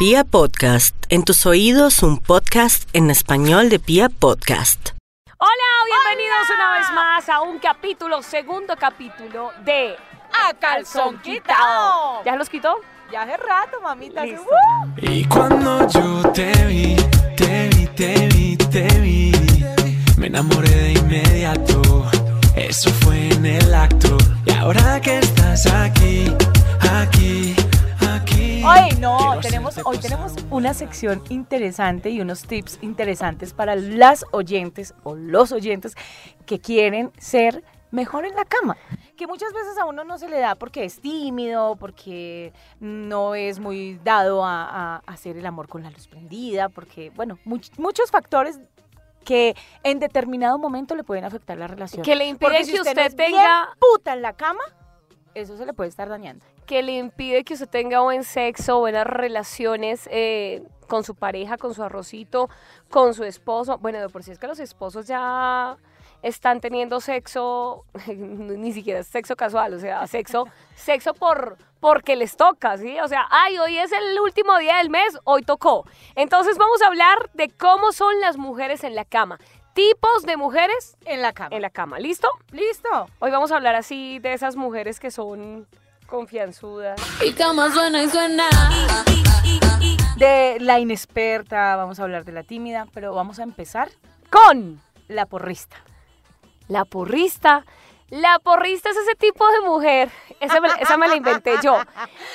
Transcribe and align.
Pia 0.00 0.24
Podcast, 0.24 0.96
en 1.10 1.24
tus 1.24 1.44
oídos 1.44 2.02
un 2.02 2.16
podcast 2.16 2.88
en 2.94 3.10
español 3.10 3.68
de 3.68 3.78
Pia 3.78 4.08
Podcast. 4.08 4.92
Hola, 5.36 5.68
bienvenidos 5.84 6.48
una 6.54 6.78
vez 6.78 6.90
más 6.94 7.28
a 7.28 7.42
un 7.42 7.58
capítulo, 7.58 8.22
segundo 8.22 8.76
capítulo 8.78 9.52
de 9.62 9.94
A 10.32 10.54
calzón 10.54 11.20
quitado. 11.20 12.24
¿Ya 12.24 12.34
los 12.36 12.48
quitó? 12.48 12.76
Ya 13.12 13.24
hace 13.24 13.36
rato, 13.36 13.82
mamita. 13.82 14.24
Listo. 14.24 14.40
¡Uh! 14.42 14.88
Y 15.02 15.26
cuando 15.26 15.86
yo 15.88 16.22
te 16.32 16.50
vi, 16.64 16.96
te 17.36 17.68
vi, 17.68 17.86
te 17.88 18.26
vi, 18.28 18.56
te 18.56 19.00
vi, 19.00 19.32
me 20.16 20.28
enamoré 20.28 20.70
de 20.70 20.92
inmediato. 20.92 22.06
Eso 22.56 22.88
fue 23.02 23.28
en 23.32 23.44
el 23.44 23.74
acto. 23.74 24.16
Y 24.46 24.52
ahora 24.52 24.98
que 25.02 25.18
estás 25.18 25.66
aquí, 25.66 26.34
aquí. 26.90 27.54
Hoy 28.14 28.96
no, 28.98 29.38
tenemos, 29.40 29.78
hoy 29.84 29.98
tenemos 29.98 30.34
una 30.50 30.74
sección 30.74 31.22
interesante 31.28 32.10
y 32.10 32.20
unos 32.20 32.42
tips 32.42 32.78
interesantes 32.82 33.52
para 33.54 33.76
las 33.76 34.24
oyentes 34.32 34.94
o 35.04 35.14
los 35.14 35.52
oyentes 35.52 35.94
que 36.44 36.58
quieren 36.60 37.12
ser 37.18 37.62
mejor 37.92 38.24
en 38.24 38.34
la 38.34 38.44
cama. 38.44 38.76
Que 39.16 39.26
muchas 39.28 39.52
veces 39.52 39.78
a 39.78 39.84
uno 39.84 40.02
no 40.02 40.18
se 40.18 40.28
le 40.28 40.38
da 40.40 40.56
porque 40.56 40.84
es 40.84 41.00
tímido, 41.00 41.76
porque 41.76 42.52
no 42.80 43.36
es 43.36 43.60
muy 43.60 44.00
dado 44.02 44.44
a, 44.44 44.96
a 44.96 44.96
hacer 45.06 45.36
el 45.36 45.46
amor 45.46 45.68
con 45.68 45.82
la 45.84 45.90
luz 45.90 46.08
prendida, 46.08 46.68
porque, 46.68 47.10
bueno, 47.14 47.38
much- 47.44 47.70
muchos 47.78 48.10
factores 48.10 48.58
que 49.24 49.54
en 49.84 50.00
determinado 50.00 50.58
momento 50.58 50.96
le 50.96 51.04
pueden 51.04 51.24
afectar 51.24 51.56
la 51.58 51.68
relación. 51.68 52.02
Que 52.02 52.16
le 52.16 52.26
impide 52.26 52.48
Porque 52.50 52.58
que 52.58 52.64
si 52.64 52.80
usted 52.80 52.94
bien 53.16 53.32
tenga- 53.32 53.68
puta 53.78 54.14
en 54.14 54.22
la 54.22 54.32
cama, 54.32 54.62
eso 55.34 55.56
se 55.56 55.64
le 55.64 55.72
puede 55.74 55.90
estar 55.90 56.08
dañando. 56.08 56.44
Que 56.70 56.84
le 56.84 56.92
impide 56.92 57.42
que 57.42 57.54
usted 57.54 57.68
tenga 57.68 57.98
buen 57.98 58.22
sexo, 58.22 58.78
buenas 58.78 59.04
relaciones 59.04 60.08
eh, 60.12 60.62
con 60.86 61.02
su 61.02 61.16
pareja, 61.16 61.56
con 61.56 61.74
su 61.74 61.82
arrocito, 61.82 62.48
con 62.88 63.12
su 63.12 63.24
esposo. 63.24 63.78
Bueno, 63.78 63.98
de 63.98 64.08
por 64.08 64.22
si 64.22 64.30
es 64.30 64.38
que 64.38 64.46
los 64.46 64.60
esposos 64.60 65.08
ya 65.08 65.76
están 66.22 66.60
teniendo 66.60 67.00
sexo, 67.00 67.86
ni 68.06 68.72
siquiera 68.72 69.02
sexo 69.02 69.34
casual, 69.34 69.74
o 69.74 69.80
sea, 69.80 70.06
sexo, 70.06 70.46
sexo 70.76 71.12
por 71.12 71.58
porque 71.80 72.14
les 72.14 72.36
toca, 72.36 72.78
¿sí? 72.78 73.00
O 73.00 73.08
sea, 73.08 73.26
ay, 73.30 73.58
hoy 73.58 73.76
es 73.76 73.90
el 73.90 74.20
último 74.20 74.56
día 74.58 74.76
del 74.76 74.90
mes, 74.90 75.18
hoy 75.24 75.42
tocó. 75.42 75.84
Entonces 76.14 76.56
vamos 76.56 76.80
a 76.82 76.86
hablar 76.86 77.30
de 77.34 77.48
cómo 77.48 77.90
son 77.90 78.20
las 78.20 78.36
mujeres 78.36 78.84
en 78.84 78.94
la 78.94 79.04
cama. 79.04 79.40
Tipos 79.74 80.22
de 80.22 80.36
mujeres 80.36 80.96
En 81.04 81.20
la 81.20 81.32
cama. 81.32 81.56
en 81.56 81.62
la 81.62 81.70
cama, 81.70 81.98
¿listo? 81.98 82.28
¿Listo? 82.52 83.08
Hoy 83.18 83.32
vamos 83.32 83.50
a 83.50 83.56
hablar 83.56 83.74
así 83.74 84.20
de 84.20 84.34
esas 84.34 84.54
mujeres 84.54 85.00
que 85.00 85.10
son 85.10 85.66
confianzudas. 86.10 87.00
Mi 87.22 87.32
cama 87.32 87.72
suena 87.72 88.02
y 88.02 88.10
suena. 88.10 88.48
De 90.16 90.58
la 90.60 90.78
inexperta, 90.78 91.76
vamos 91.76 91.98
a 91.98 92.02
hablar 92.02 92.24
de 92.24 92.32
la 92.32 92.42
tímida, 92.42 92.86
pero 92.92 93.14
vamos 93.14 93.38
a 93.38 93.42
empezar 93.42 93.88
Con 94.28 94.82
la 95.08 95.24
porrista. 95.26 95.76
la 96.68 96.84
porrista. 96.84 97.64
La 98.10 98.38
porrista 98.40 98.90
es 98.90 98.96
ese 98.96 99.14
tipo 99.14 99.46
de 99.52 99.60
mujer. 99.60 100.10
Esa 100.40 100.60
me, 100.60 100.68
esa 100.80 100.96
me 100.96 101.06
la 101.08 101.16
inventé 101.16 101.54
yo. 101.62 101.78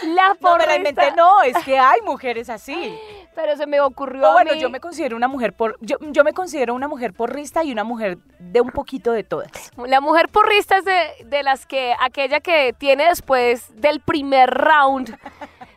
La 0.03 0.29
No 0.29 0.35
porrista. 0.35 0.57
me 0.57 0.65
la 0.67 0.75
inventé, 0.77 1.11
no, 1.15 1.41
es 1.41 1.57
que 1.65 1.77
hay 1.77 2.01
mujeres 2.01 2.49
así. 2.49 2.97
Pero 3.35 3.57
se 3.57 3.67
me 3.67 3.81
ocurrió 3.81 4.23
O 4.23 4.27
a 4.27 4.33
bueno, 4.33 4.53
yo 4.53 4.69
me 4.69 4.79
considero 4.79 5.17
una 5.17 5.27
mujer 5.27 5.51
por, 5.51 5.77
yo, 5.81 5.97
yo 5.99 6.23
me 6.23 6.31
considero 6.31 6.73
una 6.73 6.87
mujer 6.87 7.11
porrista 7.13 7.63
y 7.65 7.71
una 7.73 7.83
mujer 7.83 8.17
de 8.39 8.61
un 8.61 8.69
poquito 8.69 9.11
de 9.11 9.23
todas. 9.23 9.51
La 9.85 9.99
mujer 9.99 10.29
porrista 10.29 10.77
es 10.77 10.85
de, 10.85 11.25
de 11.25 11.43
las 11.43 11.65
que, 11.65 11.93
aquella 11.99 12.39
que 12.39 12.73
tiene 12.77 13.09
después 13.09 13.69
del 13.75 13.99
primer 13.99 14.49
round, 14.51 15.17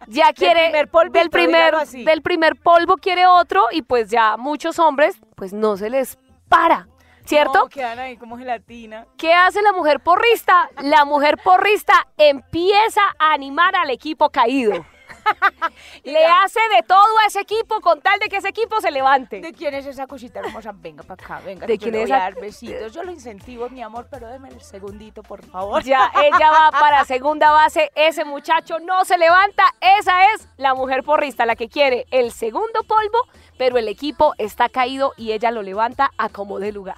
ya 0.06 0.32
quiere, 0.32 0.66
primer 0.66 0.88
polvito, 0.88 1.18
del, 1.18 1.30
primer, 1.30 1.64
dígalo 1.64 1.78
así. 1.78 2.04
del 2.04 2.22
primer 2.22 2.54
polvo 2.54 2.96
quiere 2.96 3.26
otro 3.26 3.64
y 3.72 3.82
pues 3.82 4.08
ya 4.10 4.36
muchos 4.36 4.78
hombres, 4.78 5.16
pues 5.34 5.52
no 5.52 5.76
se 5.76 5.90
les 5.90 6.16
para, 6.48 6.86
¿cierto? 7.28 7.58
No, 7.60 7.68
quedan 7.68 7.98
ahí 7.98 8.16
como 8.16 8.38
gelatina. 8.38 9.06
¿Qué 9.16 9.32
hace 9.34 9.60
la 9.62 9.72
mujer 9.72 10.00
porrista? 10.00 10.70
La 10.82 11.04
mujer 11.04 11.36
porrista 11.42 12.06
empieza 12.16 13.02
a 13.18 13.32
animar 13.32 13.76
al 13.76 13.90
equipo 13.90 14.30
caído. 14.30 14.84
Le 16.04 16.24
hace 16.24 16.60
de 16.74 16.82
todo 16.86 17.18
a 17.22 17.26
ese 17.26 17.40
equipo 17.40 17.80
con 17.82 18.00
tal 18.00 18.18
de 18.18 18.28
que 18.28 18.36
ese 18.38 18.48
equipo 18.48 18.80
se 18.80 18.90
levante. 18.90 19.40
¿De 19.40 19.52
quién 19.52 19.74
es 19.74 19.84
esa 19.86 20.06
cosita 20.06 20.40
hermosa? 20.40 20.72
Venga 20.74 21.02
para 21.02 21.22
acá, 21.22 21.40
venga. 21.44 21.66
¿De 21.66 21.76
quién 21.76 21.94
es 21.96 22.04
esa- 22.04 22.16
dar 22.18 22.34
besitos. 22.34 22.92
Yo 22.94 23.02
lo 23.02 23.12
incentivo, 23.12 23.68
mi 23.68 23.82
amor, 23.82 24.06
pero 24.10 24.28
déme 24.28 24.48
el 24.48 24.60
segundito, 24.62 25.22
por 25.22 25.44
favor. 25.44 25.82
Ya 25.82 26.10
ella 26.22 26.50
va 26.50 26.70
para 26.70 27.04
segunda 27.04 27.50
base, 27.50 27.90
ese 27.94 28.24
muchacho 28.24 28.78
no 28.80 29.04
se 29.04 29.18
levanta, 29.18 29.64
esa 29.98 30.32
es 30.32 30.48
la 30.56 30.74
mujer 30.74 31.02
porrista, 31.02 31.44
la 31.44 31.56
que 31.56 31.68
quiere 31.68 32.06
el 32.10 32.32
segundo 32.32 32.82
polvo, 32.84 33.18
pero 33.58 33.76
el 33.76 33.88
equipo 33.88 34.34
está 34.38 34.68
caído 34.68 35.12
y 35.16 35.32
ella 35.32 35.50
lo 35.50 35.62
levanta 35.62 36.12
a 36.16 36.28
como 36.28 36.58
de 36.60 36.72
lugar. 36.72 36.96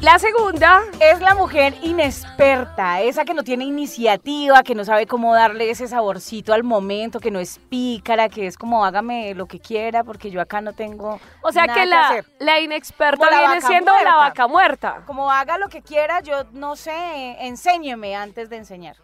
La 0.00 0.20
segunda, 0.20 0.82
Es 1.00 1.20
la 1.20 1.34
mujer 1.34 1.74
inexperta, 1.82 3.00
esa 3.00 3.24
que 3.24 3.34
no 3.34 3.42
tiene 3.42 3.64
iniciativa, 3.64 4.62
que 4.62 4.76
no 4.76 4.84
sabe 4.84 5.06
cómo 5.06 5.34
darle 5.34 5.70
ese 5.70 5.88
saborcito 5.88 6.52
al 6.54 6.62
momento, 6.62 7.18
que 7.18 7.32
no 7.32 7.40
es 7.40 7.58
pícara, 7.68 8.28
que 8.28 8.46
es 8.46 8.56
como 8.56 8.84
hágame 8.84 9.34
lo 9.34 9.46
que 9.46 9.58
quiera 9.58 10.04
porque 10.04 10.30
yo 10.30 10.40
acá 10.40 10.60
no 10.60 10.72
tengo 10.72 11.20
o 11.42 11.52
sea 11.52 11.66
nada 11.66 11.80
que 11.80 11.86
la, 11.86 12.08
hacer. 12.08 12.26
la 12.38 12.60
inexperta 12.60 13.26
Como 13.26 13.38
viene 13.38 13.60
siendo 13.60 13.92
la 14.04 14.14
vaca 14.14 14.46
muerta. 14.46 15.02
Como 15.04 15.32
haga 15.32 15.58
lo 15.58 15.68
que 15.68 15.82
quiera, 15.82 16.20
yo 16.20 16.44
no 16.52 16.76
sé, 16.76 16.92
enséñeme 17.40 18.14
antes 18.14 18.48
de 18.50 18.56
enseñar. 18.56 18.96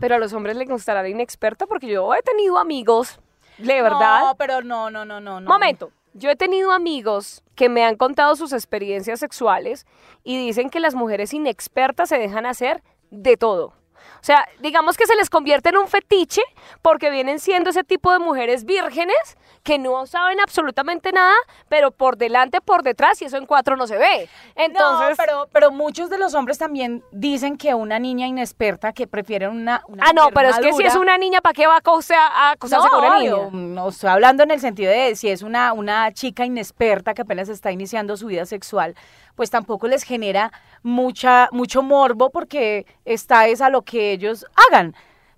Pero 0.00 0.16
a 0.16 0.18
los 0.18 0.32
hombres 0.32 0.56
les 0.56 0.68
gustará 0.68 1.02
la 1.02 1.08
inexperta 1.08 1.66
porque 1.66 1.86
yo 1.86 2.12
he 2.14 2.22
tenido 2.22 2.58
amigos, 2.58 3.20
de 3.58 3.82
verdad. 3.82 4.20
No, 4.20 4.34
pero 4.36 4.62
no, 4.62 4.90
no, 4.90 5.04
no, 5.04 5.20
no. 5.20 5.40
no. 5.40 5.48
Momento, 5.48 5.92
yo 6.14 6.30
he 6.30 6.36
tenido 6.36 6.72
amigos 6.72 7.42
que 7.54 7.68
me 7.68 7.84
han 7.84 7.96
contado 7.96 8.36
sus 8.36 8.52
experiencias 8.52 9.20
sexuales 9.20 9.86
y 10.24 10.36
dicen 10.36 10.70
que 10.70 10.80
las 10.80 10.94
mujeres 10.94 11.32
inexpertas 11.32 12.08
se 12.08 12.18
dejan 12.18 12.46
hacer 12.46 12.82
de 13.10 13.36
todo. 13.36 13.74
O 14.22 14.24
sea, 14.24 14.46
digamos 14.60 14.96
que 14.96 15.04
se 15.04 15.16
les 15.16 15.28
convierte 15.28 15.70
en 15.70 15.76
un 15.78 15.88
fetiche 15.88 16.42
porque 16.80 17.10
vienen 17.10 17.40
siendo 17.40 17.70
ese 17.70 17.82
tipo 17.82 18.12
de 18.12 18.20
mujeres 18.20 18.64
vírgenes 18.64 19.16
que 19.64 19.80
no 19.80 20.06
saben 20.06 20.38
absolutamente 20.38 21.10
nada, 21.10 21.34
pero 21.68 21.90
por 21.90 22.16
delante, 22.16 22.60
por 22.60 22.84
detrás, 22.84 23.20
y 23.20 23.24
eso 23.24 23.36
en 23.36 23.46
cuatro 23.46 23.76
no 23.76 23.88
se 23.88 23.98
ve. 23.98 24.28
Entonces, 24.54 25.10
no, 25.10 25.16
pero, 25.16 25.48
pero 25.52 25.72
muchos 25.72 26.08
de 26.08 26.18
los 26.18 26.34
hombres 26.34 26.56
también 26.56 27.02
dicen 27.10 27.56
que 27.56 27.74
una 27.74 27.98
niña 27.98 28.28
inexperta 28.28 28.92
que 28.92 29.08
prefieren 29.08 29.50
una, 29.50 29.82
una 29.88 30.04
ah, 30.06 30.12
no, 30.12 30.28
pero 30.32 30.50
es 30.50 30.58
que 30.60 30.72
si 30.72 30.84
es 30.84 30.94
una 30.94 31.18
niña, 31.18 31.40
¿para 31.40 31.54
qué 31.54 31.66
va 31.66 31.76
a, 31.76 31.80
acosar- 31.80 32.30
a 32.32 32.50
acosarse 32.52 32.86
no, 32.86 32.92
con 32.92 33.04
una 33.04 33.18
niña? 33.18 33.50
no 33.50 33.88
estoy 33.88 34.10
hablando 34.10 34.44
en 34.44 34.52
el 34.52 34.60
sentido 34.60 34.92
de 34.92 35.16
si 35.16 35.30
es 35.30 35.42
una, 35.42 35.72
una 35.72 36.12
chica 36.12 36.44
inexperta 36.44 37.12
que 37.12 37.22
apenas 37.22 37.48
está 37.48 37.72
iniciando 37.72 38.16
su 38.16 38.26
vida 38.26 38.46
sexual, 38.46 38.94
pues 39.34 39.50
tampoco 39.50 39.88
les 39.88 40.02
genera 40.02 40.52
mucha, 40.82 41.48
mucho 41.52 41.82
morbo 41.82 42.30
porque 42.30 42.86
está 43.04 43.46
es 43.48 43.60
a 43.60 43.68
lo 43.70 43.82
que 43.82 44.12
ellos 44.12 44.46
hagan. 44.70 44.94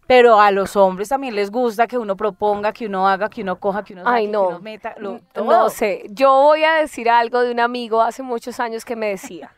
Pero 0.06 0.38
a 0.38 0.50
los 0.50 0.77
hombres 0.77 1.09
también 1.09 1.34
les 1.34 1.50
gusta 1.50 1.87
que 1.87 1.97
uno 1.97 2.15
proponga, 2.15 2.72
que 2.75 2.84
uno 2.87 3.09
haga, 3.09 3.31
que 3.31 3.41
uno 3.41 3.56
coja, 3.59 3.82
que 3.82 3.94
uno 3.94 4.05
saque, 4.05 4.16
Ay, 4.16 4.27
no. 4.27 4.43
que 4.43 4.49
uno 4.55 4.60
meta, 4.60 4.94
lo- 4.99 5.21
todo. 5.32 5.44
No 5.47 5.71
sé, 5.71 6.05
yo 6.10 6.31
voy 6.43 6.62
a 6.62 6.75
decir 6.75 7.09
algo 7.09 7.41
de 7.41 7.50
un 7.50 7.59
amigo 7.60 8.03
hace 8.03 8.22
muchos 8.22 8.60
años 8.60 8.84
que 8.84 8.97
me 8.97 9.06
decía, 9.09 9.55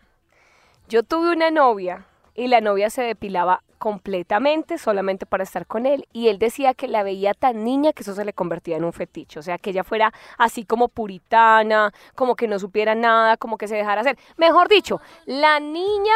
yo 0.89 1.03
tuve 1.03 1.33
una 1.33 1.51
novia 1.51 2.05
y 2.37 2.47
la 2.47 2.61
novia 2.61 2.91
se 2.91 3.03
depilaba 3.03 3.65
completamente 3.77 4.79
solamente 4.79 5.27
para 5.27 5.45
estar 5.45 5.67
con 5.67 5.87
él 5.87 6.07
y 6.13 6.29
él 6.29 6.39
decía 6.39 6.75
que 6.75 6.89
la 6.89 7.03
veía 7.03 7.35
tan 7.35 7.65
niña 7.65 7.93
que 7.93 8.03
eso 8.03 8.15
se 8.15 8.25
le 8.25 8.33
convertía 8.33 8.77
en 8.77 8.85
un 8.85 8.93
fetiche, 8.93 9.39
o 9.39 9.43
sea, 9.43 9.59
que 9.59 9.71
ella 9.71 9.85
fuera 9.85 10.13
así 10.39 10.65
como 10.65 10.89
puritana, 10.89 11.93
como 12.15 12.37
que 12.37 12.49
no 12.49 12.59
supiera 12.59 12.95
nada, 12.95 13.37
como 13.37 13.59
que 13.59 13.69
se 13.69 13.77
dejara 13.77 14.01
hacer. 14.01 14.19
Mejor 14.37 14.69
dicho, 14.69 15.01
la 15.25 15.61
niña 15.61 16.15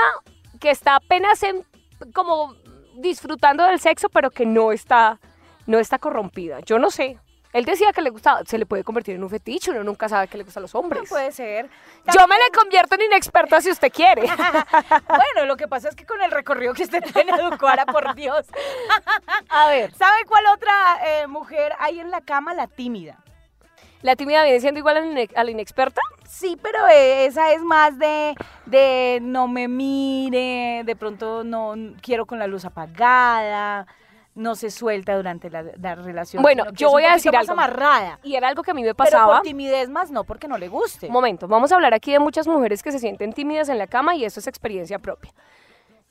que 0.58 0.70
está 0.70 0.96
apenas 0.96 1.42
en, 1.42 1.64
como 2.12 2.54
disfrutando 2.96 3.64
del 3.64 3.80
sexo, 3.80 4.08
pero 4.08 4.30
que 4.30 4.46
no 4.46 4.72
está, 4.72 5.18
no 5.66 5.78
está 5.78 5.98
corrompida. 5.98 6.60
Yo 6.60 6.78
no 6.78 6.90
sé. 6.90 7.18
Él 7.52 7.64
decía 7.64 7.92
que 7.92 8.00
le 8.00 8.10
gustaba, 8.10 8.42
se 8.46 8.58
le 8.58 8.66
puede 8.66 8.84
convertir 8.84 9.16
en 9.16 9.24
un 9.24 9.30
fetiche, 9.30 9.72
uno 9.72 9.82
nunca 9.82 10.08
sabe 10.08 10.28
que 10.28 10.38
le 10.38 10.44
gusta 10.44 10.60
a 10.60 10.62
los 10.62 10.72
No 10.72 10.80
hombres. 10.80 11.08
puede 11.08 11.32
ser. 11.32 11.68
Yo 12.14 12.26
me 12.28 12.36
le 12.36 12.50
convierto 12.56 12.94
en 12.94 13.02
inexperta 13.02 13.60
si 13.60 13.70
usted 13.70 13.90
quiere. 13.92 14.22
Bueno, 15.08 15.46
lo 15.46 15.56
que 15.56 15.66
pasa 15.68 15.88
es 15.88 15.96
que 15.96 16.06
con 16.06 16.20
el 16.22 16.30
recorrido 16.30 16.72
que 16.74 16.84
usted 16.84 17.02
tiene, 17.12 17.32
Educuara, 17.32 17.84
por 17.86 18.14
Dios. 18.14 18.46
A 19.48 19.66
ver, 19.68 19.92
¿Sabe 19.94 20.24
cuál 20.28 20.44
otra 20.54 20.72
eh, 21.04 21.26
mujer 21.26 21.72
hay 21.78 21.98
en 22.00 22.10
la 22.10 22.20
cama? 22.20 22.54
La 22.54 22.66
tímida. 22.66 23.16
¿la 24.02 24.16
tímida 24.16 24.42
viene 24.44 24.60
siendo 24.60 24.78
igual 24.78 24.96
a 24.96 25.00
la 25.00 25.06
ine- 25.08 25.30
a 25.36 25.44
la 25.44 25.50
inexperta? 25.50 26.00
Sí, 26.26 26.56
pero 26.62 26.88
eh, 26.88 27.26
esa 27.26 27.52
es 27.52 27.60
más 27.60 27.98
de, 27.98 28.34
de 28.64 29.18
no 29.20 29.46
me 29.46 29.68
mire, 29.68 30.82
de 30.84 30.96
pronto 30.96 31.44
no 31.44 31.74
quiero 32.00 32.24
con 32.24 32.38
la 32.38 32.46
luz 32.46 32.64
apagada, 32.64 33.86
no 34.34 34.54
se 34.54 34.70
suelta 34.70 35.16
durante 35.16 35.50
la, 35.50 35.64
la 35.80 35.94
relación. 35.96 36.42
Bueno, 36.42 36.64
yo 36.72 36.90
voy 36.90 37.04
a 37.04 37.12
decir 37.14 37.34
algo. 37.36 37.52
amarrada. 37.52 38.18
Y 38.22 38.36
era 38.36 38.48
algo 38.48 38.62
que 38.62 38.70
a 38.70 38.74
mí 38.74 38.82
me 38.82 38.94
Pero 38.94 38.96
por 38.96 39.06
pasaba. 39.06 39.42
timidez 39.42 39.88
más 39.90 40.10
no, 40.10 40.24
porque 40.24 40.46
no 40.48 40.56
le 40.56 40.68
guste. 40.68 41.06
Un 41.08 41.12
momento, 41.12 41.48
vamos 41.48 41.72
a 41.72 41.74
hablar 41.74 41.94
aquí 41.94 42.12
de 42.12 42.18
muchas 42.20 42.46
mujeres 42.46 42.82
que 42.82 42.92
se 42.92 42.98
sienten 42.98 43.32
tímidas 43.32 43.68
en 43.68 43.78
la 43.78 43.86
cama 43.86 44.14
y 44.14 44.24
eso 44.24 44.40
es 44.40 44.46
experiencia 44.46 44.98
propia. 44.98 45.32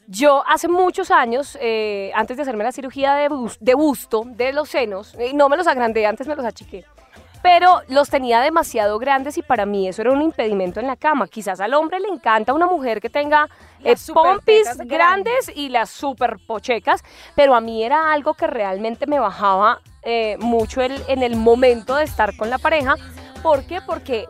Yo 0.07 0.43
hace 0.47 0.67
muchos 0.67 1.11
años, 1.11 1.55
eh, 1.61 2.11
antes 2.15 2.35
de 2.35 2.41
hacerme 2.43 2.63
la 2.63 2.71
cirugía 2.71 3.13
de, 3.13 3.29
bus- 3.29 3.57
de 3.59 3.75
busto, 3.75 4.23
de 4.25 4.53
los 4.53 4.67
senos, 4.69 5.13
eh, 5.19 5.33
no 5.35 5.49
me 5.49 5.55
los 5.57 5.67
agrandé, 5.67 6.07
antes 6.07 6.25
me 6.27 6.35
los 6.35 6.45
achiqué, 6.45 6.83
pero 7.41 7.81
los 7.87 8.09
tenía 8.09 8.41
demasiado 8.41 8.99
grandes 8.99 9.37
y 9.37 9.41
para 9.41 9.65
mí 9.65 9.87
eso 9.87 10.01
era 10.01 10.11
un 10.11 10.21
impedimento 10.21 10.79
en 10.79 10.87
la 10.87 10.95
cama. 10.95 11.27
Quizás 11.27 11.59
al 11.61 11.73
hombre 11.73 11.99
le 11.99 12.07
encanta 12.09 12.53
una 12.53 12.65
mujer 12.67 12.99
que 13.01 13.09
tenga 13.09 13.47
eh, 13.79 13.95
pompis 14.13 14.65
grandes 14.87 15.51
y 15.55 15.69
las 15.69 15.89
super 15.89 16.37
pochecas, 16.45 17.03
pero 17.35 17.55
a 17.55 17.61
mí 17.61 17.83
era 17.83 18.11
algo 18.11 18.33
que 18.33 18.47
realmente 18.47 19.07
me 19.07 19.19
bajaba 19.19 19.79
eh, 20.03 20.37
mucho 20.39 20.81
el- 20.81 21.01
en 21.07 21.23
el 21.23 21.35
momento 21.35 21.95
de 21.95 22.03
estar 22.05 22.35
con 22.37 22.49
la 22.49 22.57
pareja. 22.57 22.95
¿Por 23.43 23.65
qué? 23.65 23.81
Porque, 23.81 24.27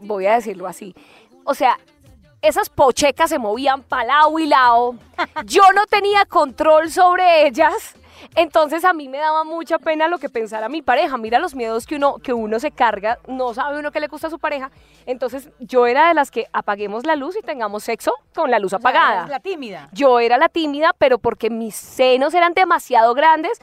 voy 0.00 0.26
a 0.26 0.34
decirlo 0.34 0.66
así, 0.66 0.94
o 1.44 1.54
sea, 1.54 1.78
esas 2.42 2.70
pochecas 2.70 3.28
se 3.30 3.38
movían 3.38 3.82
para 3.82 4.04
lado 4.04 4.38
y 4.38 4.46
lado. 4.46 4.94
Yo 5.44 5.62
no 5.74 5.86
tenía 5.86 6.24
control 6.24 6.90
sobre 6.90 7.46
ellas. 7.46 7.94
Entonces 8.34 8.84
a 8.84 8.92
mí 8.92 9.08
me 9.08 9.18
daba 9.18 9.44
mucha 9.44 9.78
pena 9.78 10.08
lo 10.08 10.18
que 10.18 10.28
pensara 10.28 10.68
mi 10.68 10.82
pareja. 10.82 11.16
Mira 11.16 11.38
los 11.38 11.54
miedos 11.54 11.86
que 11.86 11.96
uno, 11.96 12.18
que 12.18 12.32
uno 12.32 12.60
se 12.60 12.70
carga, 12.70 13.18
no 13.26 13.54
sabe 13.54 13.78
uno 13.78 13.90
qué 13.92 14.00
le 14.00 14.08
gusta 14.08 14.28
a 14.28 14.30
su 14.30 14.38
pareja. 14.38 14.70
Entonces 15.06 15.50
yo 15.58 15.86
era 15.86 16.08
de 16.08 16.14
las 16.14 16.30
que 16.30 16.46
apaguemos 16.52 17.06
la 17.06 17.16
luz 17.16 17.36
y 17.36 17.42
tengamos 17.42 17.84
sexo 17.84 18.14
con 18.34 18.50
la 18.50 18.58
luz 18.58 18.72
apagada. 18.72 19.26
La 19.26 19.40
tímida. 19.40 19.88
Yo 19.92 20.20
era 20.20 20.38
la 20.38 20.48
tímida, 20.48 20.94
pero 20.96 21.18
porque 21.18 21.50
mis 21.50 21.74
senos 21.74 22.34
eran 22.34 22.54
demasiado 22.54 23.14
grandes 23.14 23.60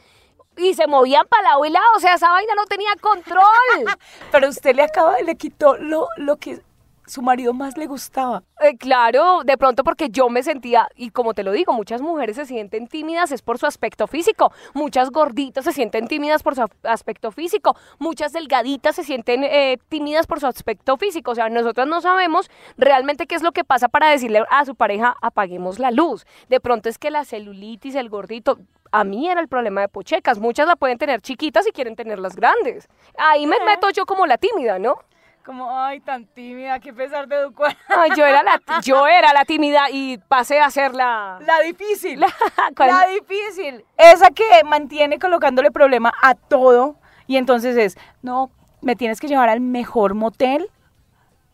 y 0.58 0.74
se 0.74 0.88
movían 0.88 1.26
para 1.28 1.44
lado 1.44 1.66
y 1.66 1.70
lado. 1.70 1.86
O 1.96 2.00
sea, 2.00 2.16
esa 2.16 2.30
vaina 2.30 2.54
no 2.56 2.66
tenía 2.66 2.90
control. 3.00 3.44
Pero 4.32 4.50
usted 4.50 4.76
le 4.76 4.84
acaba, 4.84 5.20
le 5.20 5.36
quitó 5.36 5.78
lo, 5.78 6.08
lo 6.18 6.38
que 6.38 6.62
su 7.08 7.22
marido 7.22 7.54
más 7.54 7.78
le 7.78 7.88
gustaba. 7.88 8.44
Eh, 8.60 8.78
claro, 8.78 9.42
de 9.44 9.58
pronto 9.58 9.84
porque 9.84 10.10
yo 10.10 10.30
me 10.30 10.44
sentía, 10.44 10.88
y 10.96 11.10
como 11.10 11.34
te 11.34 11.44
lo 11.44 11.52
digo, 11.52 11.74
muchas 11.74 12.02
mujeres 12.02 12.36
se 12.36 12.46
sienten 12.46 12.88
tímidas 12.88 13.32
es 13.32 13.42
por 13.42 13.58
su 13.58 13.66
aspecto 13.66 14.08
físico, 14.08 14.52
muchas 14.74 15.10
gorditas 15.10 15.66
se 15.66 15.74
sienten 15.74 16.08
tímidas 16.08 16.44
por 16.44 16.56
su 16.56 16.66
aspecto 16.84 17.32
físico, 17.32 17.76
muchas 18.00 18.34
delgaditas 18.34 18.96
se 18.96 19.04
sienten 19.04 19.44
eh, 19.44 19.78
tímidas 19.90 20.28
por 20.28 20.40
su 20.40 20.48
aspecto 20.48 20.98
físico, 20.98 21.32
o 21.32 21.36
sea, 21.36 21.50
nosotros 21.50 21.88
no 21.88 22.02
sabemos 22.02 22.50
realmente 22.78 23.28
qué 23.28 23.36
es 23.36 23.44
lo 23.44 23.52
que 23.52 23.64
pasa 23.64 23.88
para 23.88 24.10
decirle 24.10 24.44
a 24.50 24.66
su 24.66 24.76
pareja 24.76 25.16
apaguemos 25.22 25.80
la 25.80 25.92
luz. 25.92 26.26
De 26.50 26.60
pronto 26.60 26.90
es 26.90 26.98
que 26.98 27.12
la 27.12 27.26
celulitis, 27.26 27.96
el 27.96 28.10
gordito, 28.10 28.60
a 28.92 29.04
mí 29.04 29.30
era 29.30 29.42
el 29.42 29.48
problema 29.48 29.82
de 29.82 29.88
pochecas, 29.88 30.40
muchas 30.40 30.68
la 30.68 30.76
pueden 30.76 30.98
tener 30.98 31.22
chiquitas 31.22 31.68
y 31.68 31.72
quieren 31.72 31.96
tenerlas 31.96 32.36
grandes. 32.36 32.88
Ahí 33.18 33.46
me 33.46 33.60
meto 33.66 33.90
yo 33.90 34.06
como 34.06 34.26
la 34.26 34.38
tímida, 34.38 34.80
¿no? 34.80 34.98
Como, 35.48 35.72
ay, 35.72 36.02
tan 36.02 36.26
tímida, 36.26 36.78
qué 36.82 36.92
pesar 36.92 37.26
de 37.26 37.38
educar. 37.38 37.74
Ay, 37.88 38.12
yo 38.18 38.26
era 38.26 38.44
la, 38.44 38.62
yo 38.84 39.08
era 39.08 39.32
la 39.32 39.46
tímida 39.46 39.90
y 39.90 40.18
pasé 40.18 40.60
a 40.60 40.70
ser 40.70 40.94
la... 40.94 41.40
La 41.40 41.62
difícil. 41.62 42.20
La-. 42.20 42.28
La 42.86 43.08
difícil. 43.08 43.86
Esa 43.96 44.30
que 44.32 44.44
mantiene 44.66 45.20
colocándole 45.20 45.72
problema 45.72 46.12
a 46.22 46.36
todo. 46.36 46.98
Y 47.28 47.38
entonces 47.38 47.78
es, 47.78 47.98
no, 48.22 48.52
me 48.82 48.98
tienes 48.98 49.22
que 49.22 49.30
llevar 49.30 49.48
al 49.48 49.62
mejor 49.62 50.16
motel 50.16 50.70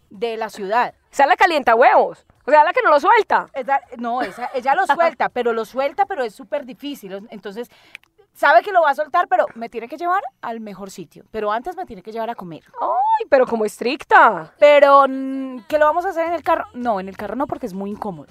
de 0.10 0.38
la 0.38 0.50
ciudad. 0.50 0.95
Esa 1.12 1.24
es 1.25 1.30
la 1.30 1.36
calienta 1.36 1.75
huevos. 1.75 2.25
O 2.45 2.50
sea, 2.51 2.63
la 2.63 2.74
que 2.74 2.81
no 2.81 2.90
lo 2.90 3.00
suelta. 3.00 3.50
Esa- 3.54 3.81
no, 3.98 4.24
esa, 4.24 4.50
ella 4.56 4.74
lo 4.74 4.88
suelta, 4.88 5.30
pero 5.30 5.54
lo 5.54 5.66
suelta, 5.66 6.07
pero 6.07 6.24
es 6.24 6.34
súper 6.34 6.66
difícil. 6.66 7.28
Entonces, 7.30 7.69
sabe 8.33 8.62
que 8.63 8.71
lo 8.71 8.81
va 8.81 8.91
a 8.91 8.95
soltar, 8.95 9.27
pero 9.27 9.45
me 9.56 9.69
tiene 9.69 9.88
que 9.88 9.97
llevar 9.97 10.21
al 10.41 10.59
mejor 10.59 10.89
sitio. 10.91 11.24
Pero 11.31 11.51
antes 11.51 11.75
me 11.75 11.85
tiene 11.85 12.01
que 12.01 12.12
llevar 12.12 12.30
a 12.30 12.35
comer. 12.35 12.63
Ay, 12.81 13.25
pero 13.30 13.45
como 13.45 13.65
estricta. 13.65 14.53
Pero, 14.59 15.06
mm, 15.07 15.59
¿qué 15.68 15.77
lo 15.77 15.85
vamos 15.85 16.06
a 16.06 16.09
hacer 16.09 16.27
en 16.27 16.33
el 16.33 16.44
carro? 16.44 16.65
No, 16.74 17.00
en 17.00 17.07
el 17.09 17.18
carro 17.18 17.35
no, 17.35 17.47
porque 17.47 17.65
es 17.68 17.74
muy 17.74 17.91
incómodo. 17.91 18.27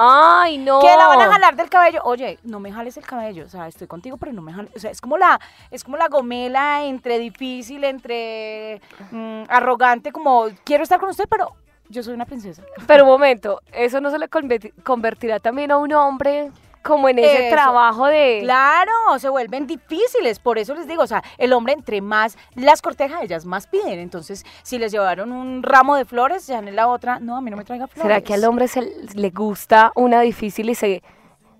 Ay, 0.00 0.58
no. 0.58 0.78
Que 0.80 0.86
la 0.96 1.08
van 1.08 1.20
a 1.20 1.26
jalar 1.32 1.56
del 1.56 1.68
cabello. 1.68 2.00
Oye, 2.04 2.38
no 2.44 2.60
me 2.60 2.72
jales 2.72 2.96
el 2.96 3.04
cabello. 3.04 3.44
O 3.44 3.48
sea, 3.48 3.66
estoy 3.66 3.88
contigo, 3.88 4.16
pero 4.16 4.32
no 4.32 4.42
me 4.42 4.52
jales. 4.52 4.70
O 4.76 4.78
sea, 4.78 4.92
es 4.92 5.00
como 5.00 5.18
la, 5.18 5.40
es 5.72 5.82
como 5.82 5.96
la 5.96 6.06
gomela 6.08 6.84
entre 6.84 7.18
difícil, 7.18 7.82
entre 7.82 8.80
mm, 9.10 9.42
arrogante, 9.48 10.12
como 10.12 10.46
quiero 10.64 10.84
estar 10.84 11.00
con 11.00 11.08
usted, 11.08 11.26
pero 11.28 11.52
yo 11.88 12.04
soy 12.04 12.14
una 12.14 12.26
princesa. 12.26 12.62
Pero 12.86 13.04
un 13.04 13.10
momento, 13.10 13.60
¿eso 13.72 14.00
no 14.00 14.10
se 14.10 14.18
le 14.18 14.28
converti- 14.30 14.72
convertirá 14.84 15.40
también 15.40 15.72
a 15.72 15.78
un 15.78 15.92
hombre 15.92 16.52
como 16.88 17.10
en 17.10 17.18
ese 17.18 17.48
Eso. 17.48 17.54
trabajo 17.54 18.06
de... 18.06 18.40
Claro, 18.42 18.90
se 19.18 19.28
vuelven 19.28 19.66
difíciles. 19.66 20.38
Por 20.38 20.56
eso 20.56 20.74
les 20.74 20.88
digo, 20.88 21.02
o 21.02 21.06
sea, 21.06 21.22
el 21.36 21.52
hombre 21.52 21.74
entre 21.74 22.00
más 22.00 22.38
las 22.54 22.80
corteja, 22.80 23.22
ellas 23.22 23.44
más 23.44 23.66
piden. 23.66 23.98
Entonces, 23.98 24.46
si 24.62 24.78
les 24.78 24.90
llevaron 24.90 25.30
un 25.30 25.62
ramo 25.62 25.96
de 25.96 26.06
flores, 26.06 26.46
ya 26.46 26.58
en 26.58 26.74
la 26.74 26.88
otra, 26.88 27.20
no, 27.20 27.36
a 27.36 27.42
mí 27.42 27.50
no 27.50 27.58
me 27.58 27.64
traiga 27.64 27.86
flores. 27.88 28.02
¿Será 28.02 28.22
que 28.22 28.32
al 28.32 28.44
hombre 28.46 28.68
se 28.68 28.90
le 29.14 29.30
gusta 29.30 29.92
una 29.94 30.22
difícil 30.22 30.70
y 30.70 30.74
se... 30.74 31.02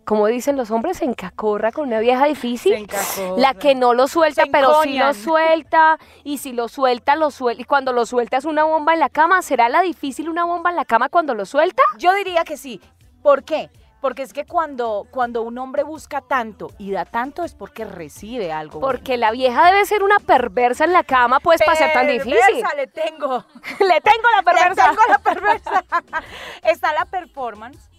Como 0.06 0.26
dicen 0.26 0.56
los 0.56 0.70
hombres, 0.70 0.96
se 0.96 1.04
encacorra 1.04 1.70
con 1.70 1.88
una 1.88 2.00
vieja 2.00 2.24
difícil. 2.24 2.72
Se 2.72 2.78
encacorra. 2.78 3.38
La 3.38 3.52
que 3.52 3.74
no 3.74 3.92
lo 3.92 4.08
suelta, 4.08 4.44
Se 4.44 4.50
pero 4.50 4.82
sí 4.82 4.98
lo 4.98 5.12
suelta. 5.12 5.98
Y 6.24 6.38
si 6.38 6.52
lo 6.52 6.68
suelta, 6.68 7.14
lo 7.14 7.30
suelta. 7.30 7.60
Y 7.60 7.66
cuando 7.66 7.92
lo 7.92 8.06
suelta 8.06 8.38
es 8.38 8.46
una 8.46 8.64
bomba 8.64 8.94
en 8.94 9.00
la 9.00 9.10
cama. 9.10 9.42
¿Será 9.42 9.68
la 9.68 9.82
difícil 9.82 10.30
una 10.30 10.46
bomba 10.46 10.70
en 10.70 10.76
la 10.76 10.86
cama 10.86 11.10
cuando 11.10 11.34
lo 11.34 11.44
suelta? 11.44 11.82
Yo 11.98 12.14
diría 12.14 12.44
que 12.44 12.56
sí. 12.56 12.80
¿Por 13.22 13.44
qué? 13.44 13.68
Porque 14.00 14.22
es 14.22 14.32
que 14.32 14.44
cuando, 14.46 15.06
cuando 15.10 15.42
un 15.42 15.58
hombre 15.58 15.82
busca 15.82 16.20
tanto 16.20 16.70
y 16.78 16.92
da 16.92 17.04
tanto 17.04 17.42
es 17.44 17.54
porque 17.54 17.84
recibe 17.84 18.52
algo. 18.52 18.78
Porque 18.78 19.16
la 19.16 19.32
vieja 19.32 19.66
debe 19.66 19.84
ser 19.86 20.02
una 20.04 20.18
perversa 20.20 20.84
en 20.84 20.92
la 20.92 21.02
cama, 21.02 21.40
pues, 21.40 21.60
para 21.64 21.76
ser 21.76 21.92
tan 21.92 22.06
difícil. 22.06 22.34
Perversa, 22.34 22.76
le 22.76 22.86
tengo. 22.86 23.44
Le 23.80 24.00
tengo 24.00 24.28
la 24.30 24.38
Le 24.38 24.44
perversa. 24.44 24.88
tengo 24.90 25.02
la 25.08 25.18
perversa. 25.18 25.84
Está 26.62 26.92
la 26.92 27.04
performance, 27.06 27.90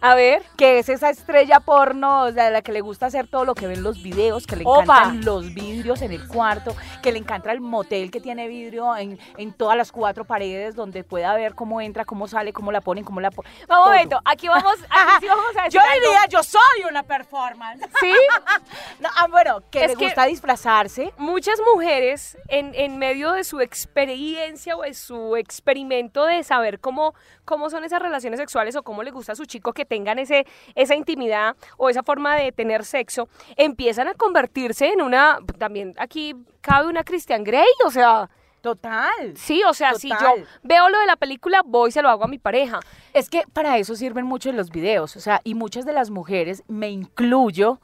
A 0.00 0.14
ver. 0.14 0.42
que 0.56 0.78
es 0.78 0.88
esa 0.88 1.10
estrella 1.10 1.60
porno, 1.60 2.24
o 2.24 2.32
sea, 2.32 2.50
la 2.50 2.62
que 2.62 2.72
le 2.72 2.80
gusta 2.80 3.06
hacer 3.06 3.26
todo 3.26 3.44
lo 3.44 3.54
que 3.54 3.66
ven 3.66 3.82
los 3.82 4.02
videos, 4.02 4.46
que 4.46 4.54
le 4.56 4.62
Opa. 4.64 4.82
encantan 4.82 5.24
los 5.24 5.52
vidrios 5.54 6.02
en 6.02 6.12
el 6.12 6.26
cuarto, 6.28 6.74
que 7.02 7.10
le 7.10 7.18
encanta 7.18 7.50
el 7.50 7.60
motel 7.60 8.10
que 8.10 8.20
tiene 8.20 8.46
vidrio 8.48 8.96
en, 8.96 9.18
en 9.36 9.52
todas 9.52 9.76
las 9.76 9.90
cuatro 9.90 10.24
paredes, 10.24 10.76
donde 10.76 11.02
pueda 11.04 11.34
ver 11.34 11.54
cómo 11.54 11.80
entra, 11.80 12.04
cómo 12.04 12.28
sale, 12.28 12.52
cómo 12.52 12.70
la 12.70 12.80
ponen, 12.80 13.02
cómo 13.04 13.20
la 13.20 13.30
ponen. 13.32 13.50
Un 13.68 13.76
momento, 13.76 14.20
aquí 14.24 14.46
vamos, 14.48 14.74
aquí 14.88 15.16
sí 15.20 15.26
vamos 15.28 15.56
a 15.58 15.64
decir 15.64 15.80
Yo 15.80 15.80
algo. 15.80 15.94
diría, 15.94 16.26
yo 16.28 16.42
soy 16.44 16.84
una 16.88 17.02
performance. 17.02 17.84
Sí, 18.00 18.12
No, 19.00 19.08
ah, 19.16 19.26
bueno, 19.30 19.62
que 19.70 19.84
Es 19.84 19.90
le 19.92 19.96
que- 19.96 20.04
gusta 20.06 20.26
disfrazarse. 20.26 21.12
muchas 21.18 21.58
mujeres 21.74 22.36
en, 22.48 22.72
en 22.74 22.98
medio 22.98 23.32
de 23.32 23.42
su 23.44 23.60
experiencia 23.60 24.76
o 24.76 24.82
de 24.82 24.94
su 24.94 25.36
experimento 25.36 26.24
de 26.24 26.42
saber 26.44 26.78
cómo, 26.80 27.14
cómo 27.48 27.70
son 27.70 27.82
esas 27.82 28.02
relaciones 28.02 28.38
sexuales 28.38 28.76
o 28.76 28.82
cómo 28.82 29.02
le 29.02 29.10
gusta 29.10 29.32
a 29.32 29.34
su 29.34 29.46
chico 29.46 29.72
que 29.72 29.86
tengan 29.86 30.18
ese, 30.18 30.46
esa 30.74 30.94
intimidad 30.94 31.56
o 31.78 31.88
esa 31.88 32.02
forma 32.02 32.36
de 32.36 32.52
tener 32.52 32.84
sexo, 32.84 33.30
empiezan 33.56 34.06
a 34.06 34.12
convertirse 34.12 34.92
en 34.92 35.00
una, 35.00 35.38
también 35.56 35.94
aquí 35.96 36.34
cabe 36.60 36.88
una 36.88 37.04
Christian 37.04 37.44
Grey, 37.44 37.66
o 37.86 37.90
sea, 37.90 38.28
Total. 38.60 39.34
sí, 39.34 39.62
o 39.66 39.72
sea, 39.72 39.94
si 39.94 40.10
yo 40.10 40.34
veo 40.62 40.90
lo 40.90 41.00
de 41.00 41.06
la 41.06 41.16
película, 41.16 41.62
voy 41.64 41.88
y 41.88 41.92
se 41.92 42.02
lo 42.02 42.10
hago 42.10 42.24
a 42.24 42.28
mi 42.28 42.38
pareja. 42.38 42.80
Es 43.14 43.30
que 43.30 43.44
para 43.50 43.78
eso 43.78 43.94
sirven 43.94 44.26
mucho 44.26 44.52
los 44.52 44.68
videos, 44.68 45.16
o 45.16 45.20
sea, 45.20 45.40
y 45.42 45.54
muchas 45.54 45.86
de 45.86 45.94
las 45.94 46.10
mujeres, 46.10 46.62
me 46.68 46.90
incluyo, 46.90 47.80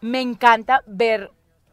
me 0.00 0.20
encanta 0.20 0.84
ver 0.86 1.32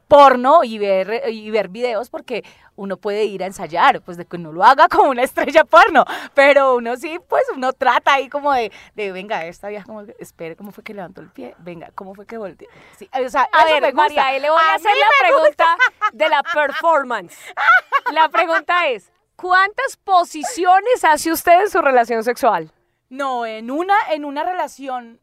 porno 0.10 0.64
y 0.64 0.80
ver, 0.80 1.30
y 1.30 1.50
ver 1.52 1.70
videos 1.70 2.10
porque 2.10 2.44
uno 2.76 2.98
puede 2.98 3.26
ir 3.26 3.44
a 3.44 3.46
ensayar, 3.46 4.02
pues 4.02 4.18
de 4.18 4.26
que 4.26 4.38
no 4.38 4.52
lo 4.52 4.64
haga 4.64 4.88
como 4.90 5.10
una 5.12 5.24
estrella 5.24 5.64
porno, 5.64 6.04
pero 6.34 6.76
uno 6.76 6.98
sí, 6.98 7.20
pues 7.30 7.44
uno 7.56 7.72
trata 7.72 8.16
ahí 8.16 8.28
como 8.28 8.52
de, 8.52 8.72
de 8.96 9.12
venga, 9.12 9.46
esta 9.46 9.70
vieja, 9.70 9.86
como, 9.86 10.02
espere, 10.18 10.56
¿cómo 10.58 10.72
fue 10.72 10.84
que 10.84 10.94
levantó 10.94 11.22
el 11.22 11.30
pie? 11.30 11.56
Venga, 11.60 11.92
¿cómo 11.96 12.16
fue 12.16 12.26
que 12.26 12.38
volteó? 12.38 12.68
Sí, 12.98 13.10
o 13.14 13.30
sea, 13.30 13.48
A 13.54 13.66
ver, 13.66 13.82
me 13.82 13.92
gusta. 13.92 14.02
María, 14.02 14.40
le 14.40 14.50
voy 14.50 14.60
a, 14.60 14.72
A 14.72 14.76
hacer 14.76 14.92
la 14.92 15.28
pregunta 15.30 15.78
de 16.12 16.30
la 16.30 16.44
performance. 16.44 17.38
La 18.12 18.28
pregunta 18.28 18.88
es, 18.88 19.12
¿cuántas 19.36 19.98
posiciones 19.98 21.04
hace 21.04 21.32
usted 21.32 21.62
en 21.62 21.70
su 21.70 21.80
relación 21.80 22.24
sexual? 22.24 22.72
No, 23.10 23.46
en 23.46 23.70
una, 23.70 23.96
en 24.12 24.26
una 24.26 24.44
relación 24.44 25.20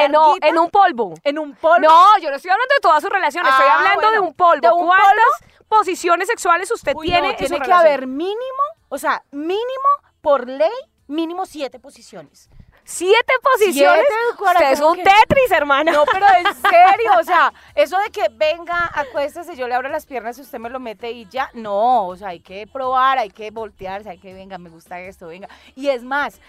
En 0.00 0.58
un 0.58 0.70
polvo. 0.70 1.14
en 1.24 1.38
un 1.38 1.54
polvo. 1.54 1.80
No, 1.88 2.18
yo 2.18 2.30
no 2.30 2.36
estoy 2.36 2.50
hablando 2.50 2.74
de 2.74 2.80
toda 2.80 3.00
su 3.00 3.08
relación, 3.08 3.46
estoy 3.46 3.66
Ah, 3.68 3.76
hablando 3.78 4.10
de 4.10 4.18
un 4.20 4.34
polvo. 4.34 4.60
de 4.60 4.72
un 4.72 4.86
¿Cuántas 4.86 5.60
posiciones 5.68 6.28
sexuales 6.28 6.70
usted 6.70 6.92
Uy, 6.94 7.08
no, 7.08 7.12
tiene 7.12 7.30
en 7.30 7.36
tiene 7.36 7.48
su 7.56 7.60
que 7.60 7.66
relación? 7.68 7.86
haber 7.86 8.06
mínimo, 8.06 8.62
o 8.88 8.98
sea, 8.98 9.22
mínimo 9.30 9.88
por 10.20 10.48
ley, 10.48 10.70
mínimo 11.06 11.46
siete 11.46 11.78
posiciones. 11.78 12.48
¿Siete 12.84 13.32
posiciones? 13.42 14.04
Siete, 14.08 14.42
usted 14.52 14.72
es 14.72 14.80
un 14.80 14.96
que- 14.96 15.04
Tetris, 15.04 15.52
hermano. 15.52 15.92
No, 15.92 16.04
pero 16.12 16.26
en 16.26 16.44
serio, 16.62 17.12
o 17.20 17.22
sea, 17.22 17.52
eso 17.76 17.96
de 17.98 18.10
que 18.10 18.26
venga, 18.32 18.90
acuéstese, 18.92 19.54
yo 19.54 19.68
le 19.68 19.74
abro 19.74 19.88
las 19.88 20.04
piernas 20.04 20.36
y 20.38 20.40
usted 20.40 20.58
me 20.58 20.68
lo 20.68 20.80
mete 20.80 21.12
y 21.12 21.26
ya, 21.28 21.48
no, 21.54 22.08
o 22.08 22.16
sea, 22.16 22.28
hay 22.28 22.40
que 22.40 22.66
probar, 22.66 23.18
hay 23.18 23.30
que 23.30 23.52
voltearse, 23.52 24.10
hay 24.10 24.18
que, 24.18 24.34
venga, 24.34 24.58
me 24.58 24.68
gusta 24.68 24.98
esto, 25.00 25.28
venga. 25.28 25.48
Y 25.76 25.88
es 25.90 26.02
más, 26.02 26.40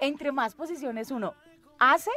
entre 0.00 0.32
más 0.32 0.54
posiciones 0.54 1.10
uno 1.10 1.34
hace, 1.78 2.10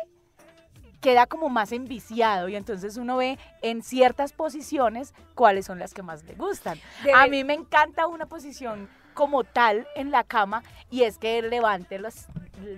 queda 1.06 1.28
como 1.28 1.50
más 1.50 1.72
enviciado 1.72 2.50
y 2.50 2.56
entonces 2.56 2.98
uno 2.98 3.18
ve 3.18 3.38
en 3.62 3.84
ciertas 3.84 4.34
posiciones 4.34 5.14
cuáles 5.36 5.68
son 5.68 5.78
las 5.78 5.94
que 5.94 6.02
más 6.02 6.24
le 6.24 6.34
gustan. 6.34 6.80
Debe- 7.04 7.14
A 7.16 7.28
mí 7.28 7.44
me 7.44 7.54
encanta 7.54 8.08
una 8.08 8.26
posición 8.26 8.90
como 9.14 9.44
tal 9.44 9.88
en 9.96 10.10
la 10.10 10.24
cama 10.24 10.64
y 10.90 11.04
es 11.04 11.20
que 11.20 11.38
él 11.38 11.52
levante 11.52 12.00
los- 12.00 12.26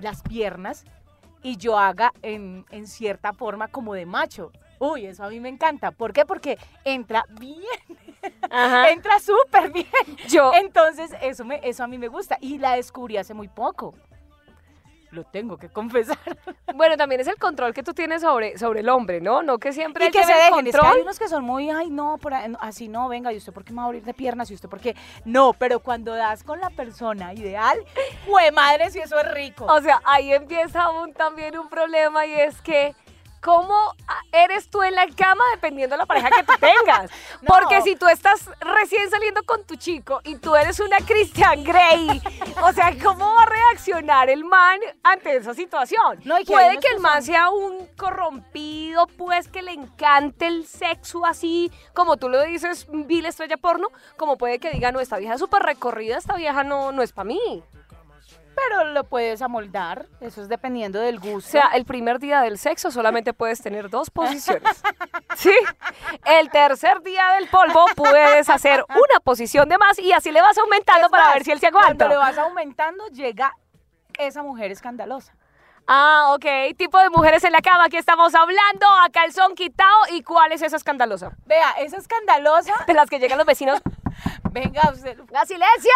las 0.02 0.24
piernas 0.24 0.84
y 1.42 1.56
yo 1.56 1.80
haga 1.80 2.12
en, 2.22 2.66
en 2.70 2.86
cierta 2.88 3.32
forma 3.32 3.70
como 3.70 3.94
de 3.94 4.06
macho. 4.06 4.52
Uy, 4.78 5.06
eso 5.06 5.24
a 5.24 5.30
mí 5.30 5.40
me 5.40 5.48
encanta. 5.48 5.92
¿Por 5.92 6.12
qué? 6.12 6.26
Porque 6.26 6.58
entra 6.84 7.24
bien, 7.40 7.62
Ajá. 8.50 8.90
entra 8.92 9.20
súper 9.22 9.72
bien. 9.72 9.88
Yo, 10.28 10.52
Entonces, 10.54 11.12
eso, 11.22 11.46
me, 11.46 11.62
eso 11.64 11.82
a 11.84 11.88
mí 11.88 11.98
me 11.98 12.10
gusta. 12.10 12.38
Y 12.42 12.58
la 12.58 12.76
descubrí 12.76 13.16
hace 13.16 13.34
muy 13.34 13.48
poco. 13.48 13.96
Lo 15.12 15.24
tengo 15.24 15.58
que 15.58 15.70
confesar. 15.70 16.18
bueno, 16.76 16.98
también 16.98 17.22
es 17.22 17.28
el 17.28 17.38
control 17.38 17.74
que 17.74 17.82
tú 17.82 17.94
tienes 17.94 18.22
sobre, 18.22 18.58
sobre 18.58 18.82
el 18.82 18.90
hombre, 18.90 19.22
¿no? 19.22 19.42
No 19.42 19.58
que 19.58 19.72
siempre 19.72 20.06
Y 20.06 20.08
él 20.08 20.14
que 20.14 20.24
se 20.24 20.34
dejen. 20.34 20.68
Es 20.68 20.74
que 20.74 20.78
hay 20.78 20.84
control. 20.84 21.02
unos 21.04 21.20
que 21.20 21.28
son 21.30 21.44
muy, 21.44 21.70
ay, 21.70 21.90
no, 21.90 22.18
por 22.18 22.34
ahí, 22.34 22.54
así 22.60 22.88
no, 22.88 23.08
venga, 23.08 23.32
¿y 23.32 23.38
usted 23.38 23.54
por 23.54 23.64
qué 23.64 23.72
me 23.72 23.78
va 23.78 23.84
a 23.84 23.86
abrir 23.86 24.04
de 24.04 24.14
piernas? 24.14 24.52
¿Y 24.52 24.54
usted 24.54 24.68
por 24.68 24.82
qué? 24.82 24.96
No, 25.24 25.54
pero 25.54 25.80
cuando 25.80 26.14
das 26.14 26.44
con 26.44 26.60
la 26.60 26.70
persona 26.70 27.34
ideal, 27.34 27.80
¡jue 28.26 28.52
madre 28.52 28.92
si 28.92 29.00
eso 29.00 29.18
es 29.20 29.32
rico! 29.34 29.66
O 29.66 29.82
sea, 29.82 30.02
ahí 30.04 30.34
empieza 30.34 30.90
un, 30.90 31.14
también 31.14 31.58
un 31.58 31.70
problema 31.70 32.26
y 32.26 32.34
es 32.34 32.62
que 32.62 32.94
cómo 33.48 33.96
ah, 34.10 34.22
eres 34.34 34.70
tú 34.70 34.84
en 34.84 34.94
la 34.94 35.08
cama 35.08 35.42
dependiendo 35.54 35.94
de 35.94 36.00
la 36.00 36.06
pareja 36.06 36.30
que 36.30 36.44
tú 36.44 36.51
tengas. 36.60 37.10
No. 37.42 37.48
Porque 37.48 37.82
si 37.82 37.96
tú 37.96 38.06
estás 38.10 38.50
recién 38.60 39.10
saliendo 39.10 39.42
con 39.44 39.63
tu 39.63 39.77
chico 39.77 40.20
y 40.25 40.36
tú 40.36 40.54
eres 40.58 40.82
una 40.82 40.98
Christian 40.98 41.63
Grey, 41.63 42.22
o 42.62 42.74
sea, 42.74 42.94
¿cómo 43.01 43.34
va 43.36 43.44
a 43.44 43.46
reaccionar 43.46 44.30
el 44.30 44.44
man 44.44 44.82
ante 45.01 45.38
esa 45.38 45.54
situación? 45.54 46.20
No, 46.25 46.36
Puede 46.46 46.77
que 46.80 46.89
el 46.89 47.00
man 47.00 47.24
sea 47.24 47.50
un 47.50 47.88
corrompido, 47.96 49.08
pues 49.08 49.48
que 49.48 49.62
le 49.62 49.72
encante 49.72 50.48
el 50.48 50.68
sexo 50.68 51.25
así, 51.25 51.72
como 51.94 52.18
tú 52.18 52.27
lo 52.27 52.44
dices, 52.44 52.86
vil 52.89 53.25
estrella 53.25 53.56
porno, 53.56 53.88
como 54.18 54.38
puede 54.38 54.60
que 54.60 54.72
diga, 54.72 54.92
no, 54.92 55.00
esta 55.00 55.20
vieja 55.20 55.36
es 55.36 55.39
súper 55.39 55.63
recorrida, 55.63 56.18
esta 56.18 56.36
vieja 56.36 56.66
no, 56.66 56.92
no 56.92 57.01
es 57.01 57.13
para 57.13 57.30
mí. 57.30 57.63
Pero 58.58 58.86
lo 58.86 59.04
puedes 59.04 59.42
amoldar, 59.44 60.08
eso 60.20 60.42
es 60.42 60.50
dependiendo 60.50 61.00
del 61.00 61.20
gusto. 61.20 61.48
O 61.48 61.52
sea, 61.52 61.70
el 61.76 61.86
primer 61.86 62.18
día 62.18 62.42
del 62.42 62.58
sexo 62.58 62.90
solamente 62.90 63.32
puedes 63.34 63.62
tener 63.62 63.90
dos 63.90 64.10
posiciones. 64.10 64.82
¿Sí? 65.36 65.54
El 66.26 66.50
tercer 66.50 67.02
día 67.04 67.34
del 67.40 67.48
polvo 67.50 67.86
puedes 67.96 68.50
hacer 68.50 68.84
una 68.90 69.20
posición 69.24 69.70
de 69.70 69.78
más 69.78 70.00
y 70.00 70.12
así 70.12 70.32
le 70.32 70.42
vas 70.42 70.58
aumentando 70.58 71.06
Es 71.06 71.12
para 71.12 71.26
más, 71.26 71.34
ver 71.36 71.44
si 71.44 71.52
él 71.52 71.60
se 71.60 71.72
Cuando 71.72 72.08
le 72.08 72.16
aguanta. 72.16 72.40
vas 72.42 72.48
aumentando, 72.50 73.08
llega 73.10 73.54
esa 74.18 74.42
mujer 74.42 74.72
escandalosa. 74.72 75.34
Ah, 75.90 76.34
ok. 76.34 76.76
Tipo 76.78 76.98
de 77.00 77.10
mujeres 77.10 77.44
en 77.46 77.54
la 77.54 77.62
cama. 77.62 77.86
Aquí 77.86 77.96
estamos 77.96 78.36
hablando 78.36 78.86
a 79.06 79.10
calzón 79.10 79.56
quitado. 79.56 79.96
¿Y 80.12 80.22
cuál 80.22 80.52
es 80.52 80.62
esa 80.62 80.76
escandalosa? 80.76 81.32
Vea, 81.46 81.72
esa 81.80 81.96
escandalosa, 81.98 82.74
De 82.88 82.94
las 82.94 83.10
que 83.10 83.20
llegan 83.20 83.38
los 83.38 83.48
vecinos. 83.48 83.80
Venga, 84.52 84.92
usted 84.94 85.20
¡A 85.34 85.46
silencio! 85.46 85.92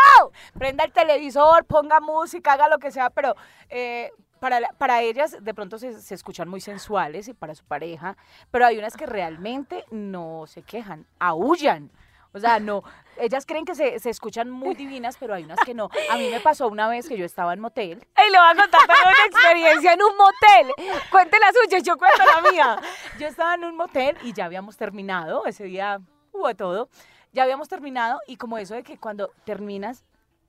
prenda 0.58 0.84
el 0.84 0.92
televisor, 0.92 1.66
ponga 1.66 2.00
música, 2.00 2.54
haga 2.54 2.68
lo 2.68 2.78
que 2.78 2.92
sea, 2.92 3.10
pero 3.10 3.36
eh, 3.70 4.12
para, 4.40 4.60
para 4.78 5.02
ellas 5.02 5.38
de 5.40 5.54
pronto 5.54 5.78
se, 5.78 6.02
se 6.02 6.16
escuchan 6.16 6.50
muy 6.50 6.62
sensuales 6.62 7.28
y 7.28 7.34
para 7.34 7.56
su 7.56 7.64
pareja, 7.64 8.18
pero 8.50 8.66
hay 8.66 8.78
unas 8.78 8.98
que 8.98 9.06
realmente 9.06 9.86
no 9.92 10.46
se 10.48 10.64
quejan, 10.64 11.06
aullan. 11.20 11.92
O 12.34 12.40
sea, 12.40 12.60
no, 12.60 12.84
ellas 13.18 13.46
creen 13.46 13.66
que 13.66 13.76
se, 13.76 14.00
se 14.00 14.10
escuchan 14.10 14.50
muy 14.50 14.74
divinas, 14.74 15.18
pero 15.20 15.34
hay 15.34 15.44
unas 15.44 15.60
que 15.60 15.74
no. 15.74 15.90
A 16.10 16.16
mí 16.16 16.30
me 16.30 16.40
pasó 16.40 16.68
una 16.70 16.88
vez 16.88 17.08
que 17.08 17.18
yo 17.18 17.26
estaba 17.26 17.54
en 17.54 17.60
motel. 17.60 18.08
Y 18.18 18.32
le 18.32 18.38
voy 18.38 18.48
a 18.48 18.56
contar 18.56 18.82
una 18.86 19.26
experiencia 19.26 19.94
en 19.94 20.02
un 20.02 20.16
motel. 20.16 20.74
Cuente 21.12 21.38
la 21.40 21.52
suya, 21.52 21.80
yo 21.80 21.98
cuento 21.98 22.24
la 22.26 22.52
mía. 22.52 22.82
Yo 23.20 23.28
estaba 23.28 23.56
en 23.56 23.66
un 23.66 23.76
motel 23.76 24.18
y 24.24 24.32
ya 24.32 24.46
habíamos 24.46 24.78
terminado, 24.78 25.46
ese 25.46 25.66
día 25.66 26.00
hubo 26.32 26.56
todo, 26.56 26.90
ya 27.34 27.44
habíamos 27.44 27.70
terminado 27.70 28.20
y 28.28 28.38
como 28.38 28.58
eso 28.58 28.74
de 28.74 28.84
que 28.84 28.98
cuando 28.98 29.32
terminas 29.46 30.04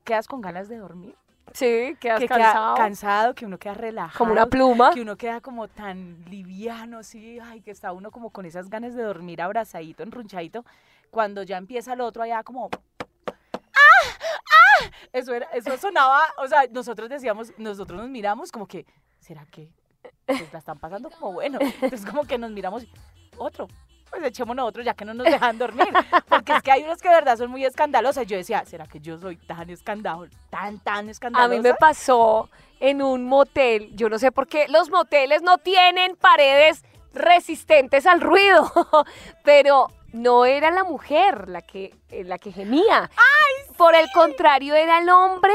quedas 0.05 0.27
con 0.27 0.41
ganas 0.41 0.69
de 0.69 0.79
dormir. 0.79 1.17
Sí, 1.53 1.97
quedas 2.01 2.21
que 2.21 2.29
cansado. 2.29 2.75
queda 2.75 2.85
cansado, 2.85 3.35
que 3.35 3.45
uno 3.45 3.59
queda 3.59 3.75
relajado. 3.75 4.19
Como 4.19 4.33
una 4.33 4.47
pluma. 4.47 4.93
Que 4.93 5.03
uno 5.03 5.17
queda 5.17 5.41
como 5.41 5.69
tan 5.69 6.25
liviano, 6.29 7.03
sí, 7.03 7.39
ay, 7.41 7.61
que 7.61 7.71
está 7.71 7.93
uno 7.93 8.11
como 8.11 8.31
con 8.31 8.47
esas 8.47 8.71
ganas 8.71 8.95
de 8.95 9.03
dormir 9.03 9.43
abrazadito, 9.43 10.03
enrunchadito. 10.03 10.65
Cuando 11.11 11.43
ya 11.43 11.59
empieza 11.59 11.93
el 11.93 12.01
otro 12.01 12.23
allá 12.23 12.43
como... 12.43 12.71
¡Ah! 13.27 13.75
¡Ah! 13.75 14.91
Eso, 15.13 15.35
era, 15.35 15.47
eso 15.53 15.77
sonaba, 15.77 16.23
o 16.39 16.49
sea, 16.49 16.63
nosotros 16.71 17.11
decíamos, 17.11 17.53
nosotros 17.59 18.01
nos 18.01 18.09
miramos 18.09 18.51
como 18.51 18.67
que, 18.67 18.87
¿será 19.21 19.45
que 19.47 19.69
pues, 20.25 20.53
la 20.53 20.59
están 20.59 20.79
pasando 20.79 21.11
como 21.11 21.35
bueno? 21.35 21.59
Entonces 21.61 22.07
como 22.07 22.25
que 22.25 22.39
nos 22.39 22.51
miramos, 22.51 22.87
otro, 23.37 23.69
pues 24.13 24.25
echémonos 24.25 24.69
otro 24.69 24.83
ya 24.83 24.93
que 24.93 25.07
no 25.07 25.15
nos 25.15 25.25
dejan 25.27 25.57
dormir. 25.59 25.89
Porque 26.29 26.53
es 26.53 26.63
que 26.63 26.71
hay 26.71 26.83
unos 26.83 26.99
que 26.99 27.09
de 27.09 27.15
verdad 27.15 27.39
son 27.39 27.51
muy 27.51 27.65
escandalosas. 27.65 28.27
Yo 28.27 28.37
decía, 28.37 28.63
¿será 28.67 28.87
que 28.87 29.01
yo 29.01 29.19
soy 29.19 29.37
tan 29.37 29.71
escandalosa? 29.71 30.31
Tan, 30.51 30.79
tan 30.81 31.09
A 31.09 31.11
escandalosa. 31.11 31.49
mí 31.49 31.61
me 31.61 31.75
pasó 31.75 32.51
en 32.79 33.01
un 33.01 33.25
motel, 33.25 33.91
yo 33.95 34.09
no 34.09 34.19
sé 34.19 34.31
por 34.33 34.47
qué 34.49 34.67
los 34.69 34.91
moteles 34.91 35.41
no 35.43 35.57
tienen 35.59 36.17
paredes 36.17 36.85
resistentes 37.15 38.07
al 38.07 38.21
ruido, 38.21 38.71
pero 39.45 39.87
no 40.13 40.45
era 40.45 40.71
la 40.71 40.85
mujer 40.85 41.49
la 41.49 41.63
que, 41.63 41.95
eh, 42.11 42.25
la 42.25 42.39
que 42.39 42.53
gemía. 42.53 43.11
Por 43.77 43.95
el 43.95 44.11
contrario, 44.13 44.75
era 44.75 44.99
el 44.99 45.09
hombre 45.09 45.55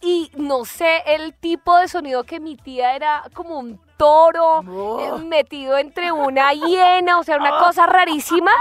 y 0.00 0.30
no 0.36 0.64
sé, 0.64 1.02
el 1.06 1.34
tipo 1.34 1.76
de 1.78 1.88
sonido 1.88 2.22
que 2.24 2.36
emitía 2.36 2.94
era 2.94 3.24
como 3.34 3.58
un 3.58 3.80
toro 3.98 4.60
Oh. 4.66 5.00
eh, 5.00 5.22
metido 5.24 5.76
entre 5.76 6.10
una 6.12 6.52
hiena, 6.54 7.18
o 7.18 7.22
sea, 7.24 7.36
una 7.36 7.50
cosa 7.58 7.86
rarísima. 7.86 8.52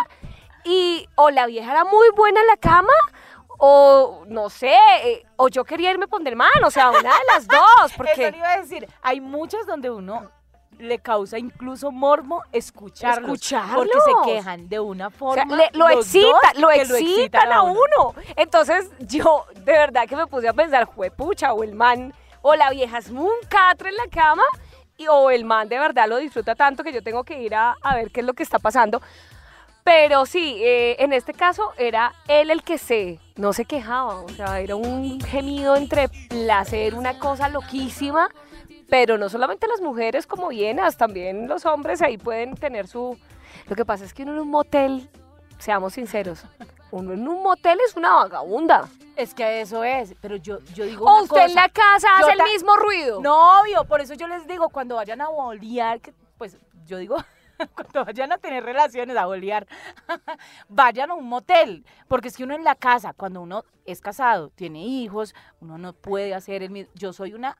Y 0.65 1.07
o 1.15 1.29
la 1.29 1.45
vieja 1.45 1.71
era 1.71 1.85
muy 1.85 2.09
buena 2.15 2.41
en 2.41 2.47
la 2.47 2.57
cama, 2.57 2.91
o 3.57 4.23
no 4.27 4.49
sé, 4.49 4.75
eh, 5.03 5.25
o 5.37 5.47
yo 5.47 5.63
quería 5.63 5.91
irme 5.91 6.07
con 6.07 6.25
el 6.27 6.35
man, 6.35 6.49
o 6.65 6.69
sea, 6.71 6.89
una 6.89 6.99
de 6.99 7.25
las 7.33 7.47
dos, 7.47 7.59
Eso 7.85 7.93
porque 7.97 8.31
le 8.31 8.37
iba 8.37 8.51
a 8.51 8.59
decir, 8.59 8.87
hay 9.01 9.21
muchas 9.21 9.65
donde 9.65 9.89
uno 9.89 10.29
le 10.77 10.99
causa 10.99 11.39
incluso 11.39 11.91
morbo 11.91 12.43
escucharlos. 12.51 13.31
Escucharlos. 13.31 13.75
Porque 13.75 13.97
se 13.99 14.31
quejan 14.35 14.69
de 14.69 14.79
una 14.79 15.07
o 15.07 15.09
sea, 15.09 15.17
forma. 15.17 15.55
le- 15.55 15.69
lo 15.73 15.87
los 15.89 15.99
excitan, 16.05 16.61
lo 16.61 16.69
excitan 16.69 17.51
a 17.51 17.63
uno. 17.63 18.13
Entonces 18.35 18.91
yo 18.99 19.45
de 19.55 19.71
verdad 19.71 20.05
que 20.07 20.15
me 20.15 20.27
puse 20.27 20.47
a 20.47 20.53
pensar, 20.53 20.83
juepucha, 20.85 21.53
o 21.53 21.63
el 21.63 21.73
man, 21.73 22.13
o 22.43 22.53
la 22.55 22.69
vieja 22.69 22.99
es 22.99 23.09
un 23.09 23.31
catre 23.49 23.89
en 23.89 23.95
la 23.95 24.07
cama, 24.07 24.43
y, 24.97 25.07
o 25.07 25.29
el 25.29 25.45
man 25.45 25.69
de 25.69 25.79
verdad 25.79 26.07
lo 26.07 26.17
disfruta 26.17 26.55
tanto 26.55 26.83
que 26.83 26.93
yo 26.93 27.01
tengo 27.01 27.23
que 27.23 27.41
ir 27.41 27.55
a, 27.55 27.75
a 27.81 27.95
ver 27.95 28.11
qué 28.11 28.21
es 28.21 28.25
lo 28.25 28.33
que 28.33 28.43
está 28.43 28.59
pasando. 28.59 29.01
Pero 29.87 30.25
sí, 30.25 30.57
eh, 30.61 30.97
en 30.99 31.13
este 31.13 31.33
caso 31.33 31.71
era 31.77 32.13
él 32.27 32.51
el 32.51 32.61
que 32.61 32.77
se, 32.77 33.19
no 33.37 33.53
se 33.53 33.63
quejaba, 33.63 34.19
o 34.19 34.27
sea, 34.27 34.59
era 34.59 34.75
un 34.75 35.21
gemido 35.21 35.77
entre 35.77 36.09
placer, 36.09 36.93
una 36.93 37.17
cosa 37.19 37.47
loquísima, 37.47 38.29
pero 38.89 39.17
no 39.17 39.29
solamente 39.29 39.65
las 39.65 39.79
mujeres 39.79 40.27
como 40.27 40.51
hienas, 40.51 40.97
también 40.97 41.47
los 41.47 41.65
hombres 41.65 42.01
ahí 42.01 42.17
pueden 42.17 42.55
tener 42.55 42.87
su... 42.87 43.17
Lo 43.69 43.75
que 43.77 43.85
pasa 43.85 44.03
es 44.03 44.13
que 44.13 44.23
uno 44.23 44.33
en 44.33 44.39
un 44.39 44.49
motel, 44.49 45.09
seamos 45.57 45.93
sinceros, 45.93 46.43
uno 46.91 47.13
en 47.13 47.27
un 47.27 47.43
motel 47.43 47.79
es 47.85 47.95
una 47.95 48.13
vagabunda. 48.13 48.87
Es 49.15 49.33
que 49.33 49.61
eso 49.61 49.83
es, 49.83 50.13
pero 50.21 50.35
yo, 50.35 50.59
yo 50.73 50.85
digo 50.85 51.05
O 51.05 51.13
una 51.13 51.23
usted 51.23 51.45
en 51.47 51.55
la 51.55 51.69
casa 51.69 52.07
hace 52.17 52.31
el 52.33 52.43
mismo 52.43 52.75
ruido. 52.75 53.19
No, 53.21 53.61
obvio, 53.61 53.83
por 53.85 54.01
eso 54.01 54.13
yo 54.13 54.27
les 54.27 54.47
digo, 54.47 54.69
cuando 54.69 54.95
vayan 54.95 55.21
a 55.21 55.29
bolear, 55.29 55.99
que, 55.99 56.13
pues 56.37 56.57
yo 56.85 56.97
digo, 56.97 57.17
cuando 57.75 58.05
vayan 58.05 58.31
a 58.31 58.37
tener 58.37 58.63
relaciones, 58.63 59.17
a 59.17 59.25
bolear, 59.25 59.67
vayan 60.69 61.11
a 61.11 61.15
un 61.15 61.27
motel, 61.27 61.83
porque 62.07 62.27
es 62.27 62.37
que 62.37 62.43
uno 62.43 62.53
en 62.53 62.63
la 62.63 62.75
casa, 62.75 63.13
cuando 63.13 63.41
uno 63.41 63.63
es 63.85 64.01
casado, 64.01 64.49
tiene 64.49 64.85
hijos, 64.85 65.33
uno 65.59 65.77
no 65.77 65.93
puede 65.93 66.35
hacer 66.35 66.61
el 66.61 66.69
mismo, 66.69 66.91
yo 66.93 67.11
soy 67.11 67.33
una 67.33 67.57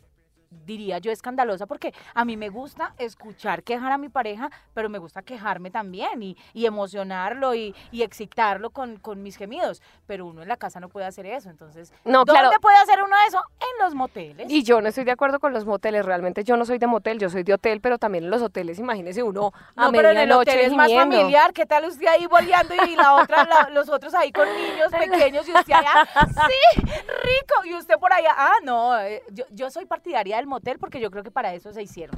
diría 0.50 0.98
yo 1.00 1.12
escandalosa 1.12 1.66
porque 1.66 1.94
a 2.14 2.24
mí 2.26 2.38
me 2.38 2.50
gusta 2.50 2.94
escuchar 2.98 3.64
quejar 3.64 3.92
a 3.92 3.98
mi 3.98 4.10
pareja, 4.10 4.50
pero 4.74 4.90
me 4.90 4.98
gusta 4.98 5.22
quejarme 5.22 5.72
también 5.72 6.22
y, 6.24 6.38
y 6.54 6.66
emocionarlo 6.66 7.54
y, 7.56 7.76
y 7.92 8.02
excitarlo 8.04 8.70
con, 8.70 8.98
con 8.98 9.22
mis 9.24 9.36
gemidos, 9.38 9.82
pero 10.06 10.26
uno 10.26 10.42
en 10.42 10.48
la 10.48 10.58
casa 10.58 10.80
no 10.80 10.90
puede 10.90 11.06
hacer 11.06 11.26
eso, 11.26 11.50
entonces, 11.50 11.94
No, 12.06 12.20
¿dónde 12.26 12.34
claro. 12.42 12.60
puede 12.62 12.78
hacer 12.78 13.02
uno 13.04 13.16
eso? 13.28 13.42
En 13.60 13.84
los 13.84 13.94
moteles. 13.96 14.50
Y 14.50 14.64
yo 14.64 14.82
no 14.82 14.90
estoy 14.90 15.04
de 15.04 15.12
acuerdo 15.12 15.40
con 15.40 15.54
los 15.54 15.66
moteles, 15.66 16.06
realmente 16.06 16.44
yo 16.44 16.56
no 16.58 16.66
soy 16.66 16.78
de 16.78 16.88
motel, 16.88 17.20
yo 17.20 17.30
soy 17.30 17.44
de 17.44 17.54
hotel, 17.54 17.82
pero 17.82 17.98
también 17.98 18.24
en 18.26 18.30
los 18.30 18.42
hoteles, 18.42 18.80
imagínese 18.80 19.24
uno 19.24 19.52
a 19.76 19.86
No, 19.86 19.92
pero 19.92 20.10
en 20.10 20.18
el 20.18 20.32
hotel 20.32 20.60
es 20.60 20.74
más 20.74 20.88
gimiendo. 20.88 21.18
familiar. 21.18 21.54
¿Qué 21.54 21.66
tal 21.66 21.86
usted 21.86 22.08
ahí 22.08 22.26
boleando 22.26 22.74
y 22.86 22.96
la 22.96 23.16
otra, 23.16 23.44
la- 23.46 23.70
los 23.70 23.90
otros 23.90 24.14
ahí 24.14 24.32
con 24.32 24.48
niños 24.48 24.92
pequeños 24.98 25.48
y 25.48 25.54
usted 25.54 25.74
allá? 25.74 26.08
Sí, 26.48 26.82
rico. 26.82 27.66
Y 27.66 27.74
usted 27.74 27.96
por 27.96 28.14
allá. 28.14 28.34
Ah, 28.38 28.56
no. 28.64 28.98
eh, 29.00 29.24
Yo, 29.32 29.46
yo 29.50 29.70
soy 29.70 29.86
partidaria 29.86 30.37
del 30.38 30.48
motel 30.48 30.80
porque 30.80 31.00
yo 31.00 31.12
creo 31.12 31.24
que 31.24 31.32
para 31.32 31.54
eso 31.54 31.74
se 31.74 31.82
hicieron. 31.84 32.16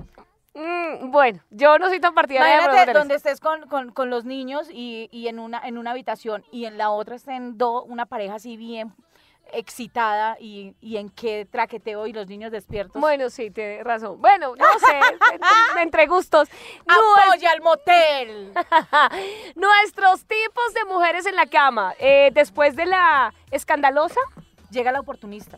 Mm, 0.56 1.12
bueno, 1.12 1.40
yo 1.52 1.78
no 1.80 1.90
soy 1.90 2.00
tan 2.00 2.14
partidaria 2.14 2.48
de 2.56 2.62
Imagínate 2.64 2.80
moteles. 2.80 3.00
donde 3.02 3.16
estés 3.16 3.40
con, 3.40 3.62
con- 3.70 3.92
con 3.92 4.10
los 4.10 4.26
niños 4.26 4.68
y, 4.72 5.08
y 5.12 5.28
en, 5.28 5.40
una, 5.40 5.62
en 5.66 5.78
una 5.78 5.92
habitación 5.92 6.44
y 6.52 6.66
en 6.66 6.78
la 6.78 6.90
otra 6.90 7.16
estén 7.16 7.58
do- 7.58 7.84
una 7.84 8.06
pareja 8.08 8.36
así 8.36 8.58
bien 8.58 8.94
excitada 9.52 10.38
y, 10.40 10.76
y 10.80 10.98
en 10.98 11.10
qué 11.10 11.48
traqueteo 11.50 12.06
y 12.08 12.14
los 12.14 12.28
niños 12.28 12.52
despiertos. 12.52 13.00
Bueno, 13.02 13.30
sí, 13.32 13.50
tiene 13.50 13.84
razón. 13.84 14.22
Bueno, 14.22 14.54
no 14.56 14.66
sé, 14.80 15.00
entre, 15.34 15.82
entre 15.84 16.08
gustos. 16.08 16.50
¡Apoya 16.88 17.52
al 17.52 17.62
motel! 17.62 18.54
Nuestros 19.56 20.26
tipos 20.26 20.74
de 20.74 20.86
mujeres 20.86 21.26
en 21.26 21.36
la 21.36 21.46
cama. 21.48 21.94
Eh, 22.00 22.30
después 22.34 22.76
de 22.76 22.86
la 22.86 23.34
escandalosa, 23.52 24.20
Llega 24.72 24.92
la 24.92 25.00
oportunista. 25.00 25.58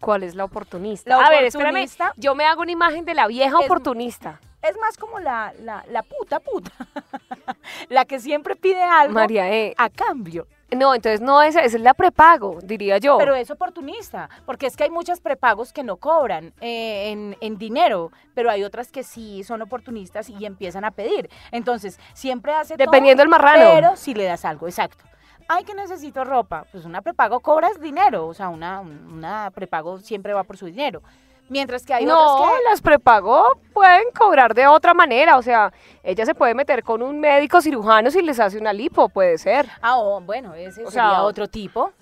¿Cuál 0.00 0.22
es 0.22 0.34
la 0.34 0.44
oportunista? 0.44 1.08
La 1.16 1.24
a 1.26 1.30
ver, 1.30 1.44
espérame. 1.44 1.86
Yo 2.16 2.34
me 2.34 2.44
hago 2.44 2.62
una 2.62 2.72
imagen 2.72 3.04
de 3.04 3.14
la 3.14 3.26
vieja 3.26 3.58
Es- 3.58 3.64
oportunista. 3.64 4.40
Es 4.60 4.76
más 4.80 4.96
como 4.96 5.20
la, 5.20 5.52
la, 5.60 5.84
la 5.88 6.02
puta 6.02 6.40
puta. 6.40 6.72
la 7.88 8.04
que 8.04 8.18
siempre 8.18 8.56
pide 8.56 8.82
algo 8.82 9.14
María 9.14 9.52
E. 9.52 9.74
a 9.78 9.88
cambio. 9.88 10.48
No, 10.70 10.94
entonces 10.94 11.20
no 11.22 11.40
esa, 11.42 11.60
esa 11.62 11.76
es 11.76 11.82
la 11.82 11.94
prepago, 11.94 12.58
diría 12.62 12.98
yo. 12.98 13.16
Pero 13.16 13.34
es 13.34 13.50
oportunista, 13.50 14.28
porque 14.44 14.66
es 14.66 14.76
que 14.76 14.84
hay 14.84 14.90
muchas 14.90 15.20
prepagos 15.20 15.72
que 15.72 15.82
no 15.82 15.96
cobran 15.96 16.52
eh, 16.60 17.10
en, 17.10 17.36
en 17.40 17.56
dinero, 17.56 18.10
pero 18.34 18.50
hay 18.50 18.64
otras 18.64 18.92
que 18.92 19.02
sí 19.02 19.44
son 19.44 19.62
oportunistas 19.62 20.28
y 20.28 20.44
empiezan 20.44 20.84
a 20.84 20.90
pedir. 20.90 21.30
Entonces, 21.52 21.98
siempre 22.12 22.52
hace 22.52 22.76
todo, 22.76 22.84
Dependiendo 22.86 23.22
del 23.22 23.30
marrano. 23.30 23.70
Pero 23.74 23.96
si 23.96 24.12
le 24.12 24.24
das 24.24 24.44
algo, 24.44 24.66
exacto. 24.66 25.04
Ay, 25.48 25.64
que 25.64 25.74
necesito 25.74 26.24
ropa. 26.24 26.66
Pues 26.70 26.84
una 26.84 27.00
prepago 27.00 27.40
cobras 27.40 27.80
dinero, 27.80 28.26
o 28.26 28.34
sea, 28.34 28.50
una, 28.50 28.80
una 28.80 29.50
prepago 29.50 29.98
siempre 29.98 30.34
va 30.34 30.44
por 30.44 30.58
su 30.58 30.66
dinero. 30.66 31.02
Mientras 31.48 31.86
que 31.86 31.94
hay 31.94 32.04
no, 32.04 32.36
otras 32.36 32.58
que... 32.58 32.68
las 32.68 32.82
prepago 32.82 33.46
pueden 33.72 34.04
cobrar 34.16 34.52
de 34.54 34.66
otra 34.66 34.92
manera. 34.92 35.38
O 35.38 35.42
sea, 35.42 35.72
ella 36.02 36.26
se 36.26 36.34
puede 36.34 36.54
meter 36.54 36.82
con 36.82 37.02
un 37.02 37.18
médico 37.18 37.62
cirujano 37.62 38.10
si 38.10 38.20
les 38.20 38.38
hace 38.38 38.58
una 38.58 38.72
lipo, 38.72 39.08
puede 39.08 39.38
ser. 39.38 39.66
Ah, 39.80 39.96
oh, 39.98 40.20
bueno, 40.20 40.54
ese 40.54 40.84
O 40.84 40.90
sería 40.90 41.10
sea, 41.10 41.22
otro 41.22 41.48
tipo. 41.48 41.92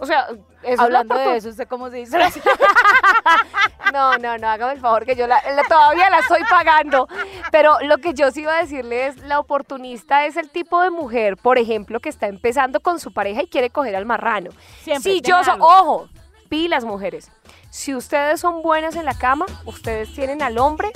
O 0.00 0.06
sea, 0.06 0.28
eso 0.28 0.38
es 0.62 0.76
la 0.78 0.82
Hablando 0.84 1.14
de 1.14 1.36
eso, 1.36 1.48
¿usted 1.50 1.68
cómo 1.68 1.90
se 1.90 1.96
dice? 1.98 2.18
No, 3.92 4.16
no, 4.18 4.38
no, 4.38 4.48
hágame 4.48 4.74
el 4.74 4.80
favor 4.80 5.04
que 5.04 5.16
yo 5.16 5.26
la, 5.26 5.42
la- 5.54 5.64
todavía 5.64 6.08
la 6.10 6.20
estoy 6.20 6.42
pagando. 6.48 7.08
Pero 7.50 7.76
lo 7.82 7.98
que 7.98 8.14
yo 8.14 8.30
sí 8.30 8.42
iba 8.42 8.56
a 8.56 8.60
decirle 8.60 9.08
es, 9.08 9.16
la 9.18 9.40
oportunista 9.40 10.26
es 10.26 10.36
el 10.36 10.48
tipo 10.48 10.80
de 10.80 10.90
mujer, 10.90 11.36
por 11.36 11.58
ejemplo, 11.58 11.98
que 11.98 12.08
está 12.08 12.28
empezando 12.28 12.80
con 12.80 13.00
su 13.00 13.12
pareja 13.12 13.42
y 13.42 13.48
quiere 13.48 13.70
coger 13.70 13.96
al 13.96 14.06
marrano. 14.06 14.50
Siempre, 14.82 15.12
si 15.12 15.20
yo 15.20 15.38
déjalo. 15.38 15.64
ojo, 15.64 16.08
pilas 16.48 16.84
mujeres. 16.84 17.30
Si 17.70 17.94
ustedes 17.94 18.40
son 18.40 18.62
buenas 18.62 18.94
en 18.96 19.04
la 19.04 19.14
cama, 19.14 19.46
ustedes 19.64 20.14
tienen 20.14 20.40
al 20.40 20.58
hombre 20.58 20.92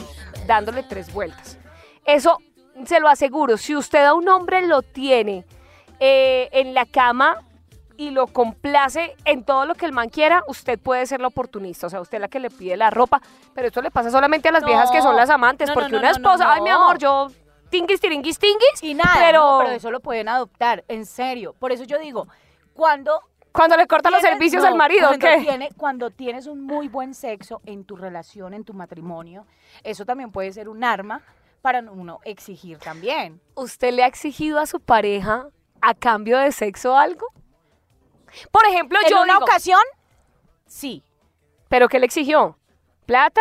dándole 0.47 0.83
tres 0.85 1.13
vueltas. 1.13 1.59
Eso 2.05 2.39
se 2.85 3.01
lo 3.01 3.09
aseguro. 3.09 3.57
Si 3.57 3.75
usted 3.75 4.05
a 4.05 4.15
un 4.15 4.29
hombre 4.29 4.67
lo 4.67 4.83
tiene 4.83 5.45
eh, 5.99 6.49
en 6.53 6.75
la 6.75 6.87
cama 6.87 7.41
y 7.97 8.11
lo 8.11 8.27
complace 8.27 9.15
en 9.25 9.45
todo 9.45 9.67
lo 9.67 9.75
que 9.75 9.87
el 9.87 9.93
man 9.93 10.09
quiera, 10.09 10.43
usted 10.49 10.79
puede 10.79 11.07
ser 11.07 11.21
la 11.21 11.29
oportunista. 11.29 11.87
O 11.87 11.91
sea, 11.91 12.01
usted 12.01 12.19
es 12.19 12.23
la 12.23 12.29
que 12.29 12.41
le 12.41 12.51
pide 12.51 12.77
la 12.77 12.91
ropa. 12.91 13.21
Pero 13.55 13.69
esto 13.69 13.83
le 13.83 13.91
pasa 13.91 14.11
solamente 14.11 14.49
a 14.49 14.53
las 14.53 14.65
viejas 14.65 14.91
que 14.91 15.01
son 15.03 15.17
las 15.17 15.31
amantes. 15.31 15.69
no, 15.69 15.75
porque 15.75 15.93
no, 15.93 15.99
una 15.99 16.11
esposa, 16.11 16.53
ay 16.53 16.61
mi 16.63 16.71
amor, 16.71 16.99
yo 16.99 17.29
tinguis, 17.71 18.01
tiringuis, 18.01 18.39
tinguis. 18.39 18.83
Y 18.83 18.95
nada, 18.95 19.15
pero, 19.19 19.63
eso 19.63 19.91
lo 19.91 20.01
pueden 20.01 20.29
adoptar, 20.29 20.85
en 20.89 21.07
serio. 21.07 21.55
Por 21.59 21.73
eso 21.73 21.85
yo 21.85 21.99
digo, 21.99 22.27
cuando 22.73 23.21
cuando 23.53 23.77
le 23.77 23.87
corta 23.87 24.11
los 24.11 24.21
servicios 24.21 24.63
no, 24.65 24.69
al 24.69 24.75
marido, 24.75 25.07
cuando 25.07 25.27
¿qué? 25.29 25.41
tiene- 25.41 25.69
cuando 25.77 26.11
tienes 26.11 26.47
un 26.49 26.63
muy 26.63 26.89
buen 26.89 27.15
sexo 27.15 27.61
en 27.65 27.85
tu 27.85 27.95
relación, 27.95 28.53
en 28.53 28.65
tu 28.65 28.75
matrimonio, 28.75 29.47
eso 29.85 30.05
también 30.05 30.33
puede 30.33 30.53
ser 30.53 30.69
un 30.69 30.83
arma 30.83 31.23
para 31.63 31.79
uno 31.81 32.19
exigir 32.25 32.79
también. 32.79 33.41
¿Usted 33.55 33.93
le 33.93 34.03
ha 34.03 34.09
exigido 34.09 34.59
a 34.59 34.67
su 34.67 34.81
pareja 34.81 35.47
a 35.81 35.95
cambio 35.95 36.39
de 36.39 36.51
sexo 36.51 36.97
algo? 36.97 37.27
Por 38.51 38.67
ejemplo, 38.67 38.99
en 39.03 39.11
yo 39.11 39.23
una 39.23 39.35
digo, 39.35 39.45
ocasión, 39.45 39.81
sí. 40.67 41.03
¿pero 41.69 41.89
qué 41.89 41.99
le 41.99 42.07
exigió? 42.07 42.59
¿Plata? 43.07 43.41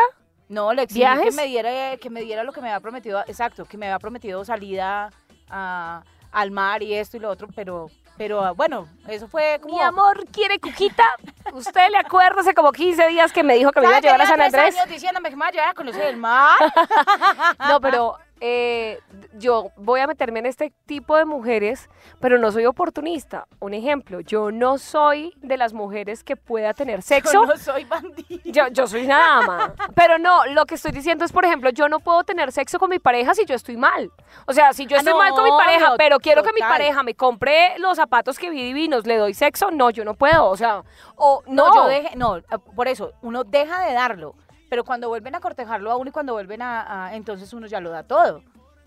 No, 0.50 0.74
le 0.74 0.84
exigí 0.84 1.00
que 1.02 1.06
¿Viajes? 1.10 1.36
me 1.36 1.46
diera 1.46 1.98
que 1.98 2.10
me 2.10 2.22
diera 2.22 2.44
lo 2.44 2.52
que 2.54 2.62
me 2.62 2.70
había 2.70 2.80
prometido, 2.82 3.22
exacto, 3.28 3.66
que 3.66 3.78
me 3.78 3.88
había 3.88 4.00
prometido 4.00 4.44
salida 4.46 5.10
a- 5.50 6.04
al 6.32 6.52
mar 6.52 6.82
y 6.84 6.94
esto 6.96 7.18
y 7.18 7.20
lo 7.20 7.30
otro, 7.30 7.48
pero 7.56 7.90
pero 8.16 8.44
ah, 8.46 8.52
bueno, 8.52 8.88
eso 9.08 9.28
fue 9.28 9.58
como 9.60 9.76
Mi 9.76 9.82
amor, 9.82 10.24
¿quiere 10.32 10.60
cuquita? 10.60 11.04
¿Usted 11.54 11.90
le 11.90 11.98
acuerda 11.98 12.42
hace 12.42 12.54
como 12.54 12.72
15 12.72 13.08
días 13.08 13.32
que 13.32 13.44
me 13.44 13.56
dijo 13.56 13.72
que 13.72 13.82
me 13.82 13.88
iba 13.88 13.98
a 13.98 14.02
llevar 14.02 14.22
a 14.22 14.28
San 14.28 14.40
Andrés? 14.40 14.76
años 14.78 14.88
diciéndome 14.88 15.30
que 15.32 15.36
me 15.36 15.40
iba 15.40 15.48
a 15.48 15.52
llevar 15.52 15.70
a 15.70 15.74
conocer 15.74 16.04
el 16.06 16.18
mar. 16.18 16.60
No, 17.68 17.82
pero 17.82 18.18
eh, 18.46 19.00
yo 19.38 19.72
voy 19.78 20.02
a 20.02 20.08
meterme 20.08 20.40
en 20.40 20.46
este 20.48 20.74
tipo 20.86 21.16
de 21.16 21.24
mujeres, 21.24 21.90
pero 22.20 22.38
no 22.38 22.52
soy 22.52 22.66
oportunista. 22.66 23.48
Un 23.60 23.74
ejemplo, 23.74 24.20
yo 24.20 24.52
no 24.52 24.78
soy 24.78 25.34
de 25.38 25.56
las 25.56 25.72
mujeres 25.72 26.26
que 26.26 26.36
pueda 26.36 26.74
tener 26.74 27.02
sexo. 27.04 27.32
Yo 27.32 27.46
no 27.46 27.56
soy 27.56 27.86
bandido. 27.86 28.42
Yo, 28.44 28.68
yo 28.68 28.86
soy 28.86 29.06
una 29.06 29.18
dama. 29.18 29.74
Pero 29.96 30.18
no, 30.18 30.46
lo 30.48 30.66
que 30.66 30.76
estoy 30.76 30.92
diciendo 30.92 31.24
es, 31.24 31.32
por 31.32 31.46
ejemplo, 31.46 31.70
yo 31.70 31.88
no 31.88 32.02
puedo 32.02 32.26
tener 32.26 32.52
sexo 32.52 32.80
con 32.80 32.90
mi 32.90 33.00
pareja 33.00 33.34
si 33.34 33.46
yo 33.46 33.56
estoy 33.56 33.78
mal. 33.78 34.12
O 34.46 34.52
sea, 34.52 34.74
si 34.74 34.88
yo 34.88 34.98
Ah, 34.98 35.00
estoy 35.00 35.14
no, 35.14 35.20
mal 35.20 35.32
con 35.32 35.46
mi 35.46 35.52
pareja, 35.52 35.92
no, 35.92 35.96
pero 35.98 36.20
quiero 36.20 36.44
que 36.44 36.52
mi 36.52 36.60
pareja 36.60 37.02
me 37.02 37.16
compre 37.16 37.80
los 37.80 37.96
zapatos 37.96 38.38
que 38.38 38.50
vi 38.50 38.62
divinos, 38.62 39.08
le 39.08 39.16
doy 39.16 39.34
sexo, 39.34 39.72
no, 39.72 39.90
yo 39.90 40.04
no 40.04 40.16
puedo. 40.16 40.48
O 40.50 40.58
sea, 40.58 40.84
o 41.16 41.42
No, 41.48 41.70
no, 41.70 41.76
yo 41.76 41.88
deje, 41.88 42.16
no, 42.18 42.42
por 42.76 42.90
eso, 42.90 43.14
uno 43.22 43.46
deja 43.46 43.86
de 43.86 43.94
darlo, 43.94 44.36
pero 44.74 44.84
cuando 44.84 45.08
vuelven 45.08 45.36
a 45.36 45.40
cortejarlo 45.40 45.92
a 45.92 45.98
uno 45.98 46.10
y 46.10 46.12
cuando 46.12 46.34
vuelven 46.34 46.64
a, 46.64 47.06
a- 47.06 47.14
entonces 47.16 47.54
uno 47.54 47.68
ya 47.68 47.80
lo 47.80 47.92
da 47.92 48.02
todo. 48.02 48.42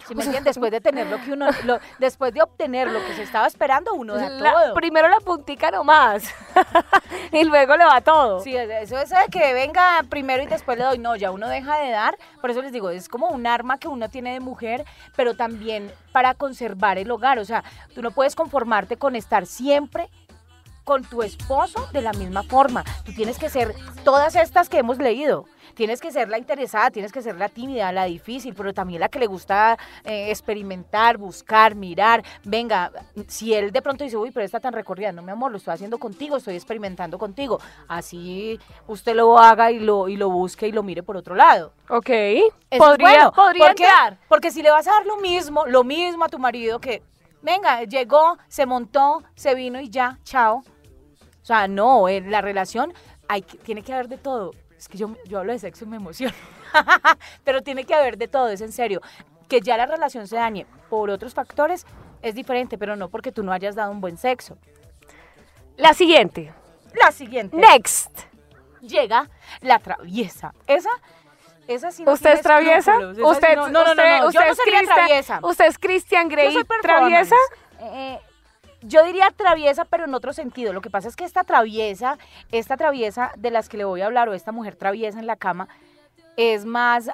¿Sí 0.09 0.17
me 0.17 0.25
entiendes? 0.25 0.57
Después 0.57 0.73
de 0.73 0.81
tener 0.81 1.07
lo 1.07 1.19
que 1.23 1.31
uno, 1.33 1.47
lo- 1.63 1.79
después 2.01 2.35
de 2.35 2.43
obtener 2.43 2.91
lo 2.91 2.99
que 3.07 3.15
se 3.15 3.23
estaba 3.23 3.47
esperando, 3.47 3.95
uno 3.95 4.17
da 4.17 4.29
la- 4.29 4.53
todo. 4.53 4.75
primero 4.75 5.09
la 5.09 5.21
puntica 5.21 5.71
nomás. 5.71 6.25
y 7.33 7.45
luego 7.45 7.77
le 7.77 7.85
va 7.85 8.01
todo. 8.01 8.41
Sí, 8.41 8.57
eso 8.57 8.99
es 8.99 9.11
de 9.11 9.17
que 9.31 9.55
venga 9.55 10.03
primero 10.11 10.43
y 10.43 10.47
después 10.47 10.77
le 10.77 10.83
doy. 10.83 10.99
No, 10.99 11.15
ya 11.15 11.31
uno 11.31 11.47
deja 11.47 11.79
de 11.79 11.91
dar. 11.93 12.19
Por 12.41 12.51
eso 12.51 12.63
les 12.63 12.73
digo, 12.73 12.91
es 12.91 13.09
como 13.09 13.29
un 13.29 13.47
arma 13.47 13.79
que 13.79 13.87
uno 13.87 14.09
tiene 14.09 14.33
de 14.33 14.41
mujer, 14.41 14.85
pero 15.15 15.37
también 15.37 15.93
para 16.11 16.35
conservar 16.35 16.99
el 16.99 17.09
hogar. 17.13 17.39
O 17.39 17.45
sea, 17.45 17.63
tú 17.95 18.03
no 18.03 18.11
puedes 18.11 18.35
conformarte 18.35 18.97
con 18.97 19.15
estar 19.15 19.47
siempre 19.47 20.09
con 20.83 21.03
tu 21.05 21.23
esposo 21.25 21.89
de 21.93 22.01
la 22.01 22.13
misma 22.13 22.45
forma. 22.45 22.85
Tú 23.05 23.13
tienes 23.13 23.39
que 23.39 23.49
ser 23.51 23.75
todas 24.05 24.37
estas 24.37 24.69
que 24.69 24.79
hemos 24.79 24.99
leído. 24.99 25.47
Tienes 25.77 26.01
que 26.01 26.11
ser 26.11 26.31
la 26.31 26.39
interesada, 26.39 26.91
tienes 26.91 27.13
que 27.13 27.21
ser 27.21 27.37
la 27.37 27.51
tímida, 27.51 27.93
la 27.93 28.05
difícil, 28.05 28.55
pero 28.55 28.73
también 28.73 28.99
la 28.99 29.11
que 29.11 29.19
le 29.19 29.27
gusta 29.27 29.77
eh, 30.05 30.31
experimentar, 30.31 31.19
buscar, 31.19 31.75
mirar. 31.75 32.25
Venga, 32.45 32.91
si 33.29 33.53
él 33.53 33.71
de 33.73 33.83
pronto 33.83 34.03
dice, 34.03 34.17
uy, 34.17 34.31
pero 34.31 34.47
está 34.47 34.59
tan 34.59 34.73
recorrida, 34.73 35.13
no, 35.13 35.21
mi 35.21 35.33
amor, 35.33 35.51
lo 35.51 35.59
estoy 35.59 35.75
haciendo 35.75 35.99
contigo, 35.99 36.39
estoy 36.39 36.55
experimentando 36.55 37.19
contigo. 37.19 37.61
Así 37.89 38.59
usted 38.87 39.15
lo 39.15 39.39
haga 39.39 39.71
y 39.71 39.79
lo, 39.79 40.09
y 40.09 40.17
lo 40.17 40.31
busque 40.31 40.67
y 40.67 40.73
lo 40.73 40.83
mire 40.83 41.03
por 41.03 41.19
otro 41.19 41.35
lado. 41.35 41.75
Ok. 41.91 42.09
Eso 42.09 42.49
es 42.71 42.79
podría 42.79 43.09
bueno, 43.11 43.33
podría 43.33 43.67
porque. 43.67 43.85
Porque 44.29 44.51
si 44.51 44.63
le 44.63 44.71
vas 44.71 44.87
a 44.89 44.93
dar 44.93 45.05
lo 45.05 45.19
mismo, 45.19 45.67
lo 45.67 45.85
mismo 45.85 46.25
a 46.25 46.29
tu 46.29 46.39
marido 46.39 46.81
que, 46.81 47.03
venga, 47.43 47.83
llegó, 47.85 48.39
se 48.49 48.65
montó, 48.65 49.23
se 49.35 49.55
vino 49.55 49.79
y 49.79 49.91
ya, 49.91 50.19
chao. 50.25 50.63
O 51.43 51.45
sea, 51.45 51.69
no, 51.69 52.09
en 52.09 52.31
la 52.31 52.41
relación 52.41 52.95
hay, 53.29 53.43
que- 53.43 53.59
tiene 53.59 53.83
que 53.83 53.93
haber 53.93 54.09
de 54.09 54.17
todo. 54.17 54.53
Es 54.79 54.89
que 54.89 54.99
yo, 54.99 55.15
yo 55.27 55.39
hablo 55.39 55.53
de 55.53 55.59
sexo 55.59 55.85
y 55.85 55.89
me 55.89 55.97
emociono. 55.97 56.35
Pero 57.45 57.63
tiene 57.63 57.85
que 57.85 57.95
haber 57.95 58.19
de 58.19 58.29
todo, 58.29 58.49
es 58.49 58.61
en 58.61 58.73
serio. 58.73 59.01
Que 59.49 59.61
ya 59.61 59.77
la 59.77 59.87
relación 59.87 60.27
se 60.27 60.37
dañe 60.37 60.67
por 60.91 61.09
otros 61.11 61.33
factores 61.35 61.87
es 62.23 62.35
diferente, 62.35 62.77
pero 62.79 62.97
no 62.97 63.09
porque 63.09 63.31
tú 63.31 63.43
no 63.45 63.53
hayas 63.53 63.75
dado 63.77 63.93
un 63.93 64.01
buen 64.01 64.17
sexo. 64.17 64.59
La 65.77 65.95
siguiente. 65.95 66.53
La 66.95 67.13
siguiente. 67.13 67.57
Next. 67.57 68.11
llega 68.81 69.29
la 69.61 69.79
traviesa. 69.79 70.53
Esa, 70.67 70.89
esa 71.69 71.91
sí 71.93 72.05
no 72.05 72.13
¿Usted 72.13 72.33
es 72.33 72.43
traviesa? 72.43 72.97
¿Usted, 72.99 73.17
no, 73.17 73.23
no, 73.23 73.25
no, 73.25 73.31
usted, 73.33 73.57
no, 73.57 74.21
no, 74.23 74.27
usted 74.29 74.41
yo 74.41 74.47
no 74.47 74.53
es 74.53 74.57
sería 74.59 74.79
Christian- 74.79 74.97
traviesa. 75.07 75.41
¿Usted 75.43 75.65
es 75.67 75.79
Christian 75.79 76.29
Grey 76.29 76.47
Yo 76.47 76.53
soy 76.53 76.65
performance. 76.65 77.29
traviesa? 77.29 77.37
Eh, 77.81 78.19
yo 78.83 79.05
diría 79.05 79.31
traviesa, 79.37 79.85
pero 79.85 80.05
en 80.05 80.15
otro 80.15 80.33
sentido. 80.33 80.73
Lo 80.73 80.81
que 80.81 80.91
pasa 80.91 81.09
es 81.09 81.17
que 81.17 81.25
esta 81.25 81.45
traviesa, 81.45 82.19
esta 82.53 82.77
traviesa 82.77 83.33
de 83.37 83.51
las 83.51 83.69
que 83.69 83.77
le 83.77 83.85
voy 83.85 84.01
a 84.03 84.07
hablar, 84.07 84.29
o 84.29 84.35
esta 84.35 84.53
mujer 84.53 84.77
traviesa 84.77 85.19
en 85.19 85.27
la 85.27 85.37
cama, 85.37 85.69
es 86.37 86.65
más 86.65 87.11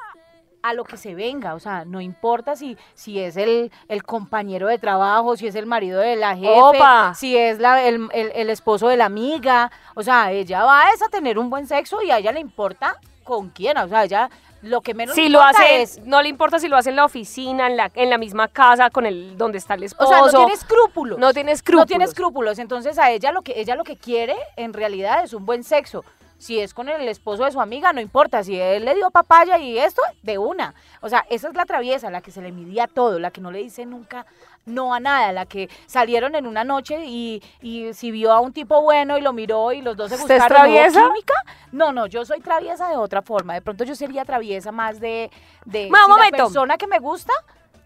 a 0.65 0.75
lo 0.75 0.85
que 0.85 0.97
se 0.97 1.17
venga, 1.17 1.55
o 1.55 1.59
sea, 1.59 1.85
no 1.85 2.01
importa 2.01 2.55
si, 2.55 2.77
si 2.95 3.19
es 3.19 3.37
el, 3.37 3.73
el 3.89 4.05
compañero 4.05 4.69
de 4.69 4.79
trabajo, 4.79 5.37
si 5.37 5.49
es 5.49 5.57
el 5.57 5.67
marido 5.67 5.99
de 6.01 6.15
la 6.15 6.37
jefe, 6.37 6.53
Opa. 6.61 7.15
si 7.17 7.37
es 7.37 7.59
la, 7.59 7.83
el, 7.83 8.09
el- 8.13 8.31
el 8.33 8.49
esposo 8.49 8.87
de 8.87 8.97
la 8.97 9.07
amiga, 9.07 9.73
o 9.97 10.05
sea, 10.05 10.31
ella 10.31 10.63
va 10.65 10.83
a 10.85 11.09
tener 11.11 11.37
un 11.37 11.51
buen 11.51 11.67
sexo 11.67 12.01
y 12.03 12.13
a 12.13 12.19
ella 12.19 12.31
le 12.31 12.39
importa 12.39 12.97
con 13.25 13.51
quién, 13.51 13.77
o 13.79 13.89
sea, 13.89 14.05
ella 14.05 14.31
lo 14.63 14.81
que 14.81 14.95
menos 14.95 15.15
Si 15.15 15.29
lo 15.29 15.43
hace, 15.43 15.83
es, 15.83 16.01
no 16.05 16.23
le 16.23 16.29
importa 16.29 16.59
si 16.59 16.69
lo 16.69 16.77
hace 16.77 16.91
en 16.91 16.97
la 16.97 17.05
oficina, 17.05 17.67
en 17.67 17.77
la, 17.77 17.91
en 17.95 18.11
la 18.11 18.19
misma 18.19 18.49
casa, 18.49 18.91
con 18.91 19.07
el 19.07 19.37
donde 19.37 19.59
está 19.59 19.75
el 19.75 19.83
o 19.83 19.87
esposo. 19.87 20.09
sea, 20.11 20.21
no 20.21 20.31
tiene 20.31 20.53
escrúpulos. 20.53 21.19
No 21.19 21.33
tiene 21.33 21.53
escrúpulos. 21.53 21.83
No 21.83 21.87
tiene 21.87 22.05
escrúpulos, 22.05 22.59
entonces 22.59 22.99
a 22.99 23.11
ella 23.11 23.33
lo 23.33 23.43
que 23.43 23.61
ella 23.61 23.75
lo 23.75 23.85
que 23.85 23.97
quiere 23.97 24.37
en 24.57 24.73
realidad 24.73 25.25
es 25.25 25.35
un 25.35 25.45
buen 25.45 25.65
sexo. 25.65 26.05
Si 26.39 26.59
es 26.59 26.75
con 26.75 26.89
el 26.89 27.07
esposo 27.07 27.45
de 27.45 27.53
su 27.53 27.61
amiga, 27.61 27.93
no 27.93 28.01
importa. 28.01 28.43
Si 28.43 28.59
él 28.59 28.85
le 28.85 28.97
dio 28.97 29.13
papaya 29.13 29.59
y 29.59 29.79
esto, 29.79 30.03
de 30.23 30.39
una. 30.39 30.75
O 31.01 31.09
sea, 31.09 31.25
esa 31.31 31.49
es 31.49 31.55
la 31.55 31.65
traviesa, 31.67 32.11
la 32.11 32.21
que 32.21 32.33
se 32.33 32.43
le 32.43 32.51
midía 32.51 32.89
todo, 32.89 33.21
la 33.21 33.31
que 33.31 33.41
no 33.41 33.53
le 33.53 33.61
dice 33.61 33.87
nunca 33.87 34.27
no 34.65 34.95
a 34.95 35.01
nada, 35.01 35.33
la 35.33 35.47
que 35.47 35.69
salieron 35.87 36.35
en 36.35 36.47
una 36.47 36.65
noche 36.65 37.05
y, 37.05 37.43
y 37.61 37.93
si 37.95 38.11
vio 38.11 38.33
a 38.33 38.41
un 38.41 38.53
tipo 38.53 38.81
bueno 38.83 39.19
y 39.19 39.21
lo 39.21 39.33
miró 39.33 39.73
y 39.73 39.83
los 39.83 39.97
dos 39.97 40.11
se 40.11 40.17
¿Usted 40.17 40.37
es 40.37 40.43
gustaron, 40.43 40.71
¿hubo 40.71 40.75
traviesa? 40.77 41.07
química? 41.09 41.35
No, 41.73 41.93
no, 41.93 42.07
yo 42.07 42.25
soy 42.25 42.41
traviesa 42.41 42.89
de 42.89 42.97
otra 42.97 43.23
forma. 43.23 43.55
De 43.55 43.63
pronto 43.63 43.85
yo 43.85 43.95
sería 43.95 44.25
traviesa 44.25 44.71
más 44.73 45.01
de, 45.01 45.31
de 45.65 45.89
Ma, 45.91 46.07
un 46.07 46.15
si 46.15 46.31
la 46.31 46.37
persona 46.37 46.77
que 46.77 46.87
me 46.87 46.99
gusta 46.99 47.33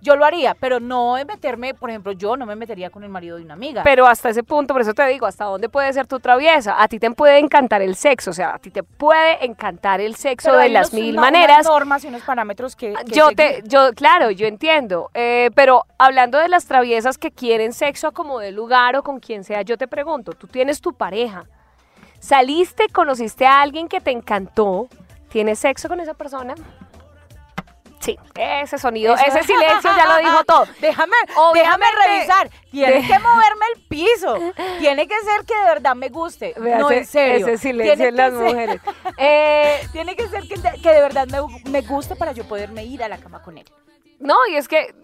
yo 0.03 0.15
lo 0.15 0.25
haría, 0.25 0.55
pero 0.55 0.79
no 0.79 1.17
es 1.17 1.27
meterme, 1.27 1.75
por 1.75 1.91
ejemplo, 1.91 2.13
yo 2.13 2.37
no 2.37 2.47
me 2.47 2.55
metería 2.55 2.91
con 2.91 3.03
el 3.03 3.09
marido 3.09 3.37
de 3.39 3.43
una 3.43 3.55
amiga. 3.55 3.83
Pero 3.83 4.07
hasta 4.07 4.29
ese 4.29 4.43
punto, 4.45 4.73
por 4.75 4.83
eso 4.83 4.95
te 4.95 5.05
digo, 5.07 5.27
¿hasta 5.27 5.45
dónde 5.47 5.69
puede 5.69 5.93
ser 5.93 6.07
tu 6.07 6.21
traviesa? 6.21 6.81
A 6.81 6.87
ti 6.87 6.99
te 6.99 7.11
puede 7.11 7.39
encantar 7.39 7.83
el 7.83 7.97
sexo, 7.97 8.31
o 8.31 8.35
sea, 8.35 8.55
a 8.55 8.59
ti 8.59 8.71
te 8.71 8.83
puede 8.83 9.45
encantar 9.45 10.01
el 10.01 10.15
sexo 10.15 10.51
Pero 10.51 10.63
de 10.63 10.69
las 10.69 10.93
unos- 10.93 11.03
mil 11.03 11.13
una- 11.19 11.23
unas 11.23 11.33
maneras. 11.33 11.67
normas 11.67 12.05
y 12.05 12.09
unos 12.09 12.23
parámetros 12.23 12.77
que, 12.77 12.93
que 12.93 13.13
Yo 13.15 13.31
te, 13.33 13.63
yo, 13.65 13.91
claro, 13.95 14.31
yo 14.31 14.47
entiendo, 14.47 15.11
eh, 15.15 15.51
pero 15.55 15.85
hablando 15.99 16.39
de 16.39 16.49
las 16.49 16.67
traviesas 16.67 17.19
que 17.19 17.31
quieren 17.33 17.73
sexo 17.73 18.09
a 18.09 18.13
como 18.13 18.39
de 18.39 18.53
lugar 18.53 18.97
o 18.97 19.03
con 19.03 19.19
quien 19.19 19.43
sea, 19.45 19.63
yo 19.63 19.77
te 19.79 19.89
pregunto, 19.89 20.33
tú 20.33 20.47
tienes 20.47 20.81
tu 20.81 20.93
pareja, 20.93 21.47
saliste, 22.21 22.89
conociste 22.89 23.47
a 23.47 23.61
alguien 23.61 23.89
que 23.89 24.01
te 24.01 24.11
encantó, 24.11 24.89
¿tienes 25.29 25.59
sexo 25.59 25.89
con 25.89 26.01
esa 26.01 26.15
persona? 26.15 26.55
Sí, 28.07 28.19
ese 28.37 28.79
sonido, 28.79 29.15
Eso- 29.15 29.25
ese 29.27 29.43
silencio 29.43 29.91
ya 29.97 30.07
lo 30.07 30.17
dijo 30.19 30.45
todo. 30.45 30.67
Déjame, 30.81 31.17
Obviamente- 31.37 31.59
déjame 31.61 31.87
revisar. 32.07 32.51
Tiene 32.71 32.93
de- 32.95 33.01
que 33.07 33.19
moverme 33.19 33.67
el 33.75 33.83
piso. 33.89 34.39
Tiene 34.79 35.07
que 35.09 35.15
ser 35.21 35.45
que 35.45 35.55
de 35.57 35.65
verdad 35.65 35.95
me 35.95 36.09
guste. 36.09 36.55
Vea 36.57 36.79
no, 36.79 36.89
ese- 36.91 36.99
en 37.01 37.07
serio. 37.07 37.47
Ese 37.49 37.59
silencio 37.59 37.95
Tiene 37.97 38.09
en 38.09 38.17
las 38.17 38.33
ser- 38.33 38.43
mujeres. 38.43 38.81
Eh, 39.19 39.81
Tiene 39.93 40.15
que 40.17 40.29
ser 40.29 40.47
que 40.49 40.57
de, 40.57 40.71
que 40.81 40.89
de 40.91 41.01
verdad 41.01 41.27
me, 41.27 41.71
me 41.71 41.81
guste 41.83 42.17
para 42.17 42.33
yo 42.33 42.47
poderme 42.47 42.85
ir 42.85 43.03
a 43.03 43.09
la 43.09 43.19
cama 43.19 43.43
con 43.43 43.59
él. 43.59 43.65
no, 44.21 44.35
y 44.51 44.57
es 44.57 44.69
que 44.69 44.95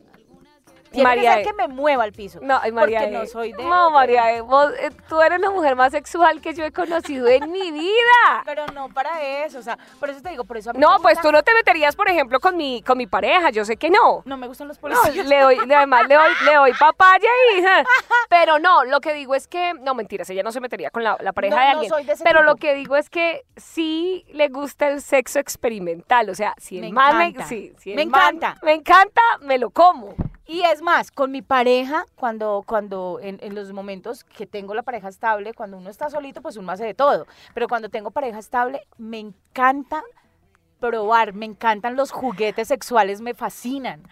Tiene 0.93 1.09
María 1.09 1.37
que 1.39 1.45
ser 1.45 1.53
E. 1.55 1.57
que 1.57 1.69
me 1.69 1.69
mueva 1.75 2.05
el 2.05 2.13
piso. 2.13 2.39
No, 2.43 2.61
María 2.73 3.01
porque 3.01 3.17
E. 3.17 3.19
no 3.19 3.27
soy 3.27 3.53
de... 3.53 3.65
No, 3.65 3.91
María 3.91 4.33
E, 4.35 4.41
vos, 4.43 4.71
eh, 4.79 4.91
tú 5.09 5.21
eres 5.21 5.41
la 5.41 5.51
mujer 5.51 5.75
más 5.77 5.93
sexual 5.93 6.41
que 6.41 6.55
yo 6.55 6.65
he 6.65 6.73
conocido 6.73 7.27
en 7.29 7.51
mi 7.51 7.71
vida. 7.73 7.93
Pero 8.45 8.67
no 8.69 8.89
para 8.91 9.23
eso, 9.45 9.59
o 9.59 9.63
sea, 9.63 9.79
por 9.99 10.11
eso 10.11 10.21
te 10.23 10.31
digo, 10.31 10.45
por 10.45 10.57
eso 10.57 10.71
a 10.71 10.73
mí 10.73 10.79
No, 10.79 10.99
pues 11.03 11.15
gusta- 11.17 11.23
tú 11.29 11.33
no 11.33 11.43
te 11.43 11.55
meterías, 11.55 11.97
por 11.97 12.09
ejemplo, 12.09 12.41
con 12.41 12.57
mi, 12.57 12.83
con 12.83 12.99
mi 12.99 13.07
pareja, 13.07 13.51
yo 13.51 13.65
sé 13.65 13.77
que 13.77 13.91
no. 13.91 14.23
No 14.25 14.37
me 14.37 14.47
gustan 14.47 14.69
los 14.69 14.77
No, 14.77 14.83
policías. 14.83 15.27
le 15.27 15.41
doy, 15.41 15.59
además 15.59 16.07
le 16.09 16.15
doy, 16.15 16.31
le 16.45 16.55
doy 16.55 16.73
papaya 16.79 17.29
y... 17.57 17.63
Pero 18.29 18.59
no, 18.59 18.85
lo 18.85 19.01
que 19.01 19.15
digo 19.15 19.35
es 19.35 19.47
que... 19.49 19.75
No, 19.75 19.95
mentiras, 19.95 20.29
ella 20.31 20.43
no 20.43 20.53
se 20.53 20.61
metería 20.61 20.91
con 20.91 21.03
la, 21.05 21.17
la 21.21 21.33
pareja 21.33 21.57
No, 21.57 21.61
de 21.61 21.67
no 21.67 21.73
alguien. 21.73 21.91
soy 21.91 22.05
de 22.05 22.13
ese 22.13 22.25
pero 22.25 22.43
lo 22.43 22.57
que 22.57 22.75
digo 22.75 22.97
es 22.97 23.11
que 23.11 23.45
sí 23.57 24.25
le 24.33 24.49
gusta 24.49 24.89
el 24.89 25.01
sexo 25.03 25.39
experimental. 25.39 26.29
O 26.31 26.35
sea, 26.35 26.55
si 26.59 26.77
el 26.79 26.83
Me 26.85 26.93
man 26.93 27.35
me... 27.35 27.45
sí, 27.47 27.73
si 27.79 27.91
el 27.93 27.97
Me 27.97 28.07
man 28.07 28.37
encanta. 28.37 28.59
Me 28.63 28.73
encanta, 28.73 29.21
me 29.41 29.59
lo 29.59 29.71
como. 29.71 30.15
Y 30.53 30.61
es 30.65 30.83
más, 30.83 31.11
con 31.11 31.31
mi 31.31 31.41
pareja, 31.41 32.05
cuando, 32.15 32.63
cuando 32.67 33.19
en, 33.23 33.39
en 33.41 33.55
los 33.55 33.73
momentos 33.73 34.23
que 34.23 34.47
tengo 34.47 34.75
la 34.75 34.83
pareja 34.83 35.09
estable, 35.09 35.55
cuando 35.55 35.79
uno 35.79 35.89
está 35.89 36.11
solito, 36.11 36.43
pues 36.43 36.59
uno 36.59 36.71
hace 36.71 36.85
de 36.85 36.93
todo. 36.93 37.27
Pero 37.55 37.69
cuando 37.69 37.89
tengo 37.89 38.11
pareja 38.11 38.39
estable, 38.39 38.87
me 38.99 39.19
encanta 39.19 40.03
probar, 40.79 41.33
me 41.33 41.47
encantan 41.47 41.97
los 41.97 42.11
juguetes 42.11 42.69
sexuales, 42.69 43.23
me 43.23 43.33
fascinan. 43.33 44.03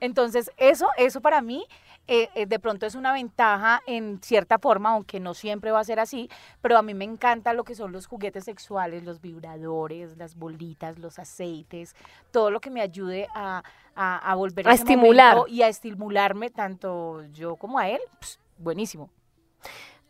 Entonces, 0.00 0.50
eso, 0.56 0.88
eso 0.96 1.20
para 1.20 1.40
mí 1.40 1.64
eh, 2.06 2.28
eh, 2.34 2.46
de 2.46 2.58
pronto 2.58 2.84
es 2.84 2.94
una 2.94 3.12
ventaja 3.12 3.80
en 3.86 4.20
cierta 4.22 4.58
forma, 4.58 4.90
aunque 4.90 5.20
no 5.20 5.32
siempre 5.32 5.70
va 5.70 5.80
a 5.80 5.84
ser 5.84 5.98
así, 6.00 6.28
pero 6.60 6.76
a 6.76 6.82
mí 6.82 6.92
me 6.92 7.04
encanta 7.04 7.54
lo 7.54 7.64
que 7.64 7.74
son 7.74 7.92
los 7.92 8.06
juguetes 8.06 8.44
sexuales, 8.44 9.04
los 9.04 9.20
vibradores, 9.20 10.16
las 10.18 10.36
bolitas, 10.36 10.98
los 10.98 11.18
aceites, 11.18 11.96
todo 12.30 12.50
lo 12.50 12.60
que 12.60 12.70
me 12.70 12.82
ayude 12.82 13.26
a, 13.34 13.62
a, 13.94 14.30
a 14.30 14.34
volver 14.34 14.68
A 14.68 14.74
ese 14.74 14.82
estimular. 14.82 15.38
y 15.48 15.62
a 15.62 15.68
estimularme 15.68 16.50
tanto 16.50 17.24
yo 17.32 17.56
como 17.56 17.78
a 17.78 17.88
él, 17.88 18.00
pues, 18.18 18.38
buenísimo. 18.58 19.08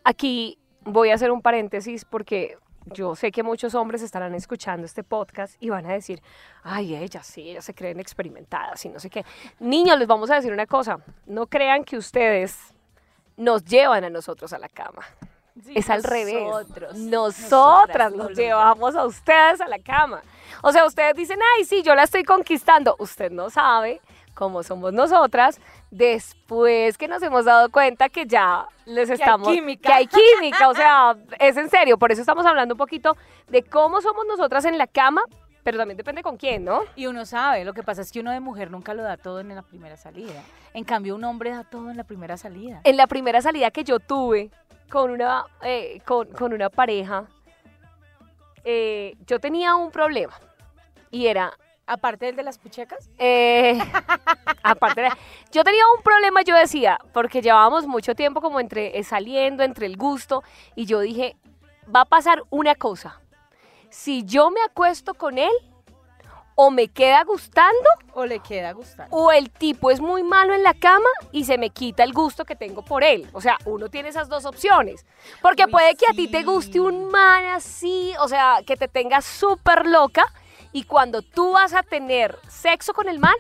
Aquí 0.02 0.58
voy 0.84 1.10
a 1.10 1.14
hacer 1.14 1.30
un 1.30 1.42
paréntesis 1.42 2.04
porque 2.04 2.58
yo 2.86 3.14
sé 3.14 3.32
que 3.32 3.42
muchos 3.42 3.74
hombres 3.74 4.02
estarán 4.02 4.34
escuchando 4.34 4.86
este 4.86 5.02
podcast 5.02 5.56
y 5.60 5.70
van 5.70 5.86
a 5.86 5.92
decir, 5.92 6.22
ay, 6.62 6.94
ellas 6.94 7.26
sí, 7.26 7.50
ellas 7.50 7.64
se 7.64 7.74
creen 7.74 8.00
experimentadas 8.00 8.84
y 8.84 8.88
no 8.88 9.00
sé 9.00 9.10
qué. 9.10 9.24
Niños, 9.58 9.98
les 9.98 10.06
vamos 10.06 10.30
a 10.30 10.36
decir 10.36 10.52
una 10.52 10.66
cosa, 10.66 10.98
no 11.26 11.46
crean 11.46 11.84
que 11.84 11.96
ustedes 11.96 12.74
nos 13.36 13.64
llevan 13.64 14.04
a 14.04 14.10
nosotros 14.10 14.52
a 14.52 14.58
la 14.58 14.68
cama. 14.68 15.02
es 15.74 15.88
al 15.88 16.02
revés. 16.02 16.42
Nosotros, 16.42 16.96
Nosotras 16.96 18.12
no 18.12 18.24
nos 18.24 18.36
llevamos 18.36 18.96
a 18.96 19.06
ustedes 19.06 19.60
a 19.60 19.68
la 19.68 19.78
cama. 19.78 20.22
O 20.62 20.72
sea, 20.72 20.84
ustedes 20.84 21.14
dicen, 21.14 21.38
ay, 21.56 21.64
sí, 21.64 21.82
yo 21.82 21.94
la 21.94 22.04
estoy 22.04 22.24
conquistando. 22.24 22.96
Usted 22.98 23.30
no 23.30 23.50
sabe 23.50 24.00
cómo 24.34 24.62
somos 24.62 24.92
nosotras 24.92 25.60
después 25.94 26.98
que 26.98 27.06
nos 27.06 27.22
hemos 27.22 27.44
dado 27.44 27.70
cuenta 27.70 28.08
que 28.08 28.26
ya 28.26 28.66
les 28.84 29.08
hay 29.08 29.14
estamos... 29.14 29.48
química. 29.48 29.88
Que 29.88 29.92
hay 29.92 30.06
química. 30.06 30.68
O 30.68 30.74
sea, 30.74 31.16
es 31.38 31.56
en 31.56 31.70
serio. 31.70 31.96
Por 31.98 32.10
eso 32.10 32.20
estamos 32.20 32.44
hablando 32.44 32.74
un 32.74 32.78
poquito 32.78 33.16
de 33.48 33.62
cómo 33.62 34.00
somos 34.00 34.26
nosotras 34.26 34.64
en 34.64 34.76
la 34.76 34.88
cama, 34.88 35.22
pero 35.62 35.78
también 35.78 35.96
depende 35.96 36.22
con 36.22 36.36
quién, 36.36 36.64
¿no? 36.64 36.82
Y 36.96 37.06
uno 37.06 37.24
sabe, 37.24 37.64
lo 37.64 37.72
que 37.72 37.82
pasa 37.82 38.02
es 38.02 38.10
que 38.10 38.20
uno 38.20 38.32
de 38.32 38.40
mujer 38.40 38.70
nunca 38.70 38.92
lo 38.92 39.02
da 39.02 39.16
todo 39.16 39.38
en 39.38 39.54
la 39.54 39.62
primera 39.62 39.96
salida. 39.96 40.42
En 40.74 40.84
cambio, 40.84 41.14
un 41.14 41.22
hombre 41.24 41.50
da 41.50 41.62
todo 41.62 41.90
en 41.90 41.96
la 41.96 42.04
primera 42.04 42.36
salida. 42.36 42.80
En 42.82 42.96
la 42.96 43.06
primera 43.06 43.40
salida 43.40 43.70
que 43.70 43.84
yo 43.84 44.00
tuve 44.00 44.50
con 44.90 45.12
una, 45.12 45.44
eh, 45.62 46.00
con, 46.04 46.26
con 46.32 46.52
una 46.52 46.70
pareja, 46.70 47.24
eh, 48.64 49.14
yo 49.26 49.38
tenía 49.38 49.76
un 49.76 49.92
problema. 49.92 50.34
Y 51.12 51.28
era, 51.28 51.52
Aparte 51.86 52.26
del 52.26 52.36
de 52.36 52.42
las 52.42 52.58
puchecas. 52.58 53.10
eh, 53.18 53.78
aparte 54.62 55.02
de, 55.02 55.10
yo 55.52 55.62
tenía 55.64 55.84
un 55.96 56.02
problema, 56.02 56.42
yo 56.42 56.56
decía, 56.56 56.98
porque 57.12 57.42
llevábamos 57.42 57.86
mucho 57.86 58.14
tiempo 58.14 58.40
como 58.40 58.58
entre 58.60 58.98
eh, 58.98 59.04
saliendo, 59.04 59.62
entre 59.62 59.86
el 59.86 59.96
gusto, 59.96 60.42
y 60.74 60.86
yo 60.86 61.00
dije, 61.00 61.36
va 61.94 62.02
a 62.02 62.04
pasar 62.06 62.42
una 62.50 62.74
cosa. 62.74 63.20
Si 63.90 64.24
yo 64.24 64.50
me 64.50 64.62
acuesto 64.62 65.14
con 65.14 65.38
él, 65.38 65.52
o 66.56 66.70
me 66.70 66.86
queda 66.88 67.24
gustando, 67.24 67.88
O 68.12 68.26
le 68.26 68.38
queda 68.38 68.72
gustando. 68.72 69.14
o 69.16 69.32
el 69.32 69.50
tipo 69.50 69.90
es 69.90 70.00
muy 70.00 70.22
malo 70.22 70.54
en 70.54 70.62
la 70.62 70.72
cama 70.72 71.08
y 71.32 71.44
se 71.44 71.58
me 71.58 71.70
quita 71.70 72.04
el 72.04 72.12
gusto 72.12 72.44
que 72.44 72.54
tengo 72.54 72.82
por 72.84 73.02
él. 73.02 73.28
O 73.32 73.40
sea, 73.40 73.58
uno 73.64 73.88
tiene 73.88 74.08
esas 74.08 74.28
dos 74.28 74.44
opciones. 74.44 75.04
Porque 75.42 75.64
Uy, 75.64 75.72
puede 75.72 75.96
que 75.96 76.06
a 76.06 76.12
ti 76.14 76.28
te 76.28 76.44
guste 76.44 76.78
un 76.78 77.10
man 77.10 77.44
así, 77.46 78.12
o 78.20 78.28
sea, 78.28 78.58
que 78.64 78.76
te 78.76 78.86
tenga 78.86 79.20
súper 79.20 79.86
loca 79.86 80.32
y 80.74 80.84
cuando 80.84 81.22
tú 81.22 81.52
vas 81.52 81.72
a 81.72 81.82
tener 81.82 82.36
sexo 82.48 82.92
con 82.92 83.08
el 83.08 83.20
man, 83.20 83.36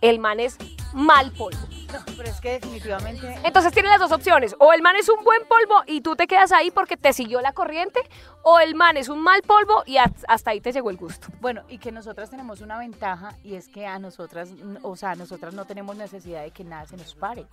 el 0.00 0.18
man 0.18 0.40
es 0.40 0.56
mal 0.94 1.30
polvo. 1.32 1.58
No, 1.92 1.98
pero 2.16 2.28
es 2.28 2.40
que 2.40 2.52
definitivamente. 2.52 3.38
Entonces 3.44 3.72
tienes 3.72 3.90
las 3.90 4.00
dos 4.00 4.10
opciones. 4.10 4.56
O 4.58 4.72
el 4.72 4.80
man 4.80 4.96
es 4.96 5.08
un 5.10 5.22
buen 5.22 5.42
polvo 5.46 5.82
y 5.86 6.00
tú 6.00 6.16
te 6.16 6.26
quedas 6.26 6.50
ahí 6.50 6.70
porque 6.70 6.96
te 6.96 7.12
siguió 7.12 7.42
la 7.42 7.52
corriente, 7.52 8.00
o 8.42 8.58
el 8.58 8.74
man 8.74 8.96
es 8.96 9.10
un 9.10 9.20
mal 9.20 9.42
polvo 9.42 9.82
y 9.84 9.98
hasta 9.98 10.50
ahí 10.50 10.62
te 10.62 10.72
llegó 10.72 10.88
el 10.88 10.96
gusto. 10.96 11.28
Bueno, 11.40 11.62
y 11.68 11.76
que 11.76 11.92
nosotras 11.92 12.30
tenemos 12.30 12.62
una 12.62 12.78
ventaja 12.78 13.34
y 13.44 13.54
es 13.54 13.68
que 13.68 13.86
a 13.86 13.98
nosotras, 13.98 14.50
o 14.82 14.96
sea, 14.96 15.14
nosotras 15.14 15.52
no 15.52 15.66
tenemos 15.66 15.94
necesidad 15.94 16.42
de 16.42 16.52
que 16.52 16.64
nada 16.64 16.86
se 16.86 16.96
nos 16.96 17.14
pare. 17.14 17.46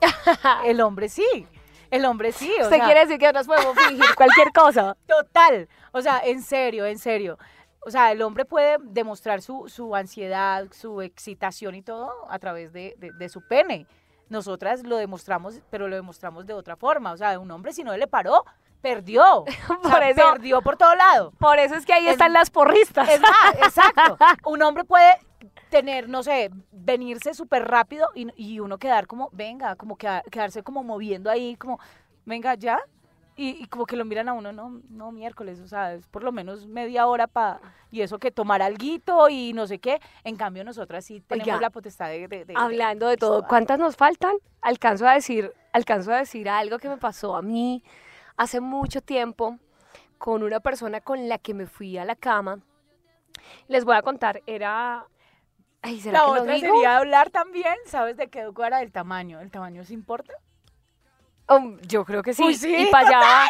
El 0.64 0.80
hombre 0.80 1.08
sí. 1.08 1.46
El 1.90 2.04
hombre 2.04 2.30
sí. 2.30 2.52
O 2.60 2.62
¿Usted 2.62 2.76
sea, 2.76 2.84
quiere 2.84 3.00
decir 3.00 3.18
que 3.18 3.32
nosotros 3.32 3.46
podemos 3.48 3.84
fingir 3.84 4.14
cualquier 4.14 4.52
cosa? 4.52 4.96
Total. 5.08 5.68
O 5.90 6.00
sea, 6.00 6.20
en 6.24 6.40
serio, 6.42 6.86
en 6.86 6.98
serio. 6.98 7.36
O 7.82 7.90
sea, 7.90 8.12
el 8.12 8.20
hombre 8.22 8.44
puede 8.44 8.76
demostrar 8.82 9.40
su, 9.42 9.68
su 9.68 9.94
ansiedad, 9.96 10.66
su 10.72 11.00
excitación 11.02 11.74
y 11.74 11.82
todo 11.82 12.12
a 12.28 12.38
través 12.38 12.72
de, 12.72 12.94
de- 12.98 13.12
de 13.12 13.28
su 13.28 13.40
pene. 13.46 13.86
Nosotras 14.28 14.84
lo 14.84 14.96
demostramos, 14.96 15.60
pero 15.70 15.88
lo 15.88 15.96
demostramos 15.96 16.46
de 16.46 16.52
otra 16.54 16.76
forma. 16.76 17.12
O 17.12 17.16
sea, 17.16 17.38
un 17.38 17.50
hombre 17.50 17.72
si 17.72 17.82
no 17.82 17.96
le 17.96 18.06
paró, 18.06 18.44
perdió. 18.80 19.40
O 19.44 19.46
sea, 19.46 19.90
Por 19.90 20.02
eso- 20.02 20.32
perdió 20.34 20.62
por 20.62 20.76
todo 20.76 20.94
lado. 20.94 21.32
Por 21.38 21.58
eso 21.58 21.74
es 21.74 21.84
que 21.86 21.92
ahí 21.94 22.06
Es- 22.06 22.12
están 22.12 22.32
las 22.32 22.50
porristas. 22.50 23.08
Es 23.08 23.20
más, 23.20 23.32
exacto. 23.62 24.16
Un 24.44 24.62
hombre 24.62 24.84
puede 24.84 25.18
tener, 25.70 26.08
no 26.08 26.22
sé, 26.22 26.50
venirse 26.72 27.32
súper 27.34 27.66
rápido 27.66 28.08
y, 28.14 28.28
y 28.36 28.60
uno 28.60 28.78
quedar 28.78 29.06
como, 29.06 29.30
venga, 29.32 29.74
como 29.76 29.96
queda- 29.96 30.22
quedarse 30.30 30.62
como 30.62 30.82
moviendo 30.84 31.30
ahí, 31.30 31.56
como, 31.56 31.78
venga, 32.24 32.54
ya. 32.54 32.78
Y, 33.42 33.56
y 33.62 33.64
como 33.68 33.86
que 33.86 33.96
lo 33.96 34.04
miran 34.04 34.28
a 34.28 34.34
uno, 34.34 34.52
no, 34.52 34.82
no, 34.90 35.12
miércoles, 35.12 35.60
o 35.60 35.66
sea, 35.66 35.94
es 35.94 36.06
por 36.08 36.22
lo 36.22 36.30
menos 36.30 36.66
media 36.66 37.06
hora 37.06 37.26
para, 37.26 37.58
y 37.90 38.02
eso 38.02 38.18
que 38.18 38.30
tomar 38.30 38.60
alguito 38.60 39.30
y 39.30 39.54
no 39.54 39.66
sé 39.66 39.78
qué. 39.78 39.98
En 40.24 40.36
cambio, 40.36 40.62
nosotras 40.62 41.06
sí 41.06 41.22
tenemos 41.22 41.48
Oiga, 41.48 41.60
la 41.60 41.70
potestad 41.70 42.08
de... 42.08 42.28
de- 42.28 42.44
de- 42.44 42.54
Hablando 42.54 43.08
de 43.08 43.16
todo. 43.16 43.46
¿cuántas 43.48 43.78
nos 43.78 43.96
faltan? 43.96 44.34
Alcanzo 44.60 45.08
a 45.08 45.14
decir, 45.14 45.54
alcanzo 45.72 46.12
a 46.12 46.18
decir 46.18 46.50
algo 46.50 46.78
que 46.78 46.90
me 46.90 46.98
pasó 46.98 47.34
a 47.34 47.40
mí 47.40 47.82
hace 48.36 48.60
mucho 48.60 49.00
tiempo 49.00 49.58
con 50.18 50.42
una 50.42 50.60
persona 50.60 51.00
con 51.00 51.26
la 51.30 51.38
que 51.38 51.54
me 51.54 51.64
fui 51.66 51.96
a 51.96 52.04
la 52.04 52.16
cama. 52.16 52.60
Les 53.68 53.86
voy 53.86 53.96
a 53.96 54.02
contar, 54.02 54.42
era 54.46 55.06
Ay, 55.80 55.98
¿será 55.98 56.18
La 56.18 56.24
que 56.26 56.34
lo 56.34 56.42
otra 56.42 56.54
digo? 56.56 56.74
sería 56.74 56.98
hablar 56.98 57.30
también, 57.30 57.74
¿sabes 57.86 58.18
de 58.18 58.28
qué 58.28 58.46
era 58.66 58.80
del 58.80 58.92
tamaño? 58.92 59.40
¿El 59.40 59.50
tamaño 59.50 59.82
se 59.86 59.94
importa? 59.94 60.34
Um, 61.50 61.78
yo 61.80 62.04
creo 62.04 62.22
que 62.22 62.32
sí. 62.32 62.44
Uy, 62.44 62.54
sí, 62.54 62.72
y 62.72 62.86
fallaba, 62.86 63.48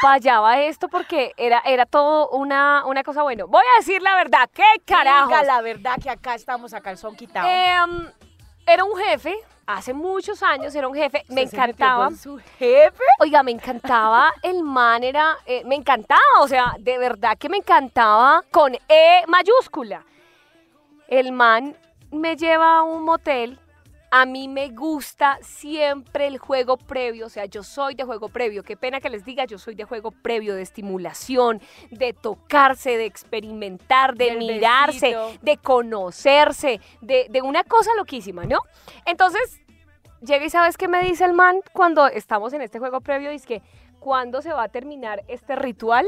fallaba 0.00 0.60
esto 0.62 0.88
porque 0.88 1.32
era, 1.36 1.60
era 1.66 1.84
todo 1.84 2.30
una, 2.30 2.84
una 2.86 3.02
cosa 3.02 3.22
bueno. 3.22 3.46
Voy 3.46 3.62
a 3.76 3.80
decir 3.80 4.00
la 4.00 4.14
verdad, 4.14 4.48
¿qué 4.54 4.64
carajos? 4.86 5.28
Diga 5.28 5.42
la 5.42 5.60
verdad 5.60 5.96
que 6.02 6.08
acá 6.08 6.34
estamos 6.34 6.72
a 6.72 6.80
calzón 6.80 7.14
quitado. 7.14 7.46
Em, 7.46 8.08
era 8.66 8.84
un 8.84 8.96
jefe, 8.96 9.36
hace 9.66 9.92
muchos 9.92 10.42
años 10.42 10.74
era 10.74 10.88
un 10.88 10.94
jefe, 10.94 11.24
me 11.28 11.44
¿Usted 11.44 11.50
se 11.50 11.56
metió 11.58 11.74
encantaba. 11.74 12.10
su 12.12 12.40
jefe? 12.58 13.04
Oiga, 13.20 13.42
me 13.42 13.50
encantaba 13.50 14.32
el 14.42 14.62
man, 14.62 15.04
era, 15.04 15.36
eh, 15.44 15.62
me 15.66 15.74
encantaba, 15.74 16.20
o 16.40 16.48
sea, 16.48 16.74
de 16.78 16.96
verdad 16.96 17.36
que 17.36 17.50
me 17.50 17.58
encantaba 17.58 18.42
con 18.50 18.74
E 18.88 19.24
mayúscula. 19.28 20.04
El 21.06 21.32
man 21.32 21.76
me 22.10 22.34
lleva 22.34 22.78
a 22.78 22.82
un 22.82 23.02
motel 23.04 23.58
A 24.14 24.26
mí 24.26 24.46
me 24.46 24.68
gusta 24.68 25.38
siempre 25.40 26.26
el 26.26 26.36
juego 26.36 26.76
previo, 26.76 27.24
o 27.24 27.28
sea, 27.30 27.46
yo 27.46 27.62
soy 27.62 27.94
de 27.94 28.04
juego 28.04 28.28
previo. 28.28 28.62
Qué 28.62 28.76
pena 28.76 29.00
que 29.00 29.08
les 29.08 29.24
diga, 29.24 29.46
yo 29.46 29.56
soy 29.56 29.74
de 29.74 29.84
juego 29.84 30.10
previo, 30.10 30.54
de 30.54 30.60
estimulación, 30.60 31.62
de 31.90 32.12
tocarse, 32.12 32.98
de 32.98 33.06
experimentar, 33.06 34.14
de 34.14 34.26
Del 34.26 34.38
mirarse, 34.38 35.16
besito. 35.16 35.32
de 35.40 35.56
conocerse, 35.56 36.78
de, 37.00 37.26
de 37.30 37.40
una 37.40 37.64
cosa 37.64 37.90
loquísima, 37.96 38.44
¿no? 38.44 38.58
Entonces, 39.06 39.62
llega 40.20 40.44
y 40.44 40.50
sabes 40.50 40.76
qué 40.76 40.88
me 40.88 41.02
dice 41.02 41.24
el 41.24 41.32
man 41.32 41.60
cuando 41.72 42.06
estamos 42.06 42.52
en 42.52 42.60
este 42.60 42.78
juego 42.78 43.00
previo, 43.00 43.30
es 43.30 43.46
que 43.46 43.62
¿cuándo 43.98 44.42
se 44.42 44.52
va 44.52 44.64
a 44.64 44.68
terminar 44.68 45.24
este 45.26 45.56
ritual? 45.56 46.04